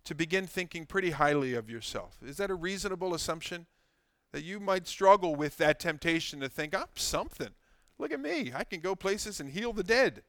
to 0.05 0.15
begin 0.15 0.47
thinking 0.47 0.87
pretty 0.87 1.11
highly 1.11 1.53
of 1.53 1.69
yourself. 1.69 2.17
Is 2.25 2.39
that 2.39 2.51
a 2.51 2.55
reasonable 2.55 3.13
assumption? 3.13 3.67
That 4.33 4.45
you 4.45 4.61
might 4.61 4.87
struggle 4.87 5.35
with 5.35 5.59
that 5.59 5.79
temptation 5.79 6.41
to 6.41 6.49
think, 6.49 6.75
I'm 6.75 6.87
something. 6.95 7.51
Look 7.99 8.13
at 8.13 8.21
me. 8.21 8.51
I 8.57 8.65
can 8.65 8.81
go 8.81 8.97
places 8.97 9.41
and 9.41 9.51
heal 9.51 9.75
the 9.75 9.85
dead. 9.85 10.23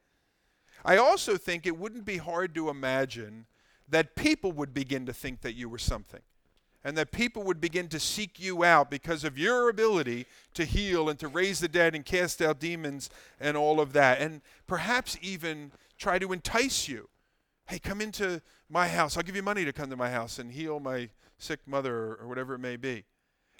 I 0.84 0.96
also 0.96 1.36
think 1.36 1.66
it 1.66 1.78
wouldn't 1.78 2.04
be 2.04 2.18
hard 2.18 2.54
to 2.54 2.68
imagine 2.68 3.46
that 3.88 4.16
people 4.16 4.52
would 4.52 4.74
begin 4.74 5.06
to 5.06 5.12
think 5.12 5.40
that 5.42 5.54
you 5.54 5.68
were 5.68 5.78
something. 5.78 6.20
And 6.86 6.98
that 6.98 7.12
people 7.12 7.42
would 7.44 7.62
begin 7.62 7.88
to 7.88 7.98
seek 7.98 8.38
you 8.38 8.62
out 8.62 8.90
because 8.90 9.24
of 9.24 9.38
your 9.38 9.70
ability 9.70 10.26
to 10.52 10.66
heal 10.66 11.08
and 11.08 11.18
to 11.18 11.28
raise 11.28 11.60
the 11.60 11.68
dead 11.68 11.94
and 11.94 12.04
cast 12.04 12.42
out 12.42 12.60
demons 12.60 13.08
and 13.40 13.56
all 13.56 13.80
of 13.80 13.94
that. 13.94 14.20
And 14.20 14.42
perhaps 14.66 15.16
even 15.22 15.72
try 15.96 16.18
to 16.18 16.32
entice 16.32 16.86
you 16.86 17.08
hey, 17.66 17.78
come 17.78 18.00
into 18.00 18.42
my 18.68 18.88
house. 18.88 19.16
I'll 19.16 19.22
give 19.22 19.36
you 19.36 19.42
money 19.42 19.64
to 19.64 19.72
come 19.72 19.90
to 19.90 19.96
my 19.96 20.10
house 20.10 20.38
and 20.38 20.52
heal 20.52 20.80
my 20.80 21.08
sick 21.38 21.60
mother 21.66 22.18
or, 22.20 22.26
whatever 22.26 22.54
it 22.54 22.58
may 22.58 22.76
be. 22.76 23.04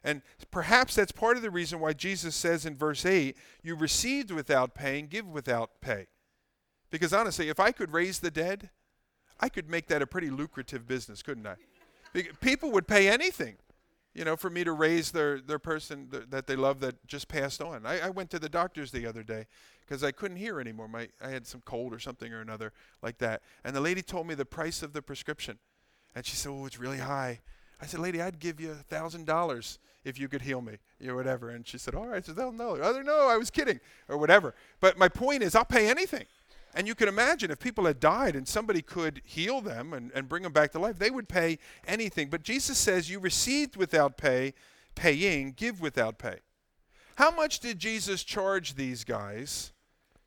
And 0.03 0.21
perhaps 0.51 0.95
that's 0.95 1.13
part 1.13 1.37
of 1.37 1.43
the 1.43 1.51
reason 1.51 1.81
why 1.81 1.95
Jesus 1.95 2.35
says 2.37 2.67
in 2.67 2.77
verse 2.77 3.07
8, 3.07 3.37
you 3.63 3.75
received 3.75 4.31
without 4.31 4.75
paying, 4.75 5.07
give 5.07 5.27
without 5.27 5.81
pay. 5.81 6.09
Because 6.95 7.13
honestly, 7.13 7.49
if 7.49 7.59
I 7.59 7.73
could 7.73 7.93
raise 7.93 8.21
the 8.21 8.31
dead, 8.31 8.71
I 9.41 9.49
could 9.49 9.69
make 9.69 9.89
that 9.89 10.01
a 10.01 10.07
pretty 10.07 10.31
lucrative 10.31 10.87
business, 10.87 11.25
couldn't 11.25 11.45
I? 11.45 11.57
People 12.41 12.71
would 12.71 12.87
pay 12.87 13.09
anything, 13.09 13.57
you 14.15 14.25
know, 14.25 14.37
for 14.37 14.49
me 14.49 14.63
to 14.63 14.71
raise 14.71 15.11
their, 15.11 15.41
their 15.41 15.59
person 15.59 16.07
that 16.29 16.47
they 16.47 16.55
love 16.55 16.79
that 16.79 17.05
just 17.09 17.27
passed 17.27 17.61
on. 17.61 17.85
I, 17.85 17.99
I 17.99 18.11
went 18.11 18.31
to 18.31 18.39
the 18.39 18.49
doctors 18.49 18.93
the 18.93 19.07
other 19.07 19.25
day 19.25 19.47
because 19.81 20.05
I 20.05 20.13
couldn't 20.13 20.37
hear 20.37 20.61
anymore. 20.61 20.87
My, 20.87 21.09
I 21.21 21.31
had 21.31 21.49
some 21.49 21.63
cold 21.65 21.93
or 21.93 21.99
something 21.99 22.33
or 22.33 22.41
another 22.41 22.73
like 23.03 23.19
that. 23.19 23.43
And 23.65 23.75
the 23.75 23.81
lady 23.81 24.01
told 24.01 24.29
me 24.29 24.37
the 24.37 24.45
price 24.45 24.81
of 24.81 24.93
the 24.93 25.03
prescription. 25.03 25.59
And 26.15 26.25
she 26.25 26.37
said, 26.37 26.51
Oh, 26.51 26.65
it's 26.65 26.79
really 26.79 26.99
high. 26.99 27.41
I 27.83 27.87
said, 27.87 27.99
Lady, 27.99 28.23
I'd 28.23 28.39
give 28.39 28.61
you 28.61 28.71
a 28.71 28.95
$1,000 28.95 29.79
if 30.05 30.21
you 30.21 30.29
could 30.29 30.43
heal 30.43 30.61
me, 30.61 30.79
or 31.05 31.17
whatever. 31.17 31.51
And 31.51 31.67
she 31.67 31.77
said, 31.77 31.97
All 31.97 32.07
right. 32.07 32.23
I 32.23 32.33
said, 32.33 32.37
no, 32.37 33.29
I 33.29 33.37
was 33.37 33.51
kidding, 33.51 33.81
or 34.09 34.17
whatever. 34.17 34.55
But 34.79 34.97
my 34.97 35.09
point 35.09 35.43
is, 35.43 35.57
I'll 35.57 35.65
pay 35.65 35.89
anything. 35.89 36.27
And 36.75 36.89
you 36.89 36.97
can 36.97 37.09
imagine 37.09 37.53
if 37.53 37.61
people 37.61 37.87
had 37.87 38.01
died 38.01 38.35
and 38.35 38.49
somebody 38.49 38.83
could 38.83 39.23
heal 39.25 39.61
them 39.61 39.93
and, 39.93 40.11
and 40.13 40.29
bring 40.29 40.43
them 40.43 40.53
back 40.53 40.73
to 40.73 40.81
life, 40.81 40.99
they 40.99 41.11
would 41.11 41.29
pay 41.29 41.59
anything. 41.87 42.29
But 42.29 42.43
Jesus 42.43 42.77
says, 42.77 43.09
You 43.09 43.21
received 43.21 43.77
without 43.77 44.17
pay, 44.17 44.55
paying, 44.97 45.53
give 45.53 45.81
without 45.81 46.19
pay. 46.19 46.39
How 47.17 47.31
much 47.31 47.61
did 47.61 47.79
Jesus 47.79 48.25
charge 48.25 48.75
these 48.75 49.05
guys 49.05 49.73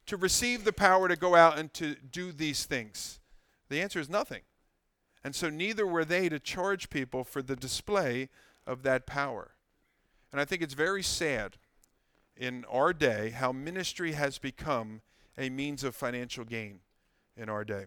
to 0.06 0.16
receive 0.16 0.64
the 0.64 0.72
power 0.72 1.10
to 1.10 1.18
go 1.18 1.36
out 1.36 1.60
and 1.60 1.74
to 1.74 1.96
do 1.96 2.32
these 2.32 2.66
things? 2.66 3.20
The 3.68 3.82
answer 3.82 4.00
is 4.00 4.10
nothing. 4.10 4.44
And 5.26 5.36
so 5.36 5.50
neither 5.50 5.86
were 5.86 6.06
they 6.06 6.30
to 6.30 6.40
charge 6.40 6.90
people 6.90 7.26
for 7.26 7.42
the 7.42 7.58
display 7.58 8.30
of 8.66 8.84
that 8.84 9.06
power. 9.06 9.52
And 10.32 10.40
I 10.40 10.46
think 10.46 10.62
it's 10.62 10.74
very 10.74 11.04
sad 11.04 11.58
in 12.38 12.64
our 12.72 12.94
day 12.94 13.32
how 13.32 13.52
ministry 13.52 14.14
has 14.14 14.38
become 14.38 15.02
a 15.38 15.50
means 15.50 15.84
of 15.84 15.96
financial 15.96 16.44
gain 16.44 16.80
in 17.36 17.50
our 17.50 17.64
day. 17.64 17.86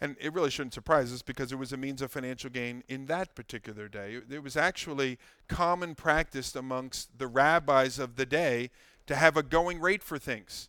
And 0.00 0.16
it 0.20 0.32
really 0.34 0.50
shouldn't 0.50 0.74
surprise 0.74 1.12
us 1.12 1.22
because 1.22 1.52
it 1.52 1.58
was 1.58 1.72
a 1.72 1.76
means 1.76 2.02
of 2.02 2.10
financial 2.10 2.50
gain 2.50 2.82
in 2.86 3.06
that 3.06 3.34
particular 3.34 3.88
day. 3.88 4.20
It 4.28 4.42
was 4.42 4.56
actually 4.56 5.18
common 5.48 5.94
practice 5.94 6.54
amongst 6.54 7.18
the 7.18 7.26
rabbis 7.26 7.98
of 7.98 8.16
the 8.16 8.26
day 8.26 8.70
to 9.06 9.16
have 9.16 9.36
a 9.36 9.42
going 9.42 9.80
rate 9.80 10.02
for 10.02 10.18
things. 10.18 10.68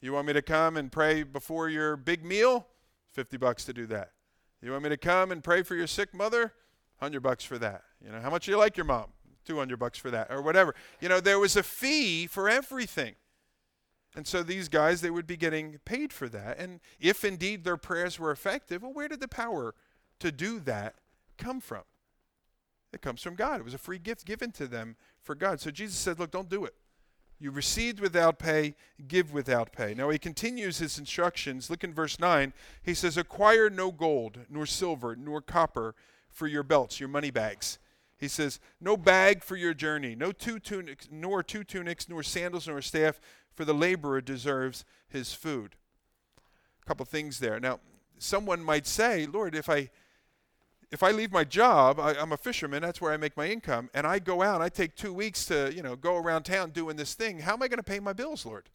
You 0.00 0.12
want 0.12 0.26
me 0.26 0.32
to 0.32 0.42
come 0.42 0.76
and 0.76 0.90
pray 0.90 1.22
before 1.22 1.68
your 1.68 1.96
big 1.96 2.24
meal? 2.24 2.66
50 3.12 3.36
bucks 3.36 3.64
to 3.66 3.72
do 3.72 3.86
that. 3.86 4.10
You 4.60 4.72
want 4.72 4.82
me 4.82 4.88
to 4.88 4.96
come 4.96 5.30
and 5.30 5.44
pray 5.44 5.62
for 5.62 5.76
your 5.76 5.86
sick 5.86 6.12
mother? 6.12 6.52
100 6.98 7.20
bucks 7.20 7.44
for 7.44 7.58
that. 7.58 7.82
You 8.04 8.10
know, 8.10 8.20
how 8.20 8.30
much 8.30 8.46
do 8.46 8.50
you 8.50 8.58
like 8.58 8.76
your 8.76 8.86
mom? 8.86 9.06
200 9.44 9.78
bucks 9.78 9.98
for 9.98 10.10
that 10.10 10.30
or 10.30 10.42
whatever. 10.42 10.74
You 11.00 11.08
know, 11.08 11.20
there 11.20 11.38
was 11.38 11.56
a 11.56 11.62
fee 11.62 12.26
for 12.26 12.48
everything. 12.48 13.14
And 14.16 14.26
so 14.26 14.42
these 14.42 14.68
guys, 14.68 15.00
they 15.00 15.10
would 15.10 15.26
be 15.26 15.36
getting 15.36 15.78
paid 15.84 16.12
for 16.12 16.28
that. 16.28 16.58
And 16.58 16.80
if 17.00 17.24
indeed 17.24 17.64
their 17.64 17.76
prayers 17.76 18.18
were 18.18 18.30
effective, 18.30 18.82
well, 18.82 18.92
where 18.92 19.08
did 19.08 19.20
the 19.20 19.28
power 19.28 19.74
to 20.20 20.30
do 20.30 20.60
that 20.60 20.94
come 21.36 21.60
from? 21.60 21.82
It 22.92 23.02
comes 23.02 23.22
from 23.22 23.34
God. 23.34 23.58
It 23.58 23.64
was 23.64 23.74
a 23.74 23.78
free 23.78 23.98
gift 23.98 24.24
given 24.24 24.52
to 24.52 24.68
them 24.68 24.96
for 25.20 25.34
God. 25.34 25.60
So 25.60 25.72
Jesus 25.72 25.96
said, 25.96 26.20
look, 26.20 26.30
don't 26.30 26.48
do 26.48 26.64
it. 26.64 26.74
You 27.40 27.50
received 27.50 28.00
without 28.00 28.38
pay, 28.38 28.74
give 29.08 29.32
without 29.32 29.72
pay. 29.72 29.92
Now 29.92 30.10
he 30.10 30.18
continues 30.18 30.78
his 30.78 30.98
instructions. 30.98 31.68
Look 31.68 31.84
in 31.84 31.92
verse 31.92 32.18
9. 32.18 32.52
He 32.82 32.94
says, 32.94 33.16
Acquire 33.16 33.68
no 33.68 33.90
gold, 33.90 34.38
nor 34.48 34.66
silver, 34.66 35.16
nor 35.16 35.42
copper 35.42 35.94
for 36.30 36.46
your 36.46 36.62
belts, 36.62 37.00
your 37.00 37.08
money 37.08 37.30
bags. 37.30 37.78
He 38.16 38.28
says, 38.28 38.60
No 38.80 38.96
bag 38.96 39.42
for 39.42 39.56
your 39.56 39.74
journey, 39.74 40.14
no 40.14 40.32
two 40.32 40.58
tunics, 40.58 41.08
nor 41.10 41.42
two 41.42 41.64
tunics, 41.64 42.08
nor 42.08 42.22
sandals, 42.22 42.68
nor 42.68 42.80
staff, 42.80 43.20
for 43.54 43.64
the 43.64 43.74
laborer 43.74 44.20
deserves 44.20 44.84
his 45.08 45.32
food. 45.32 45.76
A 46.82 46.86
couple 46.86 47.06
things 47.06 47.38
there. 47.38 47.58
Now, 47.60 47.80
someone 48.18 48.62
might 48.62 48.86
say, 48.86 49.26
Lord, 49.26 49.54
if 49.54 49.68
I 49.68 49.90
if 50.90 51.02
I 51.02 51.10
leave 51.10 51.32
my 51.32 51.42
job, 51.42 51.98
I, 51.98 52.14
am 52.14 52.30
a 52.30 52.36
fisherman, 52.36 52.82
that's 52.82 53.00
where 53.00 53.12
I 53.12 53.16
make 53.16 53.36
my 53.36 53.48
income, 53.48 53.90
and 53.94 54.06
I 54.06 54.20
go 54.20 54.42
out, 54.42 54.62
I 54.62 54.68
take 54.68 54.94
two 54.94 55.12
weeks 55.12 55.44
to, 55.46 55.72
you 55.74 55.82
know, 55.82 55.96
go 55.96 56.16
around 56.16 56.44
town 56.44 56.70
doing 56.70 56.94
this 56.94 57.14
thing, 57.14 57.40
how 57.40 57.54
am 57.54 57.62
I 57.62 57.68
going 57.68 57.78
to 57.78 57.82
pay 57.82 57.98
my 57.98 58.12
bills, 58.12 58.46
Lord? 58.46 58.70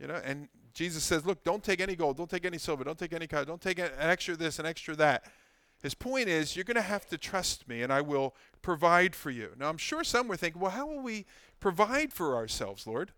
You 0.00 0.08
know, 0.08 0.20
and 0.24 0.48
Jesus 0.74 1.04
says, 1.04 1.24
look, 1.24 1.44
don't 1.44 1.62
take 1.62 1.80
any 1.80 1.94
gold, 1.94 2.16
don't 2.16 2.28
take 2.28 2.44
any 2.44 2.58
silver, 2.58 2.82
don't 2.82 2.98
take 2.98 3.12
any 3.12 3.28
cotton, 3.28 3.46
don't 3.46 3.60
take 3.60 3.78
an 3.78 3.90
extra 3.98 4.36
this, 4.36 4.58
an 4.58 4.66
extra 4.66 4.96
that. 4.96 5.26
His 5.80 5.94
point 5.94 6.28
is, 6.28 6.56
you're 6.56 6.64
going 6.64 6.74
to 6.74 6.82
have 6.82 7.06
to 7.06 7.16
trust 7.18 7.68
me, 7.68 7.82
and 7.82 7.92
I 7.92 8.00
will 8.00 8.34
provide 8.60 9.14
for 9.14 9.30
you. 9.30 9.50
Now, 9.56 9.68
I'm 9.68 9.78
sure 9.78 10.02
some 10.02 10.26
were 10.26 10.36
thinking, 10.36 10.60
well, 10.60 10.72
how 10.72 10.86
will 10.86 11.02
we 11.02 11.24
provide 11.60 12.12
for 12.12 12.34
ourselves, 12.34 12.84
Lord? 12.84 13.12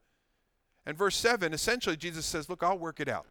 And 0.87 0.97
verse 0.97 1.17
7, 1.17 1.53
essentially, 1.53 1.97
Jesus 1.97 2.27
says, 2.27 2.49
Look, 2.49 2.63
I'll 2.63 2.79
work 2.79 3.01
it 3.01 3.09
out. 3.09 3.27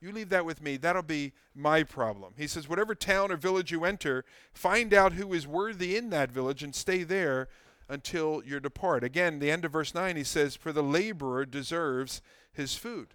You 0.00 0.12
leave 0.12 0.28
that 0.28 0.44
with 0.44 0.62
me. 0.62 0.76
That'll 0.76 1.02
be 1.02 1.32
my 1.54 1.82
problem. 1.82 2.34
He 2.36 2.46
says, 2.46 2.68
Whatever 2.68 2.94
town 2.94 3.32
or 3.32 3.36
village 3.36 3.70
you 3.70 3.84
enter, 3.84 4.24
find 4.52 4.92
out 4.92 5.14
who 5.14 5.32
is 5.32 5.46
worthy 5.46 5.96
in 5.96 6.10
that 6.10 6.30
village 6.30 6.62
and 6.62 6.74
stay 6.74 7.02
there 7.02 7.48
until 7.88 8.42
you 8.44 8.60
depart. 8.60 9.04
Again, 9.04 9.38
the 9.38 9.50
end 9.50 9.64
of 9.64 9.72
verse 9.72 9.94
9, 9.94 10.16
he 10.16 10.24
says, 10.24 10.54
For 10.54 10.72
the 10.72 10.82
laborer 10.82 11.46
deserves 11.46 12.20
his 12.52 12.74
food. 12.74 13.08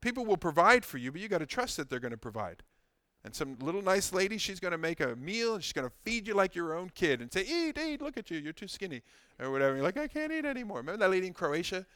People 0.00 0.24
will 0.24 0.36
provide 0.36 0.84
for 0.84 0.98
you, 0.98 1.12
but 1.12 1.20
you 1.20 1.28
got 1.28 1.38
to 1.38 1.46
trust 1.46 1.76
that 1.76 1.90
they're 1.90 2.00
going 2.00 2.12
to 2.12 2.16
provide. 2.16 2.62
And 3.24 3.34
some 3.34 3.56
little 3.60 3.80
nice 3.80 4.12
lady, 4.12 4.36
she's 4.36 4.60
going 4.60 4.72
to 4.72 4.78
make 4.78 5.00
a 5.00 5.16
meal 5.16 5.54
and 5.54 5.64
she's 5.64 5.72
going 5.72 5.88
to 5.88 5.94
feed 6.02 6.28
you 6.28 6.34
like 6.34 6.54
your 6.54 6.74
own 6.74 6.90
kid 6.94 7.22
and 7.22 7.32
say, 7.32 7.42
Eat, 7.42 7.78
eat, 7.78 8.02
look 8.02 8.18
at 8.18 8.30
you, 8.30 8.38
you're 8.38 8.52
too 8.52 8.68
skinny, 8.68 9.02
or 9.38 9.50
whatever. 9.50 9.76
You're 9.76 9.84
like, 9.84 9.96
I 9.96 10.08
can't 10.08 10.30
eat 10.30 10.44
anymore. 10.44 10.78
Remember 10.78 10.98
that 10.98 11.10
lady 11.10 11.26
in 11.26 11.32
Croatia 11.32 11.86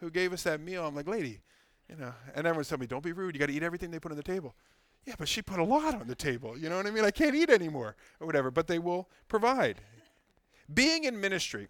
who 0.00 0.10
gave 0.10 0.32
us 0.32 0.42
that 0.44 0.60
meal? 0.60 0.86
I'm 0.86 0.94
like, 0.94 1.08
Lady, 1.08 1.40
you 1.88 1.96
know, 1.96 2.12
and 2.34 2.46
everyone's 2.46 2.68
telling 2.68 2.80
me, 2.80 2.86
Don't 2.86 3.02
be 3.02 3.12
rude, 3.12 3.34
you 3.34 3.38
got 3.38 3.46
to 3.46 3.52
eat 3.52 3.62
everything 3.62 3.90
they 3.90 3.98
put 3.98 4.12
on 4.12 4.16
the 4.16 4.22
table. 4.22 4.54
Yeah, 5.06 5.14
but 5.18 5.28
she 5.28 5.40
put 5.40 5.58
a 5.58 5.64
lot 5.64 5.94
on 5.94 6.06
the 6.06 6.14
table. 6.14 6.58
You 6.58 6.68
know 6.68 6.76
what 6.76 6.86
I 6.86 6.90
mean? 6.90 7.04
I 7.04 7.10
can't 7.10 7.34
eat 7.34 7.50
anymore, 7.50 7.96
or 8.20 8.26
whatever, 8.26 8.50
but 8.50 8.66
they 8.66 8.78
will 8.78 9.08
provide. 9.28 9.80
Being 10.72 11.04
in 11.04 11.18
ministry, 11.18 11.68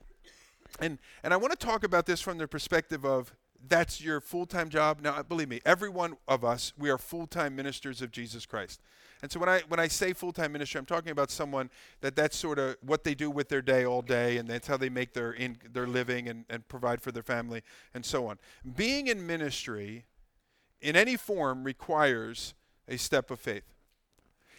and, 0.81 0.99
and 1.22 1.33
I 1.33 1.37
want 1.37 1.59
to 1.59 1.66
talk 1.66 1.85
about 1.85 2.07
this 2.07 2.20
from 2.20 2.39
the 2.39 2.49
perspective 2.49 3.05
of 3.05 3.33
that's 3.66 4.01
your 4.01 4.20
full 4.20 4.47
time 4.47 4.68
job. 4.68 5.01
Now, 5.01 5.22
believe 5.22 5.49
me, 5.49 5.61
every 5.64 5.89
one 5.89 6.16
of 6.26 6.45
us, 6.45 6.72
we 6.79 6.91
are 6.91 6.99
full 6.99 7.26
time 7.26 7.57
ministers 7.57 8.03
of 8.03 8.11
Jesus 8.11 8.47
Christ. 8.47 8.81
And 9.23 9.33
so 9.33 9.41
when 9.41 9.49
I 9.49 9.62
when 9.69 9.81
I 9.81 9.89
say 9.89 10.12
full 10.12 10.33
time 10.33 10.53
ministry, 10.53 10.79
I'm 10.79 10.87
talking 10.87 11.11
about 11.11 11.31
someone 11.31 11.71
that 12.01 12.14
that's 12.14 12.37
sort 12.37 12.59
of 12.59 12.77
what 12.83 13.05
they 13.05 13.14
do 13.14 13.31
with 13.31 13.49
their 13.49 13.62
day 13.62 13.85
all 13.85 14.03
day, 14.03 14.37
and 14.37 14.49
that's 14.49 14.66
how 14.66 14.77
they 14.77 14.89
make 14.89 15.12
their 15.12 15.33
in, 15.33 15.59
their 15.73 15.87
living 15.87 16.29
and, 16.29 16.45
and 16.49 16.66
provide 16.69 17.01
for 17.01 17.11
their 17.11 17.23
family 17.23 17.62
and 17.95 18.05
so 18.05 18.27
on. 18.27 18.39
Being 18.77 19.09
in 19.09 19.27
ministry, 19.27 20.05
in 20.81 20.95
any 20.95 21.16
form, 21.16 21.64
requires 21.64 22.55
a 22.87 22.97
step 22.97 23.31
of 23.31 23.41
faith. 23.41 23.75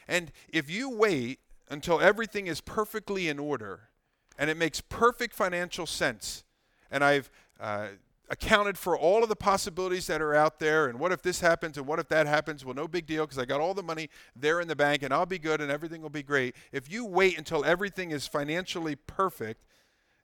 And 0.08 0.32
if 0.50 0.70
you 0.70 0.90
wait 0.90 1.40
until 1.70 2.02
everything 2.02 2.48
is 2.48 2.62
perfectly 2.62 3.30
in 3.30 3.40
order, 3.40 3.90
and 4.38 4.50
it 4.50 4.58
makes 4.58 4.82
perfect 4.82 5.36
financial 5.36 5.86
sense, 5.86 6.44
and 6.92 7.04
I've 7.04 7.30
uh, 7.60 7.90
accounted 8.30 8.78
for 8.78 8.98
all 8.98 9.24
of 9.24 9.30
the 9.30 9.36
possibilities 9.36 10.08
that 10.08 10.22
are 10.22 10.36
out 10.36 10.60
there 10.60 10.88
and 10.88 11.00
what 11.00 11.12
if 11.12 11.22
this 11.22 11.42
happens 11.42 11.78
and 11.78 11.88
what 11.88 12.00
if 12.00 12.08
that 12.10 12.28
happens? 12.28 12.64
Well 12.64 12.76
no 12.76 12.88
big 12.88 13.06
deal 13.06 13.26
because 13.26 13.40
i 13.40 13.46
got 13.46 13.60
all 13.60 13.74
the 13.74 13.84
money 13.84 14.10
there 14.36 14.62
in 14.62 14.68
the 14.68 14.76
bank 14.76 15.04
and 15.04 15.14
i'll 15.14 15.26
be 15.26 15.40
good 15.40 15.62
and 15.62 15.72
everything 15.72 16.02
will 16.02 16.10
be 16.10 16.24
great. 16.24 16.56
If 16.72 16.92
you 16.92 17.06
wait 17.06 17.38
until 17.38 17.66
everything 17.66 18.12
is 18.12 18.28
financially 18.28 18.96
perfect 18.96 19.66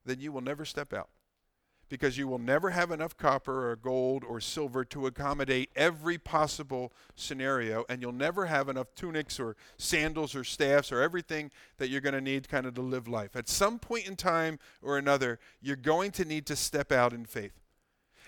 then 0.05 0.19
you 0.19 0.31
will 0.31 0.41
never 0.41 0.65
step 0.65 0.93
out 0.93 1.09
because 1.89 2.17
you 2.17 2.27
will 2.27 2.39
never 2.39 2.71
have 2.71 2.91
enough 2.91 3.15
copper 3.15 3.69
or 3.69 3.75
gold 3.75 4.23
or 4.23 4.39
silver 4.39 4.83
to 4.85 5.07
accommodate 5.07 5.69
every 5.75 6.17
possible 6.17 6.91
scenario 7.15 7.85
and 7.89 8.01
you'll 8.01 8.11
never 8.11 8.45
have 8.47 8.69
enough 8.69 8.93
tunics 8.95 9.39
or 9.39 9.55
sandals 9.77 10.35
or 10.35 10.43
staffs 10.43 10.91
or 10.91 11.01
everything 11.01 11.51
that 11.77 11.89
you're 11.89 12.01
going 12.01 12.13
to 12.13 12.21
need 12.21 12.49
kind 12.49 12.65
of 12.65 12.73
to 12.73 12.81
live 12.81 13.07
life. 13.07 13.35
At 13.35 13.47
some 13.47 13.79
point 13.79 14.07
in 14.07 14.15
time 14.15 14.59
or 14.81 14.97
another 14.97 15.39
you're 15.61 15.75
going 15.75 16.11
to 16.11 16.25
need 16.25 16.45
to 16.47 16.55
step 16.55 16.91
out 16.91 17.13
in 17.13 17.25
faith 17.25 17.53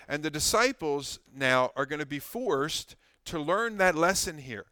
and 0.08 0.22
the 0.22 0.30
disciples 0.30 1.20
now 1.34 1.70
are 1.76 1.86
going 1.86 2.00
to 2.00 2.06
be 2.06 2.18
forced 2.18 2.96
to 3.26 3.38
learn 3.38 3.76
that 3.76 3.94
lesson 3.94 4.38
here. 4.38 4.66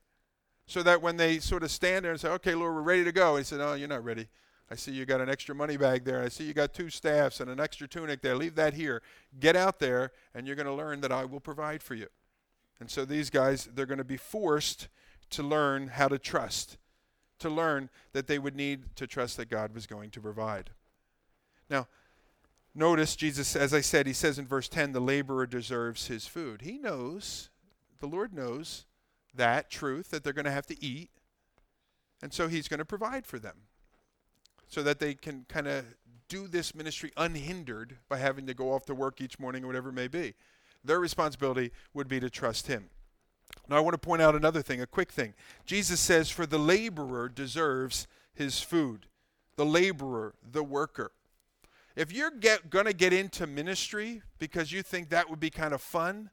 So 0.66 0.82
that 0.82 1.00
when 1.00 1.16
they 1.16 1.38
sort 1.38 1.62
of 1.62 1.70
stand 1.70 2.04
there 2.04 2.12
and 2.12 2.20
say, 2.20 2.28
okay, 2.30 2.54
Lord, 2.54 2.74
we're 2.74 2.82
ready 2.82 3.04
to 3.04 3.12
go, 3.12 3.36
he 3.36 3.44
said, 3.44 3.60
oh, 3.60 3.74
you're 3.74 3.86
not 3.86 4.02
ready. 4.02 4.26
I 4.68 4.74
see 4.74 4.90
you 4.90 5.06
got 5.06 5.20
an 5.20 5.28
extra 5.28 5.54
money 5.54 5.76
bag 5.76 6.04
there. 6.04 6.22
I 6.22 6.28
see 6.28 6.42
you 6.42 6.52
got 6.52 6.74
two 6.74 6.90
staffs 6.90 7.38
and 7.38 7.48
an 7.48 7.60
extra 7.60 7.86
tunic 7.86 8.20
there. 8.20 8.34
Leave 8.34 8.56
that 8.56 8.74
here. 8.74 9.00
Get 9.38 9.54
out 9.54 9.78
there, 9.78 10.10
and 10.34 10.44
you're 10.44 10.56
going 10.56 10.66
to 10.66 10.72
learn 10.72 11.02
that 11.02 11.12
I 11.12 11.24
will 11.24 11.38
provide 11.38 11.84
for 11.84 11.94
you. 11.94 12.08
And 12.80 12.90
so 12.90 13.04
these 13.04 13.30
guys, 13.30 13.68
they're 13.72 13.86
going 13.86 13.98
to 13.98 14.04
be 14.04 14.16
forced 14.16 14.88
to 15.30 15.44
learn 15.44 15.88
how 15.88 16.08
to 16.08 16.18
trust, 16.18 16.78
to 17.38 17.48
learn 17.48 17.90
that 18.12 18.26
they 18.26 18.40
would 18.40 18.56
need 18.56 18.96
to 18.96 19.06
trust 19.06 19.36
that 19.36 19.48
God 19.48 19.72
was 19.72 19.86
going 19.86 20.10
to 20.10 20.20
provide. 20.20 20.70
Now, 21.70 21.86
Notice 22.78 23.16
Jesus, 23.16 23.56
as 23.56 23.72
I 23.72 23.80
said, 23.80 24.06
he 24.06 24.12
says 24.12 24.38
in 24.38 24.46
verse 24.46 24.68
10, 24.68 24.92
the 24.92 25.00
laborer 25.00 25.46
deserves 25.46 26.08
his 26.08 26.26
food. 26.26 26.60
He 26.60 26.76
knows, 26.76 27.48
the 28.00 28.06
Lord 28.06 28.34
knows 28.34 28.84
that 29.34 29.70
truth, 29.70 30.10
that 30.10 30.22
they're 30.22 30.34
going 30.34 30.44
to 30.44 30.50
have 30.50 30.66
to 30.66 30.84
eat. 30.84 31.08
And 32.22 32.34
so 32.34 32.48
he's 32.48 32.68
going 32.68 32.78
to 32.78 32.84
provide 32.84 33.24
for 33.24 33.38
them 33.38 33.56
so 34.68 34.82
that 34.82 34.98
they 34.98 35.14
can 35.14 35.46
kind 35.48 35.66
of 35.66 35.86
do 36.28 36.46
this 36.48 36.74
ministry 36.74 37.12
unhindered 37.16 37.96
by 38.10 38.18
having 38.18 38.46
to 38.46 38.52
go 38.52 38.74
off 38.74 38.84
to 38.86 38.94
work 38.94 39.22
each 39.22 39.38
morning 39.38 39.64
or 39.64 39.68
whatever 39.68 39.88
it 39.88 39.94
may 39.94 40.08
be. 40.08 40.34
Their 40.84 41.00
responsibility 41.00 41.72
would 41.94 42.08
be 42.08 42.20
to 42.20 42.28
trust 42.28 42.66
him. 42.66 42.90
Now, 43.70 43.76
I 43.76 43.80
want 43.80 43.94
to 43.94 43.98
point 43.98 44.20
out 44.20 44.34
another 44.34 44.60
thing, 44.60 44.82
a 44.82 44.86
quick 44.86 45.12
thing. 45.12 45.32
Jesus 45.64 45.98
says, 45.98 46.28
For 46.28 46.44
the 46.44 46.58
laborer 46.58 47.30
deserves 47.30 48.06
his 48.34 48.60
food. 48.60 49.06
The 49.56 49.64
laborer, 49.64 50.34
the 50.42 50.62
worker. 50.62 51.12
If 51.96 52.12
you're 52.12 52.30
going 52.68 52.84
to 52.84 52.92
get 52.92 53.14
into 53.14 53.46
ministry 53.46 54.22
because 54.38 54.70
you 54.70 54.82
think 54.82 55.08
that 55.08 55.30
would 55.30 55.40
be 55.40 55.48
kind 55.50 55.72
of 55.72 55.80
fun, 55.80 56.30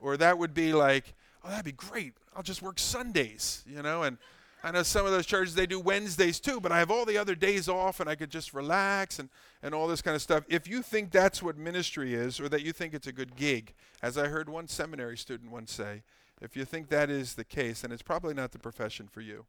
or 0.00 0.16
that 0.16 0.36
would 0.38 0.52
be 0.52 0.72
like, 0.72 1.14
oh, 1.44 1.50
that'd 1.50 1.64
be 1.64 1.72
great. 1.72 2.14
I'll 2.36 2.42
just 2.42 2.62
work 2.62 2.80
Sundays, 2.80 3.62
you 3.64 3.80
know, 3.80 4.02
and 4.02 4.18
I 4.64 4.72
know 4.72 4.82
some 4.82 5.06
of 5.06 5.12
those 5.12 5.26
churches 5.26 5.54
they 5.54 5.66
do 5.66 5.78
Wednesdays 5.78 6.40
too, 6.40 6.58
but 6.58 6.72
I 6.72 6.78
have 6.78 6.90
all 6.90 7.04
the 7.04 7.18
other 7.18 7.34
days 7.34 7.68
off 7.68 8.00
and 8.00 8.08
I 8.10 8.14
could 8.14 8.30
just 8.30 8.52
relax 8.54 9.18
and, 9.18 9.28
and 9.62 9.74
all 9.74 9.86
this 9.86 10.02
kind 10.02 10.16
of 10.16 10.22
stuff. 10.22 10.44
If 10.48 10.66
you 10.66 10.82
think 10.82 11.12
that's 11.12 11.42
what 11.42 11.56
ministry 11.56 12.14
is, 12.14 12.40
or 12.40 12.48
that 12.48 12.62
you 12.62 12.72
think 12.72 12.92
it's 12.92 13.06
a 13.06 13.12
good 13.12 13.36
gig, 13.36 13.74
as 14.02 14.18
I 14.18 14.28
heard 14.28 14.48
one 14.48 14.66
seminary 14.66 15.16
student 15.16 15.52
once 15.52 15.70
say, 15.70 16.02
if 16.40 16.56
you 16.56 16.64
think 16.64 16.88
that 16.88 17.08
is 17.08 17.34
the 17.34 17.44
case, 17.44 17.82
then 17.82 17.92
it's 17.92 18.02
probably 18.02 18.34
not 18.34 18.52
the 18.52 18.58
profession 18.58 19.06
for 19.06 19.20
you. 19.20 19.46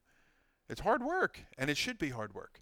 It's 0.70 0.82
hard 0.82 1.02
work, 1.02 1.40
and 1.58 1.70
it 1.70 1.78
should 1.78 1.98
be 1.98 2.10
hard 2.10 2.34
work. 2.34 2.62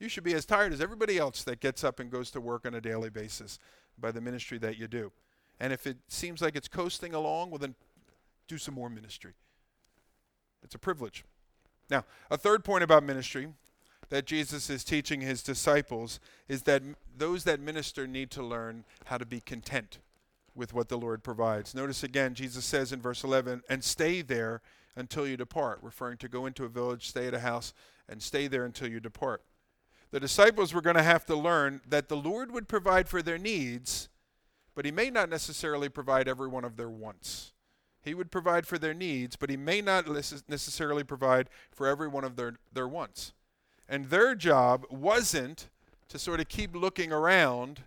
You 0.00 0.08
should 0.08 0.24
be 0.24 0.34
as 0.34 0.46
tired 0.46 0.72
as 0.72 0.80
everybody 0.80 1.18
else 1.18 1.44
that 1.44 1.60
gets 1.60 1.84
up 1.84 2.00
and 2.00 2.10
goes 2.10 2.30
to 2.30 2.40
work 2.40 2.66
on 2.66 2.74
a 2.74 2.80
daily 2.80 3.10
basis 3.10 3.58
by 3.98 4.10
the 4.10 4.20
ministry 4.20 4.56
that 4.58 4.78
you 4.78 4.88
do. 4.88 5.12
And 5.60 5.74
if 5.74 5.86
it 5.86 5.98
seems 6.08 6.40
like 6.40 6.56
it's 6.56 6.68
coasting 6.68 7.12
along, 7.14 7.50
well, 7.50 7.58
then 7.58 7.74
do 8.48 8.56
some 8.56 8.74
more 8.74 8.88
ministry. 8.88 9.34
It's 10.62 10.74
a 10.74 10.78
privilege. 10.78 11.24
Now, 11.90 12.04
a 12.30 12.38
third 12.38 12.64
point 12.64 12.82
about 12.82 13.04
ministry 13.04 13.48
that 14.08 14.24
Jesus 14.24 14.70
is 14.70 14.84
teaching 14.84 15.20
his 15.20 15.42
disciples 15.42 16.18
is 16.48 16.62
that 16.62 16.82
those 17.16 17.44
that 17.44 17.60
minister 17.60 18.06
need 18.06 18.30
to 18.30 18.42
learn 18.42 18.84
how 19.04 19.18
to 19.18 19.26
be 19.26 19.40
content 19.40 19.98
with 20.54 20.72
what 20.72 20.88
the 20.88 20.98
Lord 20.98 21.22
provides. 21.22 21.74
Notice 21.74 22.02
again, 22.02 22.34
Jesus 22.34 22.64
says 22.64 22.90
in 22.90 23.02
verse 23.02 23.22
11, 23.22 23.62
and 23.68 23.84
stay 23.84 24.22
there 24.22 24.62
until 24.96 25.26
you 25.26 25.36
depart, 25.36 25.78
referring 25.82 26.16
to 26.18 26.28
go 26.28 26.46
into 26.46 26.64
a 26.64 26.68
village, 26.68 27.06
stay 27.06 27.26
at 27.26 27.34
a 27.34 27.40
house, 27.40 27.74
and 28.08 28.22
stay 28.22 28.48
there 28.48 28.64
until 28.64 28.88
you 28.88 28.98
depart 28.98 29.42
the 30.10 30.20
disciples 30.20 30.74
were 30.74 30.80
going 30.80 30.96
to 30.96 31.02
have 31.02 31.24
to 31.26 31.36
learn 31.36 31.80
that 31.88 32.08
the 32.08 32.16
Lord 32.16 32.52
would 32.52 32.68
provide 32.68 33.08
for 33.08 33.22
their 33.22 33.38
needs, 33.38 34.08
but 34.74 34.84
He 34.84 34.90
may 34.90 35.10
not 35.10 35.28
necessarily 35.28 35.88
provide 35.88 36.28
every 36.28 36.48
one 36.48 36.64
of 36.64 36.76
their 36.76 36.90
wants. 36.90 37.52
He 38.02 38.14
would 38.14 38.30
provide 38.30 38.66
for 38.66 38.78
their 38.78 38.94
needs, 38.94 39.36
but 39.36 39.50
He 39.50 39.56
may 39.56 39.80
not 39.80 40.06
necessarily 40.48 41.04
provide 41.04 41.48
for 41.70 41.86
every 41.86 42.08
one 42.08 42.24
of 42.24 42.36
their, 42.36 42.56
their 42.72 42.88
wants. 42.88 43.32
And 43.88 44.06
their 44.06 44.34
job 44.34 44.86
wasn't 44.90 45.68
to 46.08 46.18
sort 46.18 46.40
of 46.40 46.48
keep 46.48 46.74
looking 46.74 47.12
around 47.12 47.82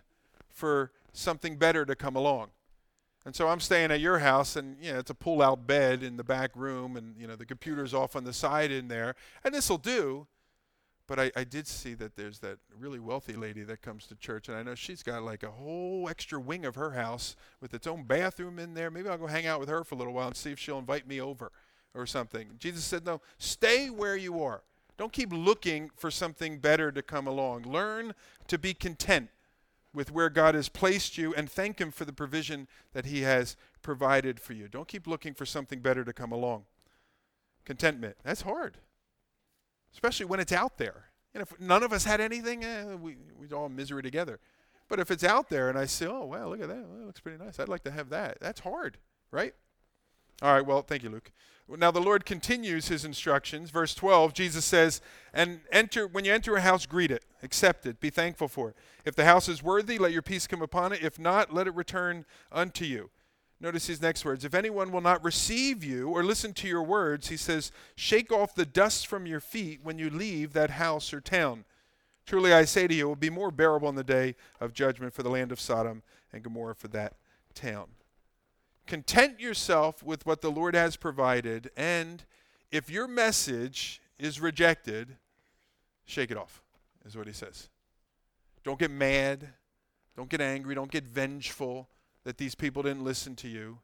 for 0.48 0.92
something 1.12 1.56
better 1.56 1.84
to 1.84 1.94
come 1.94 2.16
along. 2.16 2.48
And 3.26 3.34
so 3.34 3.48
I'm 3.48 3.60
staying 3.60 3.90
at 3.90 4.00
your 4.00 4.18
house, 4.18 4.54
and 4.54 4.76
you 4.80 4.92
know, 4.92 4.98
it's 4.98 5.10
a 5.10 5.14
pull-out 5.14 5.66
bed 5.66 6.02
in 6.02 6.16
the 6.16 6.24
back 6.24 6.50
room, 6.54 6.96
and 6.96 7.16
you 7.18 7.26
know 7.26 7.36
the 7.36 7.46
computer's 7.46 7.94
off 7.94 8.16
on 8.16 8.24
the 8.24 8.34
side 8.34 8.70
in 8.70 8.88
there, 8.88 9.14
and 9.42 9.54
this 9.54 9.70
will 9.70 9.78
do. 9.78 10.26
But 11.06 11.20
I, 11.20 11.30
I 11.36 11.44
did 11.44 11.66
see 11.66 11.94
that 11.94 12.16
there's 12.16 12.38
that 12.38 12.58
really 12.78 12.98
wealthy 12.98 13.34
lady 13.34 13.62
that 13.64 13.82
comes 13.82 14.06
to 14.06 14.14
church, 14.14 14.48
and 14.48 14.56
I 14.56 14.62
know 14.62 14.74
she's 14.74 15.02
got 15.02 15.22
like 15.22 15.42
a 15.42 15.50
whole 15.50 16.08
extra 16.08 16.40
wing 16.40 16.64
of 16.64 16.76
her 16.76 16.92
house 16.92 17.36
with 17.60 17.74
its 17.74 17.86
own 17.86 18.04
bathroom 18.04 18.58
in 18.58 18.72
there. 18.72 18.90
Maybe 18.90 19.08
I'll 19.08 19.18
go 19.18 19.26
hang 19.26 19.46
out 19.46 19.60
with 19.60 19.68
her 19.68 19.84
for 19.84 19.96
a 19.96 19.98
little 19.98 20.14
while 20.14 20.28
and 20.28 20.36
see 20.36 20.50
if 20.50 20.58
she'll 20.58 20.78
invite 20.78 21.06
me 21.06 21.20
over 21.20 21.52
or 21.94 22.06
something. 22.06 22.52
Jesus 22.58 22.84
said, 22.84 23.04
No, 23.04 23.20
stay 23.36 23.90
where 23.90 24.16
you 24.16 24.42
are. 24.42 24.62
Don't 24.96 25.12
keep 25.12 25.32
looking 25.32 25.90
for 25.94 26.10
something 26.10 26.58
better 26.58 26.90
to 26.90 27.02
come 27.02 27.26
along. 27.26 27.64
Learn 27.64 28.14
to 28.48 28.56
be 28.56 28.72
content 28.72 29.28
with 29.92 30.10
where 30.10 30.30
God 30.30 30.54
has 30.54 30.68
placed 30.68 31.18
you 31.18 31.34
and 31.34 31.50
thank 31.50 31.80
Him 31.80 31.90
for 31.90 32.06
the 32.06 32.12
provision 32.12 32.66
that 32.94 33.04
He 33.04 33.22
has 33.22 33.56
provided 33.82 34.40
for 34.40 34.54
you. 34.54 34.68
Don't 34.68 34.88
keep 34.88 35.06
looking 35.06 35.34
for 35.34 35.44
something 35.44 35.80
better 35.80 36.04
to 36.04 36.12
come 36.14 36.32
along. 36.32 36.64
Contentment. 37.66 38.16
That's 38.22 38.42
hard 38.42 38.78
especially 39.94 40.26
when 40.26 40.40
it's 40.40 40.52
out 40.52 40.76
there. 40.76 41.06
And 41.32 41.42
if 41.42 41.58
none 41.58 41.82
of 41.82 41.92
us 41.92 42.04
had 42.04 42.20
anything, 42.20 42.64
eh, 42.64 42.94
we, 42.94 43.16
we'd 43.38 43.52
all 43.52 43.68
misery 43.68 44.02
together. 44.02 44.38
But 44.88 45.00
if 45.00 45.10
it's 45.10 45.24
out 45.24 45.48
there 45.48 45.68
and 45.68 45.78
I 45.78 45.86
say, 45.86 46.06
oh, 46.06 46.26
wow, 46.26 46.48
look 46.48 46.60
at 46.60 46.68
that. 46.68 46.86
Well, 46.86 46.98
that 46.98 47.06
looks 47.06 47.20
pretty 47.20 47.42
nice. 47.42 47.58
I'd 47.58 47.68
like 47.68 47.84
to 47.84 47.90
have 47.90 48.10
that. 48.10 48.38
That's 48.40 48.60
hard, 48.60 48.98
right? 49.30 49.54
All 50.42 50.52
right, 50.52 50.66
well, 50.66 50.82
thank 50.82 51.02
you, 51.02 51.10
Luke. 51.10 51.32
Now 51.68 51.90
the 51.90 52.00
Lord 52.00 52.26
continues 52.26 52.88
his 52.88 53.04
instructions. 53.04 53.70
Verse 53.70 53.94
12, 53.94 54.34
Jesus 54.34 54.64
says, 54.64 55.00
And 55.32 55.60
enter 55.72 56.06
when 56.06 56.24
you 56.24 56.32
enter 56.34 56.54
a 56.56 56.60
house, 56.60 56.84
greet 56.84 57.10
it, 57.10 57.24
accept 57.42 57.86
it, 57.86 58.00
be 58.00 58.10
thankful 58.10 58.48
for 58.48 58.70
it. 58.70 58.76
If 59.04 59.14
the 59.14 59.24
house 59.24 59.48
is 59.48 59.62
worthy, 59.62 59.96
let 59.96 60.12
your 60.12 60.22
peace 60.22 60.46
come 60.46 60.60
upon 60.60 60.92
it. 60.92 61.02
If 61.02 61.18
not, 61.18 61.54
let 61.54 61.66
it 61.66 61.74
return 61.74 62.26
unto 62.52 62.84
you. 62.84 63.10
Notice 63.64 63.86
his 63.86 64.02
next 64.02 64.26
words. 64.26 64.44
If 64.44 64.52
anyone 64.52 64.92
will 64.92 65.00
not 65.00 65.24
receive 65.24 65.82
you 65.82 66.10
or 66.10 66.22
listen 66.22 66.52
to 66.52 66.68
your 66.68 66.82
words, 66.82 67.28
he 67.28 67.38
says, 67.38 67.72
shake 67.96 68.30
off 68.30 68.54
the 68.54 68.66
dust 68.66 69.06
from 69.06 69.24
your 69.24 69.40
feet 69.40 69.80
when 69.82 69.98
you 69.98 70.10
leave 70.10 70.52
that 70.52 70.68
house 70.68 71.14
or 71.14 71.20
town. 71.22 71.64
Truly 72.26 72.52
I 72.52 72.66
say 72.66 72.86
to 72.86 72.94
you, 72.94 73.06
it 73.06 73.08
will 73.08 73.16
be 73.16 73.30
more 73.30 73.50
bearable 73.50 73.88
in 73.88 73.94
the 73.94 74.04
day 74.04 74.34
of 74.60 74.74
judgment 74.74 75.14
for 75.14 75.22
the 75.22 75.30
land 75.30 75.50
of 75.50 75.58
Sodom 75.58 76.02
and 76.30 76.42
Gomorrah 76.42 76.74
for 76.74 76.88
that 76.88 77.14
town. 77.54 77.86
Content 78.86 79.40
yourself 79.40 80.02
with 80.02 80.26
what 80.26 80.42
the 80.42 80.50
Lord 80.50 80.74
has 80.74 80.96
provided, 80.96 81.70
and 81.74 82.22
if 82.70 82.90
your 82.90 83.08
message 83.08 84.02
is 84.18 84.42
rejected, 84.42 85.16
shake 86.04 86.30
it 86.30 86.36
off, 86.36 86.62
is 87.06 87.16
what 87.16 87.26
he 87.26 87.32
says. 87.32 87.70
Don't 88.62 88.78
get 88.78 88.90
mad. 88.90 89.48
Don't 90.18 90.28
get 90.28 90.42
angry. 90.42 90.74
Don't 90.74 90.90
get 90.90 91.04
vengeful 91.04 91.88
that 92.24 92.38
these 92.38 92.54
people 92.54 92.82
didn't 92.82 93.04
listen 93.04 93.36
to 93.36 93.48
you. 93.48 93.78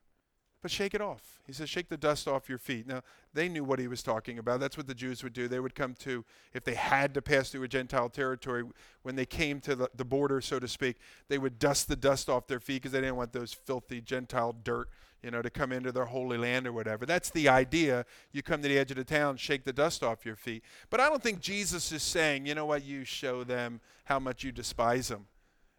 But 0.62 0.70
shake 0.70 0.92
it 0.92 1.00
off. 1.00 1.40
He 1.46 1.54
says, 1.54 1.70
shake 1.70 1.88
the 1.88 1.96
dust 1.96 2.28
off 2.28 2.48
your 2.48 2.58
feet. 2.58 2.86
Now, 2.86 3.00
they 3.32 3.48
knew 3.48 3.64
what 3.64 3.78
he 3.78 3.88
was 3.88 4.02
talking 4.02 4.38
about. 4.38 4.60
That's 4.60 4.76
what 4.76 4.86
the 4.86 4.94
Jews 4.94 5.24
would 5.24 5.32
do. 5.32 5.48
They 5.48 5.58
would 5.58 5.74
come 5.74 5.94
to, 6.00 6.22
if 6.52 6.64
they 6.64 6.74
had 6.74 7.14
to 7.14 7.22
pass 7.22 7.48
through 7.48 7.62
a 7.62 7.68
Gentile 7.68 8.10
territory, 8.10 8.64
when 9.02 9.16
they 9.16 9.24
came 9.24 9.60
to 9.60 9.74
the, 9.74 9.90
the 9.96 10.04
border, 10.04 10.42
so 10.42 10.58
to 10.58 10.68
speak, 10.68 10.96
they 11.28 11.38
would 11.38 11.58
dust 11.58 11.88
the 11.88 11.96
dust 11.96 12.28
off 12.28 12.46
their 12.46 12.60
feet 12.60 12.82
because 12.82 12.92
they 12.92 13.00
didn't 13.00 13.16
want 13.16 13.32
those 13.32 13.54
filthy 13.54 14.02
Gentile 14.02 14.54
dirt, 14.62 14.90
you 15.22 15.30
know, 15.30 15.40
to 15.40 15.48
come 15.48 15.72
into 15.72 15.92
their 15.92 16.04
holy 16.04 16.36
land 16.36 16.66
or 16.66 16.72
whatever. 16.72 17.06
That's 17.06 17.30
the 17.30 17.48
idea. 17.48 18.04
You 18.30 18.42
come 18.42 18.60
to 18.60 18.68
the 18.68 18.78
edge 18.78 18.90
of 18.90 18.98
the 18.98 19.04
town, 19.04 19.38
shake 19.38 19.64
the 19.64 19.72
dust 19.72 20.02
off 20.02 20.26
your 20.26 20.36
feet. 20.36 20.62
But 20.90 21.00
I 21.00 21.08
don't 21.08 21.22
think 21.22 21.40
Jesus 21.40 21.90
is 21.90 22.02
saying, 22.02 22.44
you 22.44 22.54
know 22.54 22.66
what, 22.66 22.84
you 22.84 23.04
show 23.04 23.44
them 23.44 23.80
how 24.04 24.18
much 24.18 24.44
you 24.44 24.52
despise 24.52 25.08
them. 25.08 25.26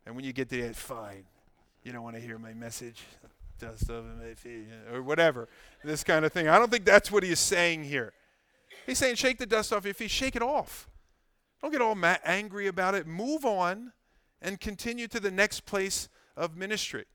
And 0.07 0.15
when 0.15 0.25
you 0.25 0.33
get 0.33 0.49
to 0.49 0.55
the 0.57 0.63
end, 0.63 0.75
fine, 0.75 1.25
you 1.83 1.91
don't 1.91 2.03
want 2.03 2.15
to 2.15 2.21
hear 2.21 2.37
my 2.37 2.53
message, 2.53 3.03
dust 3.59 3.89
of 3.89 4.05
my 4.19 4.33
feet, 4.33 4.67
or 4.93 5.01
whatever, 5.01 5.47
this 5.83 6.03
kind 6.03 6.25
of 6.25 6.31
thing. 6.31 6.47
I 6.47 6.57
don't 6.57 6.71
think 6.71 6.85
that's 6.85 7.11
what 7.11 7.23
he's 7.23 7.39
saying 7.39 7.83
here. 7.83 8.13
He's 8.85 8.97
saying, 8.97 9.15
shake 9.15 9.37
the 9.37 9.45
dust 9.45 9.71
off 9.73 9.85
your 9.85 9.93
feet, 9.93 10.11
shake 10.11 10.35
it 10.35 10.41
off. 10.41 10.89
Don't 11.61 11.71
get 11.71 11.81
all 11.81 11.95
ma- 11.95 12.17
angry 12.25 12.67
about 12.67 12.95
it. 12.95 13.05
Move 13.05 13.45
on 13.45 13.93
and 14.41 14.59
continue 14.59 15.07
to 15.07 15.19
the 15.19 15.31
next 15.31 15.65
place 15.65 16.09
of 16.35 16.57
ministry. 16.57 17.05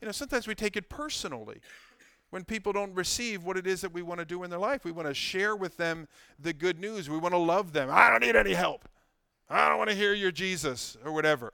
You 0.00 0.06
know, 0.06 0.12
sometimes 0.12 0.46
we 0.46 0.54
take 0.54 0.76
it 0.76 0.88
personally 0.88 1.60
when 2.30 2.44
people 2.44 2.72
don't 2.72 2.94
receive 2.94 3.44
what 3.44 3.56
it 3.56 3.66
is 3.66 3.80
that 3.80 3.92
we 3.92 4.02
want 4.02 4.20
to 4.20 4.26
do 4.26 4.42
in 4.42 4.50
their 4.50 4.58
life. 4.58 4.84
We 4.84 4.92
want 4.92 5.08
to 5.08 5.14
share 5.14 5.56
with 5.56 5.76
them 5.76 6.06
the 6.38 6.52
good 6.52 6.78
news. 6.78 7.08
We 7.08 7.16
want 7.16 7.32
to 7.32 7.38
love 7.38 7.72
them. 7.72 7.88
I 7.90 8.10
don't 8.10 8.20
need 8.20 8.36
any 8.36 8.52
help. 8.52 8.86
I 9.48 9.68
don't 9.68 9.78
want 9.78 9.88
to 9.88 9.96
hear 9.96 10.12
your 10.12 10.30
Jesus 10.30 10.96
or 11.04 11.12
whatever. 11.12 11.52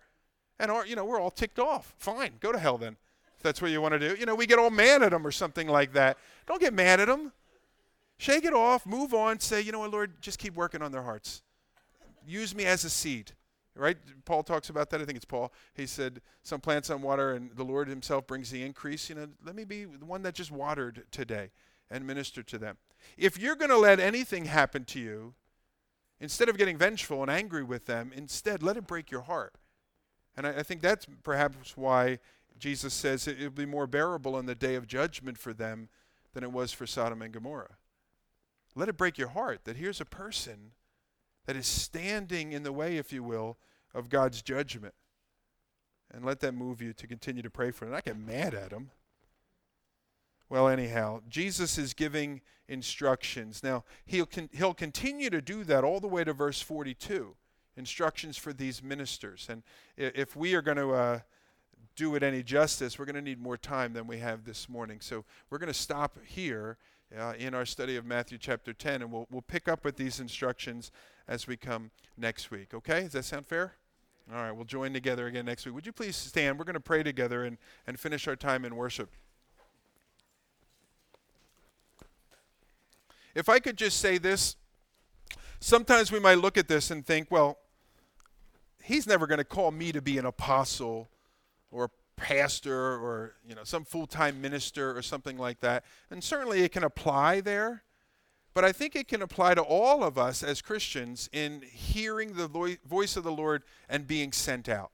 And 0.58 0.70
our, 0.70 0.86
you 0.86 0.96
know, 0.96 1.04
we're 1.04 1.20
all 1.20 1.30
ticked 1.30 1.58
off. 1.58 1.94
Fine, 1.98 2.34
go 2.40 2.52
to 2.52 2.58
hell 2.58 2.78
then. 2.78 2.96
If 3.36 3.42
that's 3.42 3.60
what 3.60 3.70
you 3.70 3.80
want 3.80 3.92
to 3.92 3.98
do. 3.98 4.16
You 4.18 4.26
know, 4.26 4.34
we 4.34 4.46
get 4.46 4.58
all 4.58 4.70
mad 4.70 5.02
at 5.02 5.10
them 5.10 5.26
or 5.26 5.32
something 5.32 5.68
like 5.68 5.92
that. 5.94 6.18
Don't 6.46 6.60
get 6.60 6.72
mad 6.72 7.00
at 7.00 7.08
them. 7.08 7.32
Shake 8.16 8.44
it 8.44 8.54
off, 8.54 8.86
move 8.86 9.12
on, 9.12 9.40
say, 9.40 9.60
you 9.60 9.72
know 9.72 9.80
what, 9.80 9.90
Lord, 9.90 10.20
just 10.20 10.38
keep 10.38 10.54
working 10.54 10.82
on 10.82 10.92
their 10.92 11.02
hearts. 11.02 11.42
Use 12.26 12.54
me 12.54 12.64
as 12.64 12.84
a 12.84 12.90
seed. 12.90 13.32
Right? 13.76 13.96
Paul 14.24 14.44
talks 14.44 14.70
about 14.70 14.90
that. 14.90 15.00
I 15.00 15.04
think 15.04 15.16
it's 15.16 15.24
Paul. 15.24 15.52
He 15.74 15.86
said, 15.86 16.20
Some 16.44 16.60
plants 16.60 16.90
on 16.90 17.02
water, 17.02 17.32
and 17.32 17.50
the 17.56 17.64
Lord 17.64 17.88
Himself 17.88 18.24
brings 18.24 18.48
the 18.52 18.62
increase. 18.62 19.08
You 19.08 19.16
know, 19.16 19.26
let 19.44 19.56
me 19.56 19.64
be 19.64 19.84
the 19.84 20.04
one 20.04 20.22
that 20.22 20.34
just 20.34 20.52
watered 20.52 21.02
today 21.10 21.50
and 21.90 22.06
minister 22.06 22.44
to 22.44 22.56
them. 22.56 22.76
If 23.18 23.36
you're 23.36 23.56
going 23.56 23.70
to 23.70 23.76
let 23.76 23.98
anything 23.98 24.44
happen 24.44 24.84
to 24.86 25.00
you, 25.00 25.34
instead 26.20 26.48
of 26.48 26.56
getting 26.56 26.78
vengeful 26.78 27.20
and 27.22 27.30
angry 27.30 27.64
with 27.64 27.86
them, 27.86 28.12
instead 28.14 28.62
let 28.62 28.76
it 28.76 28.86
break 28.86 29.10
your 29.10 29.22
heart. 29.22 29.54
And 30.36 30.46
I, 30.46 30.58
I 30.58 30.62
think 30.62 30.80
that's 30.80 31.06
perhaps 31.22 31.76
why 31.76 32.18
Jesus 32.58 32.94
says 32.94 33.26
it 33.26 33.38
will 33.40 33.50
be 33.50 33.66
more 33.66 33.86
bearable 33.86 34.34
on 34.34 34.46
the 34.46 34.54
day 34.54 34.74
of 34.74 34.86
judgment 34.86 35.38
for 35.38 35.52
them 35.52 35.88
than 36.32 36.44
it 36.44 36.52
was 36.52 36.72
for 36.72 36.86
Sodom 36.86 37.22
and 37.22 37.32
Gomorrah. 37.32 37.76
Let 38.74 38.88
it 38.88 38.96
break 38.96 39.18
your 39.18 39.28
heart 39.28 39.64
that 39.64 39.76
here's 39.76 40.00
a 40.00 40.04
person 40.04 40.72
that 41.46 41.56
is 41.56 41.66
standing 41.66 42.52
in 42.52 42.62
the 42.62 42.72
way, 42.72 42.96
if 42.96 43.12
you 43.12 43.22
will, 43.22 43.58
of 43.94 44.08
God's 44.08 44.42
judgment. 44.42 44.94
And 46.12 46.24
let 46.24 46.40
that 46.40 46.52
move 46.52 46.80
you 46.80 46.92
to 46.92 47.06
continue 47.06 47.42
to 47.42 47.50
pray 47.50 47.70
for 47.70 47.84
them. 47.84 47.92
Not 47.92 48.04
get 48.04 48.18
mad 48.18 48.54
at 48.54 48.70
them. 48.70 48.90
Well, 50.48 50.68
anyhow, 50.68 51.20
Jesus 51.28 51.78
is 51.78 51.94
giving 51.94 52.40
instructions. 52.68 53.62
Now, 53.62 53.84
he'll, 54.04 54.26
con- 54.26 54.50
he'll 54.52 54.74
continue 54.74 55.30
to 55.30 55.40
do 55.40 55.64
that 55.64 55.84
all 55.84 56.00
the 56.00 56.08
way 56.08 56.24
to 56.24 56.32
verse 56.32 56.60
42 56.60 57.34
instructions 57.76 58.36
for 58.36 58.52
these 58.52 58.82
ministers. 58.82 59.48
And 59.48 59.62
if 59.96 60.36
we 60.36 60.54
are 60.54 60.62
going 60.62 60.76
to 60.76 60.92
uh, 60.92 61.18
do 61.96 62.14
it 62.14 62.22
any 62.22 62.42
justice, 62.42 62.98
we're 62.98 63.04
going 63.04 63.14
to 63.16 63.22
need 63.22 63.40
more 63.40 63.56
time 63.56 63.92
than 63.92 64.06
we 64.06 64.18
have 64.18 64.44
this 64.44 64.68
morning. 64.68 65.00
So 65.00 65.24
we're 65.50 65.58
going 65.58 65.72
to 65.72 65.78
stop 65.78 66.18
here 66.24 66.78
uh, 67.16 67.34
in 67.38 67.54
our 67.54 67.64
study 67.64 67.96
of 67.96 68.04
Matthew 68.04 68.38
chapter 68.38 68.72
10, 68.72 69.02
and 69.02 69.12
we'll, 69.12 69.26
we'll 69.30 69.42
pick 69.42 69.68
up 69.68 69.84
with 69.84 69.96
these 69.96 70.20
instructions 70.20 70.90
as 71.28 71.46
we 71.46 71.56
come 71.56 71.90
next 72.16 72.50
week. 72.50 72.74
Okay? 72.74 73.02
Does 73.02 73.12
that 73.12 73.24
sound 73.24 73.46
fair? 73.46 73.74
All 74.32 74.40
right, 74.40 74.52
we'll 74.52 74.64
join 74.64 74.92
together 74.92 75.26
again 75.26 75.44
next 75.44 75.66
week. 75.66 75.74
Would 75.74 75.86
you 75.86 75.92
please 75.92 76.16
stand? 76.16 76.58
We're 76.58 76.64
going 76.64 76.74
to 76.74 76.80
pray 76.80 77.02
together 77.02 77.44
and, 77.44 77.58
and 77.86 78.00
finish 78.00 78.26
our 78.26 78.36
time 78.36 78.64
in 78.64 78.74
worship. 78.74 79.10
If 83.34 83.48
I 83.48 83.58
could 83.58 83.76
just 83.76 83.98
say 83.98 84.16
this, 84.16 84.56
sometimes 85.60 86.10
we 86.10 86.20
might 86.20 86.38
look 86.38 86.56
at 86.56 86.68
this 86.68 86.90
and 86.90 87.04
think, 87.04 87.30
well, 87.30 87.58
he's 88.84 89.06
never 89.06 89.26
going 89.26 89.38
to 89.38 89.44
call 89.44 89.70
me 89.70 89.90
to 89.92 90.02
be 90.02 90.18
an 90.18 90.26
apostle 90.26 91.10
or 91.70 91.84
a 91.84 91.90
pastor 92.16 92.76
or 92.76 93.34
you 93.46 93.54
know 93.54 93.64
some 93.64 93.84
full-time 93.84 94.40
minister 94.40 94.96
or 94.96 95.02
something 95.02 95.36
like 95.36 95.60
that. 95.60 95.84
And 96.10 96.22
certainly 96.22 96.62
it 96.62 96.72
can 96.72 96.84
apply 96.84 97.40
there. 97.40 97.82
But 98.52 98.64
I 98.64 98.70
think 98.70 98.94
it 98.94 99.08
can 99.08 99.20
apply 99.20 99.54
to 99.54 99.62
all 99.62 100.04
of 100.04 100.16
us 100.16 100.44
as 100.44 100.62
Christians 100.62 101.28
in 101.32 101.62
hearing 101.62 102.34
the 102.34 102.78
voice 102.86 103.16
of 103.16 103.24
the 103.24 103.32
Lord 103.32 103.64
and 103.88 104.06
being 104.06 104.30
sent 104.30 104.68
out. 104.68 104.92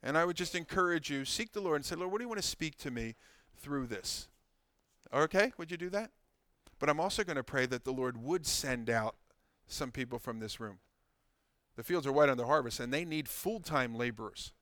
And 0.00 0.16
I 0.16 0.24
would 0.24 0.36
just 0.36 0.54
encourage 0.54 1.10
you, 1.10 1.24
seek 1.24 1.52
the 1.52 1.60
Lord 1.60 1.76
and 1.76 1.84
say, 1.84 1.96
Lord, 1.96 2.12
what 2.12 2.18
do 2.18 2.24
you 2.24 2.28
want 2.28 2.40
to 2.40 2.46
speak 2.46 2.78
to 2.78 2.90
me 2.92 3.16
through 3.58 3.88
this? 3.88 4.28
Okay, 5.12 5.52
would 5.58 5.72
you 5.72 5.76
do 5.76 5.90
that? 5.90 6.12
But 6.78 6.88
I'm 6.88 7.00
also 7.00 7.24
going 7.24 7.36
to 7.36 7.42
pray 7.42 7.66
that 7.66 7.82
the 7.82 7.92
Lord 7.92 8.16
would 8.16 8.46
send 8.46 8.88
out 8.88 9.16
some 9.66 9.90
people 9.90 10.20
from 10.20 10.38
this 10.38 10.60
room. 10.60 10.78
The 11.80 11.84
fields 11.84 12.06
are 12.06 12.12
white 12.12 12.28
on 12.28 12.36
the 12.36 12.44
harvest, 12.44 12.78
and 12.78 12.92
they 12.92 13.06
need 13.06 13.26
full 13.26 13.58
time 13.58 13.94
laborers. 13.94 14.52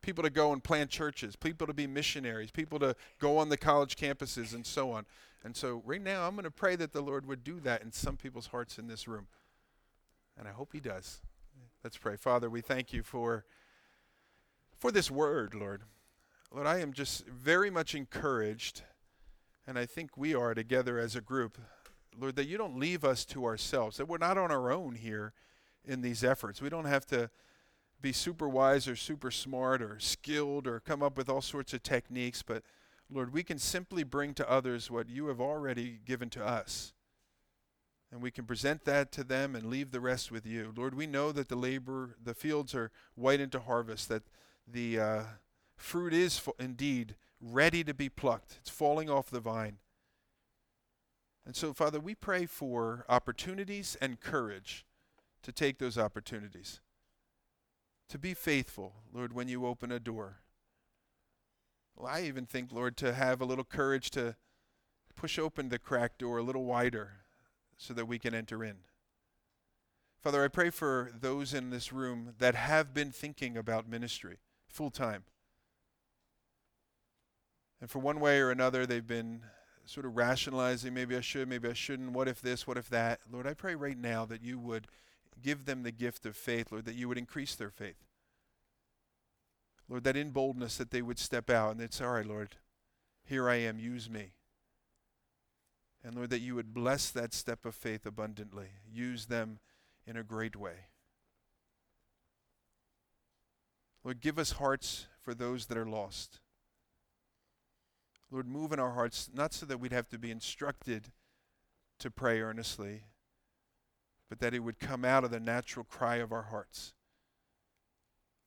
People 0.00 0.24
to 0.24 0.30
go 0.30 0.54
and 0.54 0.64
plant 0.64 0.88
churches, 0.88 1.36
people 1.36 1.66
to 1.66 1.74
be 1.74 1.86
missionaries, 1.86 2.50
people 2.50 2.78
to 2.78 2.96
go 3.18 3.36
on 3.36 3.50
the 3.50 3.58
college 3.58 3.94
campuses, 3.94 4.54
and 4.54 4.64
so 4.64 4.90
on. 4.90 5.04
And 5.44 5.54
so, 5.54 5.82
right 5.84 6.00
now, 6.00 6.26
I'm 6.26 6.34
going 6.34 6.44
to 6.44 6.50
pray 6.50 6.74
that 6.76 6.94
the 6.94 7.02
Lord 7.02 7.26
would 7.26 7.44
do 7.44 7.60
that 7.60 7.82
in 7.82 7.92
some 7.92 8.16
people's 8.16 8.46
hearts 8.46 8.78
in 8.78 8.86
this 8.86 9.06
room. 9.06 9.26
And 10.38 10.48
I 10.48 10.50
hope 10.50 10.72
He 10.72 10.80
does. 10.80 11.20
Let's 11.84 11.98
pray. 11.98 12.16
Father, 12.16 12.48
we 12.48 12.62
thank 12.62 12.90
you 12.90 13.02
for, 13.02 13.44
for 14.78 14.90
this 14.90 15.10
word, 15.10 15.52
Lord. 15.52 15.82
Lord, 16.50 16.66
I 16.66 16.78
am 16.78 16.94
just 16.94 17.26
very 17.26 17.68
much 17.68 17.94
encouraged, 17.94 18.80
and 19.66 19.78
I 19.78 19.84
think 19.84 20.16
we 20.16 20.34
are 20.34 20.54
together 20.54 20.98
as 20.98 21.16
a 21.16 21.20
group, 21.20 21.58
Lord, 22.18 22.34
that 22.36 22.48
you 22.48 22.56
don't 22.56 22.78
leave 22.78 23.04
us 23.04 23.26
to 23.26 23.44
ourselves, 23.44 23.98
that 23.98 24.08
we're 24.08 24.16
not 24.16 24.38
on 24.38 24.50
our 24.50 24.72
own 24.72 24.94
here 24.94 25.34
in 25.86 26.00
these 26.00 26.24
efforts. 26.24 26.60
We 26.60 26.68
don't 26.68 26.84
have 26.84 27.06
to 27.06 27.30
be 28.00 28.12
super 28.12 28.48
wise 28.48 28.86
or 28.86 28.96
super 28.96 29.30
smart 29.30 29.80
or 29.80 29.98
skilled 29.98 30.66
or 30.66 30.80
come 30.80 31.02
up 31.02 31.16
with 31.16 31.28
all 31.28 31.40
sorts 31.40 31.72
of 31.72 31.82
techniques, 31.82 32.42
but 32.42 32.62
Lord, 33.10 33.32
we 33.32 33.42
can 33.42 33.58
simply 33.58 34.02
bring 34.02 34.34
to 34.34 34.50
others 34.50 34.90
what 34.90 35.08
you 35.08 35.28
have 35.28 35.40
already 35.40 36.00
given 36.04 36.28
to 36.30 36.44
us. 36.44 36.92
And 38.12 38.20
we 38.20 38.30
can 38.30 38.44
present 38.44 38.84
that 38.84 39.12
to 39.12 39.24
them 39.24 39.54
and 39.54 39.66
leave 39.66 39.90
the 39.90 40.00
rest 40.00 40.30
with 40.30 40.46
you. 40.46 40.72
Lord, 40.76 40.94
we 40.94 41.06
know 41.06 41.32
that 41.32 41.48
the 41.48 41.56
labor, 41.56 42.16
the 42.22 42.34
fields 42.34 42.74
are 42.74 42.90
white 43.14 43.40
into 43.40 43.60
harvest, 43.60 44.08
that 44.08 44.22
the 44.66 44.98
uh, 44.98 45.22
fruit 45.76 46.12
is 46.12 46.38
fo- 46.38 46.54
indeed 46.58 47.16
ready 47.40 47.84
to 47.84 47.94
be 47.94 48.08
plucked. 48.08 48.58
It's 48.60 48.70
falling 48.70 49.10
off 49.10 49.30
the 49.30 49.40
vine. 49.40 49.78
And 51.44 51.54
so, 51.54 51.72
Father, 51.72 52.00
we 52.00 52.14
pray 52.14 52.46
for 52.46 53.04
opportunities 53.08 53.96
and 54.00 54.20
courage 54.20 54.84
to 55.46 55.52
take 55.52 55.78
those 55.78 55.96
opportunities. 55.96 56.80
To 58.08 58.18
be 58.18 58.34
faithful, 58.34 58.94
Lord, 59.14 59.32
when 59.32 59.46
you 59.46 59.64
open 59.64 59.92
a 59.92 60.00
door. 60.00 60.40
Well, 61.94 62.12
I 62.12 62.22
even 62.22 62.46
think, 62.46 62.72
Lord, 62.72 62.96
to 62.96 63.14
have 63.14 63.40
a 63.40 63.44
little 63.44 63.62
courage 63.62 64.10
to 64.10 64.34
push 65.14 65.38
open 65.38 65.68
the 65.68 65.78
cracked 65.78 66.18
door 66.18 66.38
a 66.38 66.42
little 66.42 66.64
wider 66.64 67.12
so 67.76 67.94
that 67.94 68.08
we 68.08 68.18
can 68.18 68.34
enter 68.34 68.64
in. 68.64 68.78
Father, 70.20 70.42
I 70.42 70.48
pray 70.48 70.70
for 70.70 71.12
those 71.16 71.54
in 71.54 71.70
this 71.70 71.92
room 71.92 72.34
that 72.40 72.56
have 72.56 72.92
been 72.92 73.12
thinking 73.12 73.56
about 73.56 73.88
ministry 73.88 74.38
full 74.66 74.90
time. 74.90 75.22
And 77.80 77.88
for 77.88 78.00
one 78.00 78.18
way 78.18 78.40
or 78.40 78.50
another, 78.50 78.84
they've 78.84 79.06
been 79.06 79.42
sort 79.84 80.06
of 80.06 80.16
rationalizing 80.16 80.92
maybe 80.92 81.16
I 81.16 81.20
should, 81.20 81.48
maybe 81.48 81.68
I 81.68 81.72
shouldn't, 81.72 82.10
what 82.10 82.26
if 82.26 82.42
this, 82.42 82.66
what 82.66 82.76
if 82.76 82.88
that. 82.88 83.20
Lord, 83.30 83.46
I 83.46 83.54
pray 83.54 83.76
right 83.76 83.96
now 83.96 84.24
that 84.24 84.42
you 84.42 84.58
would 84.58 84.88
give 85.42 85.64
them 85.64 85.82
the 85.82 85.92
gift 85.92 86.26
of 86.26 86.36
faith, 86.36 86.72
Lord, 86.72 86.84
that 86.84 86.94
you 86.94 87.08
would 87.08 87.18
increase 87.18 87.54
their 87.54 87.70
faith. 87.70 88.04
Lord, 89.88 90.04
that 90.04 90.16
in 90.16 90.30
boldness 90.30 90.76
that 90.76 90.90
they 90.90 91.02
would 91.02 91.18
step 91.18 91.48
out 91.48 91.76
and 91.76 91.92
say, 91.92 92.04
all 92.04 92.12
right, 92.12 92.26
Lord, 92.26 92.56
Here 93.24 93.48
I 93.48 93.56
am, 93.56 93.78
use 93.78 94.08
me. 94.08 94.32
And 96.04 96.14
Lord, 96.14 96.30
that 96.30 96.40
you 96.40 96.54
would 96.54 96.72
bless 96.72 97.10
that 97.10 97.34
step 97.34 97.66
of 97.66 97.74
faith 97.74 98.06
abundantly, 98.06 98.68
use 98.92 99.26
them 99.26 99.58
in 100.06 100.16
a 100.16 100.22
great 100.22 100.54
way. 100.54 100.86
Lord, 104.04 104.20
give 104.20 104.38
us 104.38 104.52
hearts 104.52 105.06
for 105.20 105.34
those 105.34 105.66
that 105.66 105.76
are 105.76 105.86
lost. 105.86 106.38
Lord, 108.30 108.46
move 108.46 108.72
in 108.72 108.78
our 108.78 108.92
hearts, 108.92 109.28
not 109.34 109.52
so 109.52 109.66
that 109.66 109.80
we'd 109.80 109.92
have 109.92 110.08
to 110.10 110.18
be 110.18 110.30
instructed 110.30 111.10
to 111.98 112.10
pray 112.10 112.40
earnestly, 112.40 113.02
but 114.28 114.40
that 114.40 114.54
it 114.54 114.60
would 114.60 114.78
come 114.78 115.04
out 115.04 115.24
of 115.24 115.30
the 115.30 115.40
natural 115.40 115.84
cry 115.84 116.16
of 116.16 116.32
our 116.32 116.44
hearts. 116.44 116.94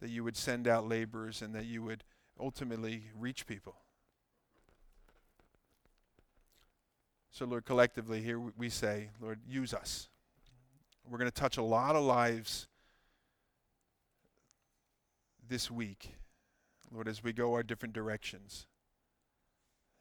That 0.02 0.10
you 0.10 0.24
would 0.24 0.38
send 0.38 0.68
out 0.68 0.88
laborers 0.88 1.42
and 1.42 1.54
that 1.56 1.66
you 1.66 1.84
would 1.84 2.04
ultimately 2.40 3.06
reach 3.18 3.46
people. 3.46 3.76
So, 7.32 7.46
Lord, 7.46 7.66
collectively 7.66 8.22
here 8.22 8.40
we 8.40 8.70
say, 8.70 9.10
Lord, 9.22 9.40
use 9.48 9.74
us. 9.74 10.10
We're 11.08 11.18
going 11.18 11.32
to 11.32 11.42
touch 11.42 11.58
a 11.58 11.64
lot 11.64 11.96
of 11.96 12.04
lives 12.04 12.68
this 15.48 15.72
week, 15.72 16.16
Lord, 16.92 17.08
as 17.08 17.24
we 17.24 17.34
go 17.34 17.54
our 17.54 17.64
different 17.64 17.94
directions. 17.94 18.68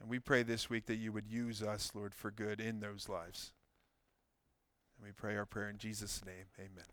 And 0.00 0.08
we 0.08 0.18
pray 0.18 0.42
this 0.42 0.70
week 0.70 0.86
that 0.86 0.96
you 0.96 1.12
would 1.12 1.26
use 1.26 1.62
us, 1.62 1.90
Lord, 1.94 2.14
for 2.14 2.30
good 2.30 2.60
in 2.60 2.80
those 2.80 3.08
lives. 3.08 3.52
And 4.98 5.06
we 5.06 5.12
pray 5.12 5.36
our 5.36 5.46
prayer 5.46 5.70
in 5.70 5.78
Jesus' 5.78 6.22
name. 6.24 6.46
Amen. 6.58 6.84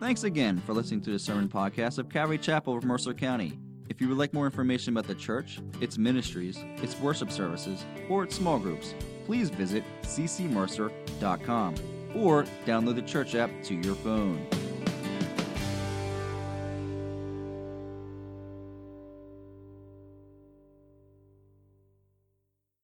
Thanks 0.00 0.24
again 0.24 0.58
for 0.66 0.74
listening 0.74 1.00
to 1.02 1.10
the 1.10 1.18
sermon 1.18 1.48
podcast 1.48 1.98
of 1.98 2.10
Calvary 2.10 2.36
Chapel 2.36 2.76
of 2.76 2.84
Mercer 2.84 3.14
County. 3.14 3.58
If 3.88 4.00
you 4.00 4.08
would 4.08 4.18
like 4.18 4.34
more 4.34 4.46
information 4.46 4.92
about 4.92 5.06
the 5.06 5.14
church, 5.14 5.60
its 5.80 5.98
ministries, 5.98 6.58
its 6.82 6.98
worship 6.98 7.30
services, 7.30 7.84
or 8.08 8.24
its 8.24 8.34
small 8.34 8.58
groups, 8.58 8.94
please 9.24 9.50
visit 9.50 9.84
ccmercer.com 10.02 11.74
or 12.14 12.44
download 12.66 12.96
the 12.96 13.02
church 13.02 13.34
app 13.34 13.50
to 13.64 13.74
your 13.74 13.94
phone. 13.94 14.46